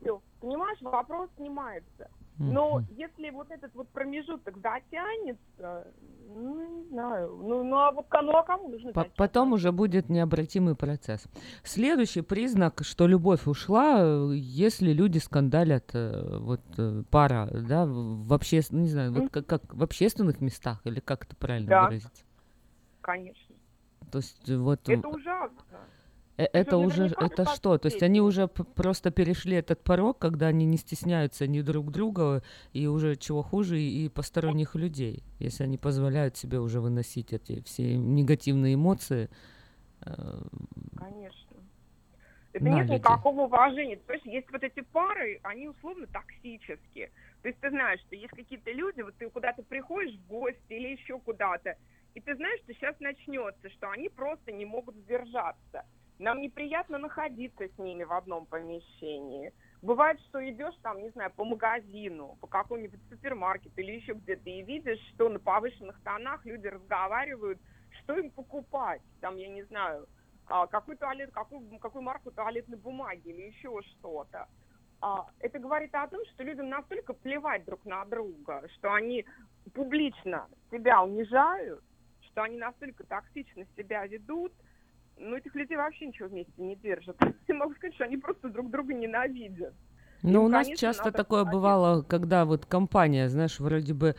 [0.00, 2.10] Все, понимаешь, вопрос снимается.
[2.40, 5.86] Но если вот этот вот промежуток затянется,
[6.34, 9.04] ну, не знаю, ну, ну а вот ну, а кому нужно По-?
[9.16, 11.26] Потом уже будет необратимый процесс.
[11.64, 14.00] Следующий признак, что любовь ушла,
[14.32, 19.74] если люди скандалят, э, вот э, пара, да, в обществ- не знаю, вот как, как
[19.74, 21.84] в общественных местах или как это правильно Да.
[21.84, 22.24] выразить?
[23.02, 23.54] Конечно.
[24.10, 25.58] То есть вот Это ужасно.
[26.44, 27.78] Э, это уже это что?
[27.78, 32.42] То есть они уже просто перешли этот порог, когда они не стесняются ни друг друга
[32.72, 37.96] и уже чего хуже и посторонних людей, если они позволяют себе уже выносить эти все
[37.96, 39.28] негативные эмоции.
[40.06, 40.42] э,
[40.96, 41.50] Конечно.
[42.52, 43.96] Это На нет никакого уважения.
[44.06, 47.10] То есть есть вот эти пары, они условно токсические.
[47.42, 50.88] То есть ты знаешь, что есть какие-то люди, вот ты куда-то приходишь в гости или
[50.88, 51.76] еще куда-то,
[52.14, 55.84] и ты знаешь, что сейчас начнется, что они просто не могут сдержаться.
[56.20, 59.54] Нам неприятно находиться с ними в одном помещении.
[59.80, 64.62] Бывает, что идешь там, не знаю, по магазину, по какому-нибудь супермаркету или еще где-то, и
[64.62, 67.58] видишь, что на повышенных тонах люди разговаривают,
[68.02, 69.00] что им покупать.
[69.20, 70.06] Там, я не знаю,
[70.44, 74.46] а, какой туалет, какую, какую марку туалетной бумаги или еще что-то.
[75.00, 79.24] А, это говорит о том, что людям настолько плевать друг на друга, что они
[79.72, 81.82] публично себя унижают,
[82.20, 84.52] что они настолько токсично себя ведут,
[85.20, 87.16] ну, этих людей вообще ничего вместе не держат.
[87.48, 89.74] Я могу сказать, что они просто друг друга ненавидят.
[90.22, 94.14] Ну, у нас конечно, часто такое бывало, когда вот компания, знаешь, вроде бы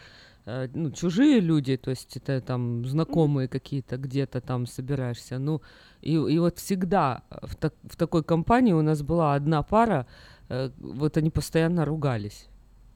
[0.45, 5.37] э, ну, чужие люди, то есть это там знакомые какие-то, где-то там собираешься.
[5.39, 5.61] Ну,
[6.01, 10.07] и, и вот всегда в, так- в такой компании у нас была одна пара,
[10.49, 12.47] э, вот они постоянно ругались.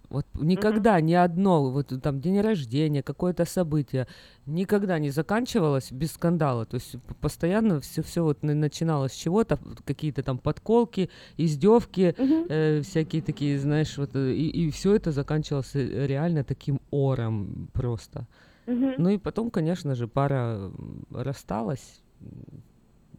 [0.09, 4.07] Вот никогда ни одно, вот там день рождения, какое-то событие,
[4.45, 6.65] никогда не заканчивалось без скандала.
[6.65, 12.15] То есть постоянно все, все вот на- начиналось с чего-то, какие-то там подколки, издевки,
[12.49, 17.69] э, всякие такие, знаешь, вот, э, и, и все это заканчивалось э, реально таким ором
[17.73, 18.27] просто.
[18.67, 18.93] Мгм.
[18.97, 20.71] Ну и потом, конечно же, пара
[21.11, 22.01] рассталась.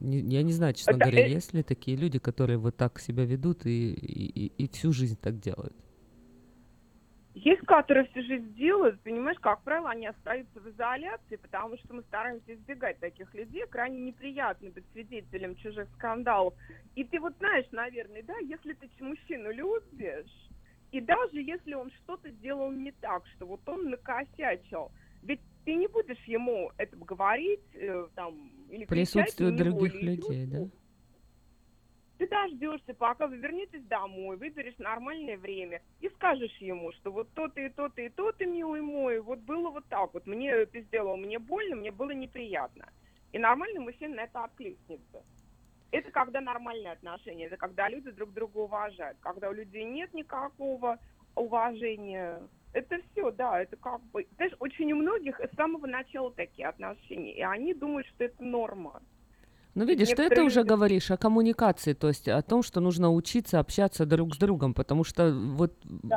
[0.00, 3.66] Не- я не знаю, честно говоря, есть ли такие люди, которые вот так себя ведут
[3.66, 5.72] и, и- и всю жизнь так делают.
[7.36, 12.02] Есть, которые всю жизнь делают, понимаешь, как правило, они остаются в изоляции, потому что мы
[12.04, 13.62] стараемся избегать таких людей.
[13.66, 16.54] Крайне неприятно быть свидетелем чужих скандалов.
[16.94, 20.48] И ты вот знаешь, наверное, да, если ты мужчину любишь,
[20.92, 24.90] и даже если он что-то сделал не так, что вот он накосячил,
[25.22, 28.86] ведь ты не будешь ему это говорить, э, там, или
[29.50, 30.68] него, других людей, да?
[32.18, 37.60] Ты дождешься, пока вы вернетесь домой, выберешь нормальное время и скажешь ему, что вот то-то
[37.60, 40.26] и то-то и то-то, милый мой, вот было вот так вот.
[40.26, 42.88] Мне ты сделал, мне больно, мне было неприятно.
[43.32, 45.22] И нормальный мужчина на это откликнется.
[45.90, 49.18] Это когда нормальные отношения, это когда люди друг друга уважают.
[49.20, 50.98] Когда у людей нет никакого
[51.34, 52.40] уважения,
[52.72, 54.26] это все, да, это как бы...
[54.36, 59.02] Знаешь, очень у многих с самого начала такие отношения, и они думают, что это норма.
[59.76, 63.12] Ну, видишь, ты это Некоторые уже говоришь о коммуникации, то есть о том, что нужно
[63.12, 65.74] учиться общаться друг с другом, потому что вот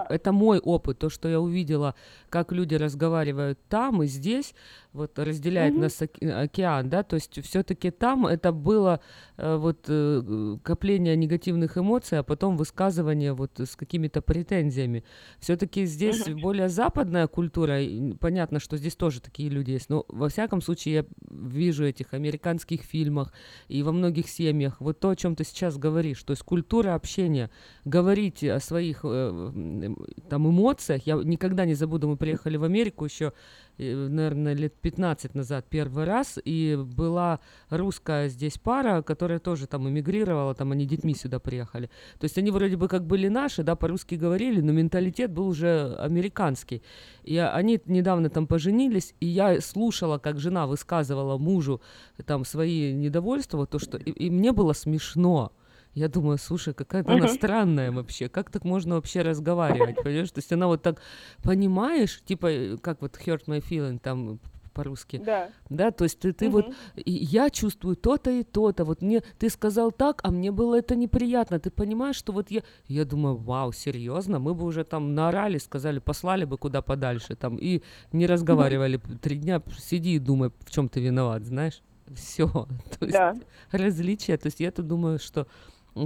[0.07, 1.93] это мой опыт, то, что я увидела,
[2.29, 4.55] как люди разговаривают там и здесь,
[4.93, 5.83] вот разделяет Мгм.
[5.83, 9.01] нас оке- океан, да, то есть все-таки там это было
[9.37, 15.03] э, вот э, копление негативных эмоций, а потом высказывание вот с какими-то претензиями.
[15.39, 17.79] Все-таки здесь более западная культура,
[18.19, 22.81] понятно, что здесь тоже такие люди есть, но во всяком случае я вижу этих американских
[22.81, 23.31] фильмах
[23.67, 27.51] и во многих семьях вот то, о чем ты сейчас говоришь, то есть культура общения,
[27.85, 29.95] говорить о своих э,
[30.29, 31.05] там эмоциях.
[31.05, 33.33] Я никогда не забуду, мы приехали в Америку еще,
[33.79, 37.39] наверное, лет 15 назад первый раз, и была
[37.69, 41.89] русская здесь пара, которая тоже там эмигрировала, там они детьми сюда приехали.
[42.19, 45.95] То есть они вроде бы как были наши, да, по-русски говорили, но менталитет был уже
[45.97, 46.83] американский.
[47.23, 51.81] И они недавно там поженились, и я слушала, как жена высказывала мужу
[52.25, 53.97] там свои недовольства, то, что...
[53.97, 55.51] И, и мне было смешно.
[55.93, 58.29] Я думаю, слушай, какая-то она странная вообще.
[58.29, 60.31] Как так можно вообще разговаривать, понимаешь?
[60.31, 61.01] То есть она вот так,
[61.43, 64.39] понимаешь, типа, э, как вот hurt my feeling там
[64.73, 65.21] по-русски.
[65.25, 65.49] Да.
[65.69, 66.75] Да, то есть ты, ты вот, Мгм.
[66.95, 70.95] и я чувствую то-то и то-то, вот мне, ты сказал так, а мне было это
[70.95, 75.57] неприятно, ты понимаешь, что вот я, я думаю, вау, серьезно, мы бы уже там наорали,
[75.57, 77.81] сказали, послали бы куда подальше, там, и
[78.13, 81.81] не разговаривали три дня, сиди и думай, в чем ты виноват, знаешь,
[82.15, 82.47] все,
[82.99, 83.35] то есть Да.
[83.71, 85.47] различия, то есть я-то думаю, что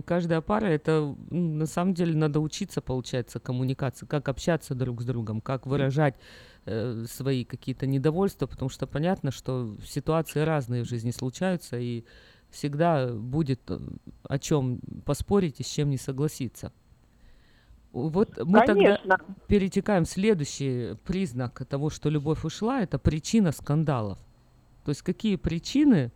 [0.02, 5.42] каждая пара, это на самом деле надо учиться, получается, коммуникации, как общаться друг с другом,
[5.42, 6.16] как выражать
[6.66, 12.06] э, свои какие-то недовольства, потому что понятно, что ситуации разные в жизни случаются, и
[12.50, 13.80] всегда будет э,
[14.24, 16.72] о чем поспорить и с чем не согласиться.
[17.92, 18.98] Вот мы Конечно.
[18.98, 24.18] тогда перетекаем в следующий признак того, что любовь ушла, это причина скандалов.
[24.84, 26.12] То есть какие причины,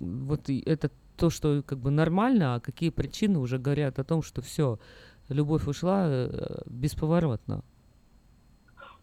[0.00, 4.22] вот и это то, что как бы нормально, а какие причины уже говорят о том,
[4.22, 4.78] что все,
[5.28, 7.62] любовь ушла э, бесповоротно.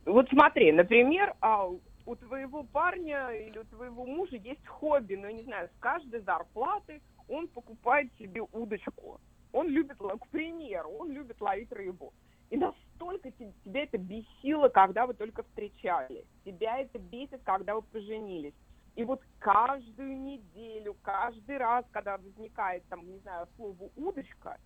[0.05, 1.67] Вот смотри, например, а,
[2.05, 6.21] у твоего парня или у твоего мужа есть хобби, ну, я не знаю, с каждой
[6.21, 9.19] зарплаты он покупает себе удочку.
[9.51, 12.13] Он любит, к примеру, он любит ловить рыбу.
[12.51, 16.25] И настолько те- тебя это бесило, когда вы только встречались.
[16.43, 18.53] Тебя это бесит, когда вы поженились.
[18.95, 24.57] И вот каждую неделю, каждый раз, когда возникает, там, не знаю, слово «удочка»,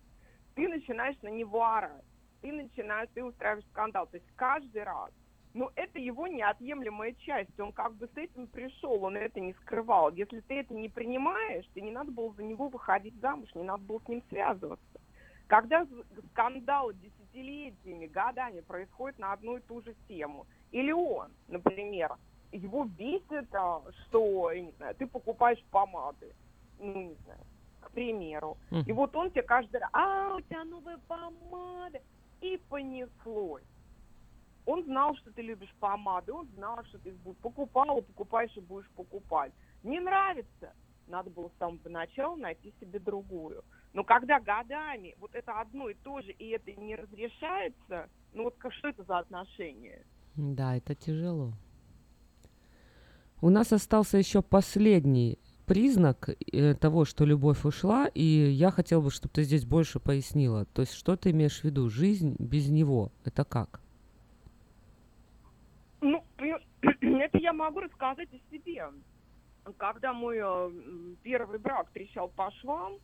[0.54, 2.04] ты начинаешь на него орать.
[2.40, 4.06] Ты начинаешь, ты устраиваешь скандал.
[4.06, 5.10] То есть каждый раз.
[5.52, 7.58] Но это его неотъемлемая часть.
[7.58, 10.12] Он как бы с этим пришел, он это не скрывал.
[10.12, 13.82] Если ты это не принимаешь, тебе не надо было за него выходить замуж, не надо
[13.82, 15.00] было с ним связываться.
[15.48, 22.14] Когда з- скандал десятилетиями, годами происходит на одну и ту же тему, или он, например,
[22.52, 26.34] его бесит, а, что, не знаю, ты покупаешь помады,
[26.78, 27.40] ну, не знаю,
[27.80, 28.56] к примеру.
[28.86, 32.00] И вот он тебе каждый раз, а, у тебя новая помада,
[32.40, 33.62] и понеслось.
[34.66, 38.88] Он знал, что ты любишь помады, он знал, что ты будешь покупал, покупаешь и будешь
[38.90, 39.52] покупать.
[39.82, 40.72] Не нравится,
[41.06, 43.64] надо было с самого начала найти себе другую.
[43.92, 48.56] Но когда годами вот это одно и то же, и это не разрешается, ну вот
[48.72, 50.04] что это за отношения?
[50.36, 51.52] Да, это тяжело.
[53.42, 59.10] У нас остался еще последний признак э, того, что любовь ушла, и я хотела бы,
[59.10, 60.64] чтобы ты здесь больше пояснила.
[60.66, 61.88] То есть, что ты имеешь в виду?
[61.88, 63.12] Жизнь без него.
[63.24, 63.80] Это как?
[66.00, 66.22] Ну,
[66.82, 68.84] это я могу рассказать о себе.
[69.78, 70.70] Когда мой э,
[71.22, 72.94] первый брак трещал по швам,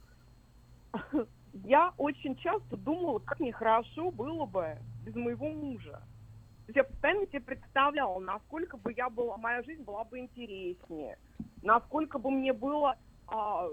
[1.65, 6.03] я очень часто думала, как нехорошо было бы без моего мужа.
[6.67, 11.17] Есть я постоянно себе представляла, насколько бы я была, моя жизнь была бы интереснее,
[11.63, 12.97] насколько бы мне было,
[13.29, 13.69] а,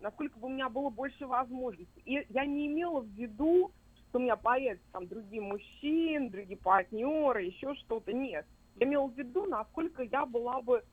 [0.00, 2.02] насколько бы у меня было больше возможностей.
[2.04, 7.44] И я не имела в виду, что у меня появятся там другие мужчины, другие партнеры,
[7.44, 8.12] еще что-то.
[8.12, 8.46] Нет.
[8.76, 10.84] Я имела в виду, насколько я была бы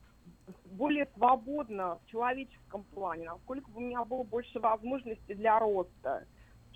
[0.66, 6.26] более свободна в человеческом плане, насколько бы у меня было больше возможностей для роста,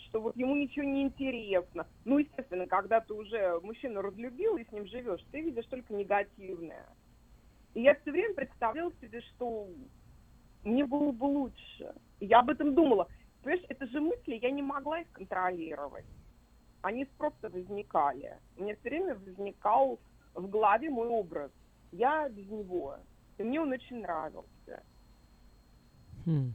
[0.08, 1.86] что вот ему ничего не интересно.
[2.06, 6.86] Ну, естественно, когда ты уже мужчину разлюбил и с ним живешь, ты видишь только негативное.
[7.74, 9.68] И я все время представляла себе, что
[10.64, 11.94] мне было бы лучше.
[12.20, 13.08] Я об этом думала.
[13.44, 16.06] Понимаешь, это же мысли, я не могла их контролировать.
[16.82, 18.38] Они просто возникали.
[18.58, 20.00] У меня все время возникал
[20.34, 21.52] в голове мой образ.
[21.92, 22.98] Я без него.
[23.38, 24.84] И мне он очень нравился.
[26.26, 26.54] Хм.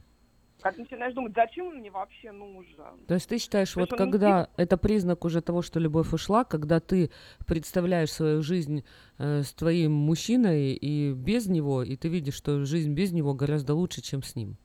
[0.63, 2.75] Как начинаешь думать, зачем он мне вообще нужен?
[3.09, 6.79] То есть ты считаешь, То вот когда это признак уже того, что любовь ушла, когда
[6.79, 7.11] ты
[7.47, 8.85] представляешь свою жизнь
[9.19, 13.75] э, с твоим мужчиной и без него, и ты видишь, что жизнь без него гораздо
[13.75, 14.57] лучше, чем с ним.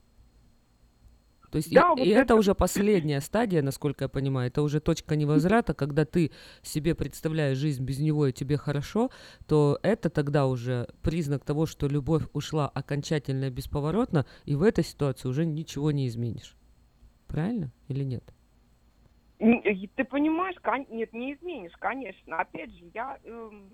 [1.52, 4.62] То есть и- Да, и, вот это это- уже последняя стадия, насколько я понимаю, это
[4.62, 9.10] уже точка невозврата, когда ты себе представляешь жизнь без него и тебе хорошо,
[9.48, 14.84] то это тогда уже признак того, что любовь ушла окончательно и бесповоротно, и в этой
[14.84, 16.56] ситуации уже ничего не изменишь.
[17.28, 18.24] Правильно или нет?
[19.40, 22.40] И Ты понимаешь, кон- нет, не изменишь, конечно.
[22.40, 23.70] Опять же, я эм,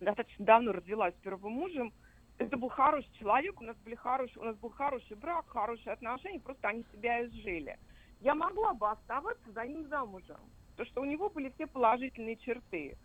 [0.00, 1.92] достаточно давно развелась с первым мужем.
[2.38, 6.40] Это был хороший человек, у нас были хорошие, у нас был хороший брак, хорошие отношения,
[6.40, 7.78] просто они себя изжили.
[8.20, 10.40] Я могла бы оставаться за ним замужем,
[10.72, 12.96] потому что у него были все положительные черты.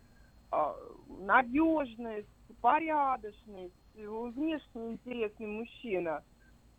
[0.52, 0.76] А,
[1.08, 2.28] Надежность,
[2.62, 6.24] порядочность, внешне интересный мужчина.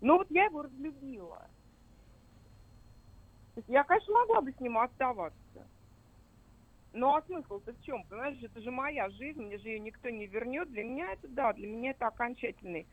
[0.00, 1.48] Но вот я его разлюбила.
[3.68, 5.66] Я, конечно, могла бы с ним оставаться.
[6.92, 8.04] Ну а смысл-то в чем?
[8.04, 10.70] Понимаешь, это же моя жизнь, мне же ее никто не вернет.
[10.70, 12.86] Для меня это да, для меня это окончательный,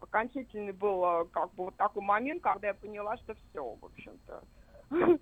[0.00, 4.44] окончательный был э, как бы вот такой момент, когда я поняла, что все, в общем-то.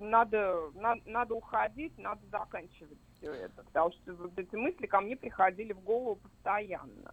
[0.00, 3.62] Надо, надо, надо уходить, надо заканчивать все это.
[3.64, 7.12] Потому что вот эти мысли ко мне приходили в голову постоянно.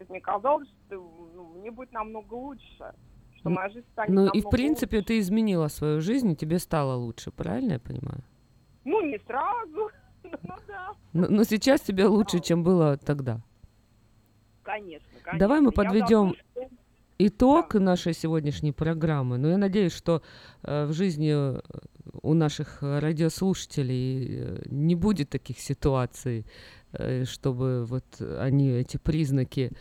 [0.00, 2.94] есть мне казалось, что ну, мне будет намного лучше,
[3.36, 6.96] что моя жизнь станет Ну и в принципе ты изменила свою жизнь, и тебе стало
[6.96, 8.24] лучше, правильно я понимаю?
[8.84, 9.90] Ну, не сразу,
[10.22, 13.40] ну да, Но, но сейчас тебе лучше, чем было тогда.
[14.62, 15.38] конечно, конечно.
[15.38, 16.34] Давай мы подведем
[17.18, 19.38] итог нашей сегодняшней программы.
[19.38, 20.22] Но я надеюсь, что
[20.62, 21.60] э, в жизни э,
[22.22, 26.46] у наших радиослушателей э, не будет таких ситуаций,
[26.92, 28.04] э, чтобы вот
[28.38, 29.72] они эти признаки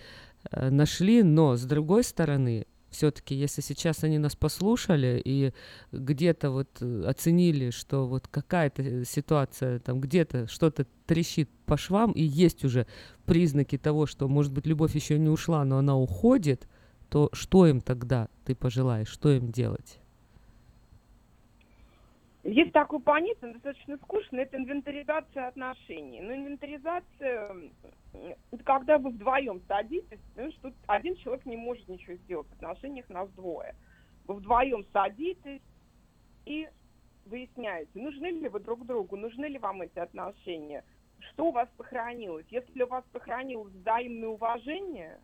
[0.52, 1.24] э, нашли.
[1.24, 5.54] Но с другой стороны, все-таки, если сейчас они нас послушали и
[5.92, 12.12] где-то вот э, оценили, что вот какая-то э, ситуация там где-то что-то трещит по швам
[12.12, 12.88] и есть уже
[13.26, 16.68] признаки того, что может быть любовь еще не ушла, но она уходит,
[17.10, 20.00] то что им тогда ты пожелаешь, что им делать?
[22.44, 26.22] Есть такое понятие, достаточно скучно, это инвентаризация отношений.
[26.22, 27.74] Но инвентаризация, м,
[28.52, 33.10] это когда вы вдвоем садитесь, ну, что один человек не может ничего сделать, в отношениях
[33.10, 33.76] нас двое.
[34.26, 35.62] Вы вдвоем садитесь
[36.46, 36.70] и
[37.26, 40.86] выясняете, нужны ли вы друг другу, нужны ли вам эти отношения,
[41.20, 42.46] что у вас сохранилось.
[42.50, 45.20] Если у вас сохранилось взаимное уважение,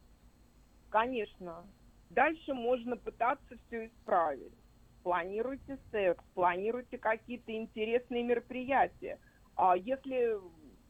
[0.89, 1.65] конечно,
[2.09, 4.53] дальше можно пытаться все исправить.
[5.05, 9.19] Планируйте секс, планируйте какие-то интересные мероприятия.
[9.55, 10.35] А если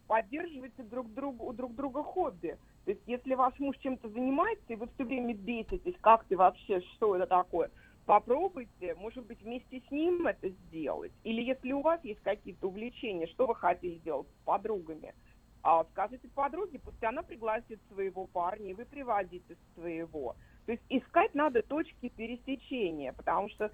[0.08, 4.88] поддерживаете друг другу, друг друга хобби, то есть если ваш муж чем-то занимается, и вы
[4.96, 7.70] все время беситесь, как ты вообще, что это такое,
[8.06, 11.12] попробуйте, может быть, вместе с ним это сделать.
[11.26, 15.14] Или если у вас есть какие-то увлечения, что вы хотите сделать с подругами,
[15.62, 20.38] а, скажите подруге, пусть она пригласит своего парня, и вы приводите своего.
[20.66, 23.72] То есть искать надо точки пересечения, потому что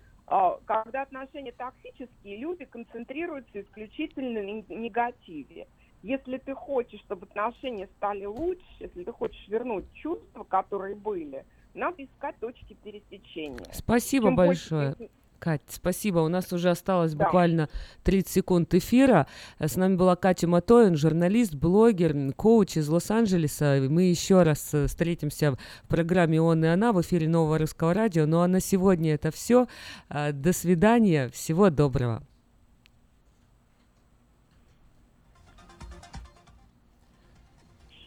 [0.66, 5.68] когда отношения токсические, люди концентрируются исключительно на негативе.
[6.04, 12.04] Если ты хочешь, чтобы отношения стали лучше, если ты хочешь вернуть чувства, которые были, надо
[12.06, 13.72] искать точки пересечения.
[13.74, 14.94] Спасибо Чем больше большое.
[14.96, 15.10] ты-
[15.42, 16.20] Кать, спасибо.
[16.20, 17.26] У нас уже осталось Да.
[17.26, 17.68] буквально
[18.04, 19.26] 30 секунд эфира.
[19.58, 23.88] Э, С нами была Катя Матоин, журналист, блогер, коуч из Лос-Анджелеса.
[23.90, 28.28] Мы еще раз э, встретимся в программе «Он и она» в эфире Нового Русского Радио.
[28.28, 29.66] Ну а на сегодня это все.
[30.10, 31.30] До свидания.
[31.30, 32.22] Всего доброго.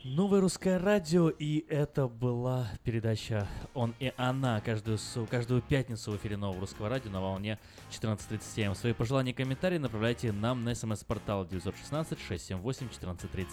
[0.06, 4.98] Новое русское радио, и это была передача «Он и она» каждую,
[5.30, 7.58] каждую пятницу в эфире Нового русского радио на волне
[7.90, 8.74] 14.30 м.
[8.74, 13.48] Свои пожелания и комментарии направляйте нам на смс-портал 916-678-1430.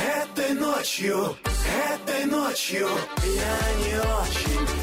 [0.00, 1.36] Этой ночью,
[1.92, 2.88] этой ночью
[3.22, 4.77] я не очень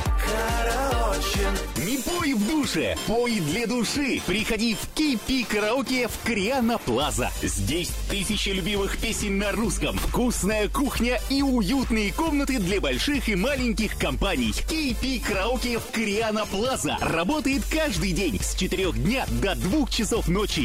[1.77, 4.21] Не пой в душе, пой для души.
[4.25, 7.29] Приходи в Кипи Караоке в Криана Плаза.
[7.43, 13.97] Здесь тысячи любимых песен на русском, вкусная кухня и уютные комнаты для больших и маленьких
[13.97, 14.51] компаний.
[14.67, 20.61] Кипи Караоке в Криана Плаза работает каждый день с 4 дня до 2 часов ночи.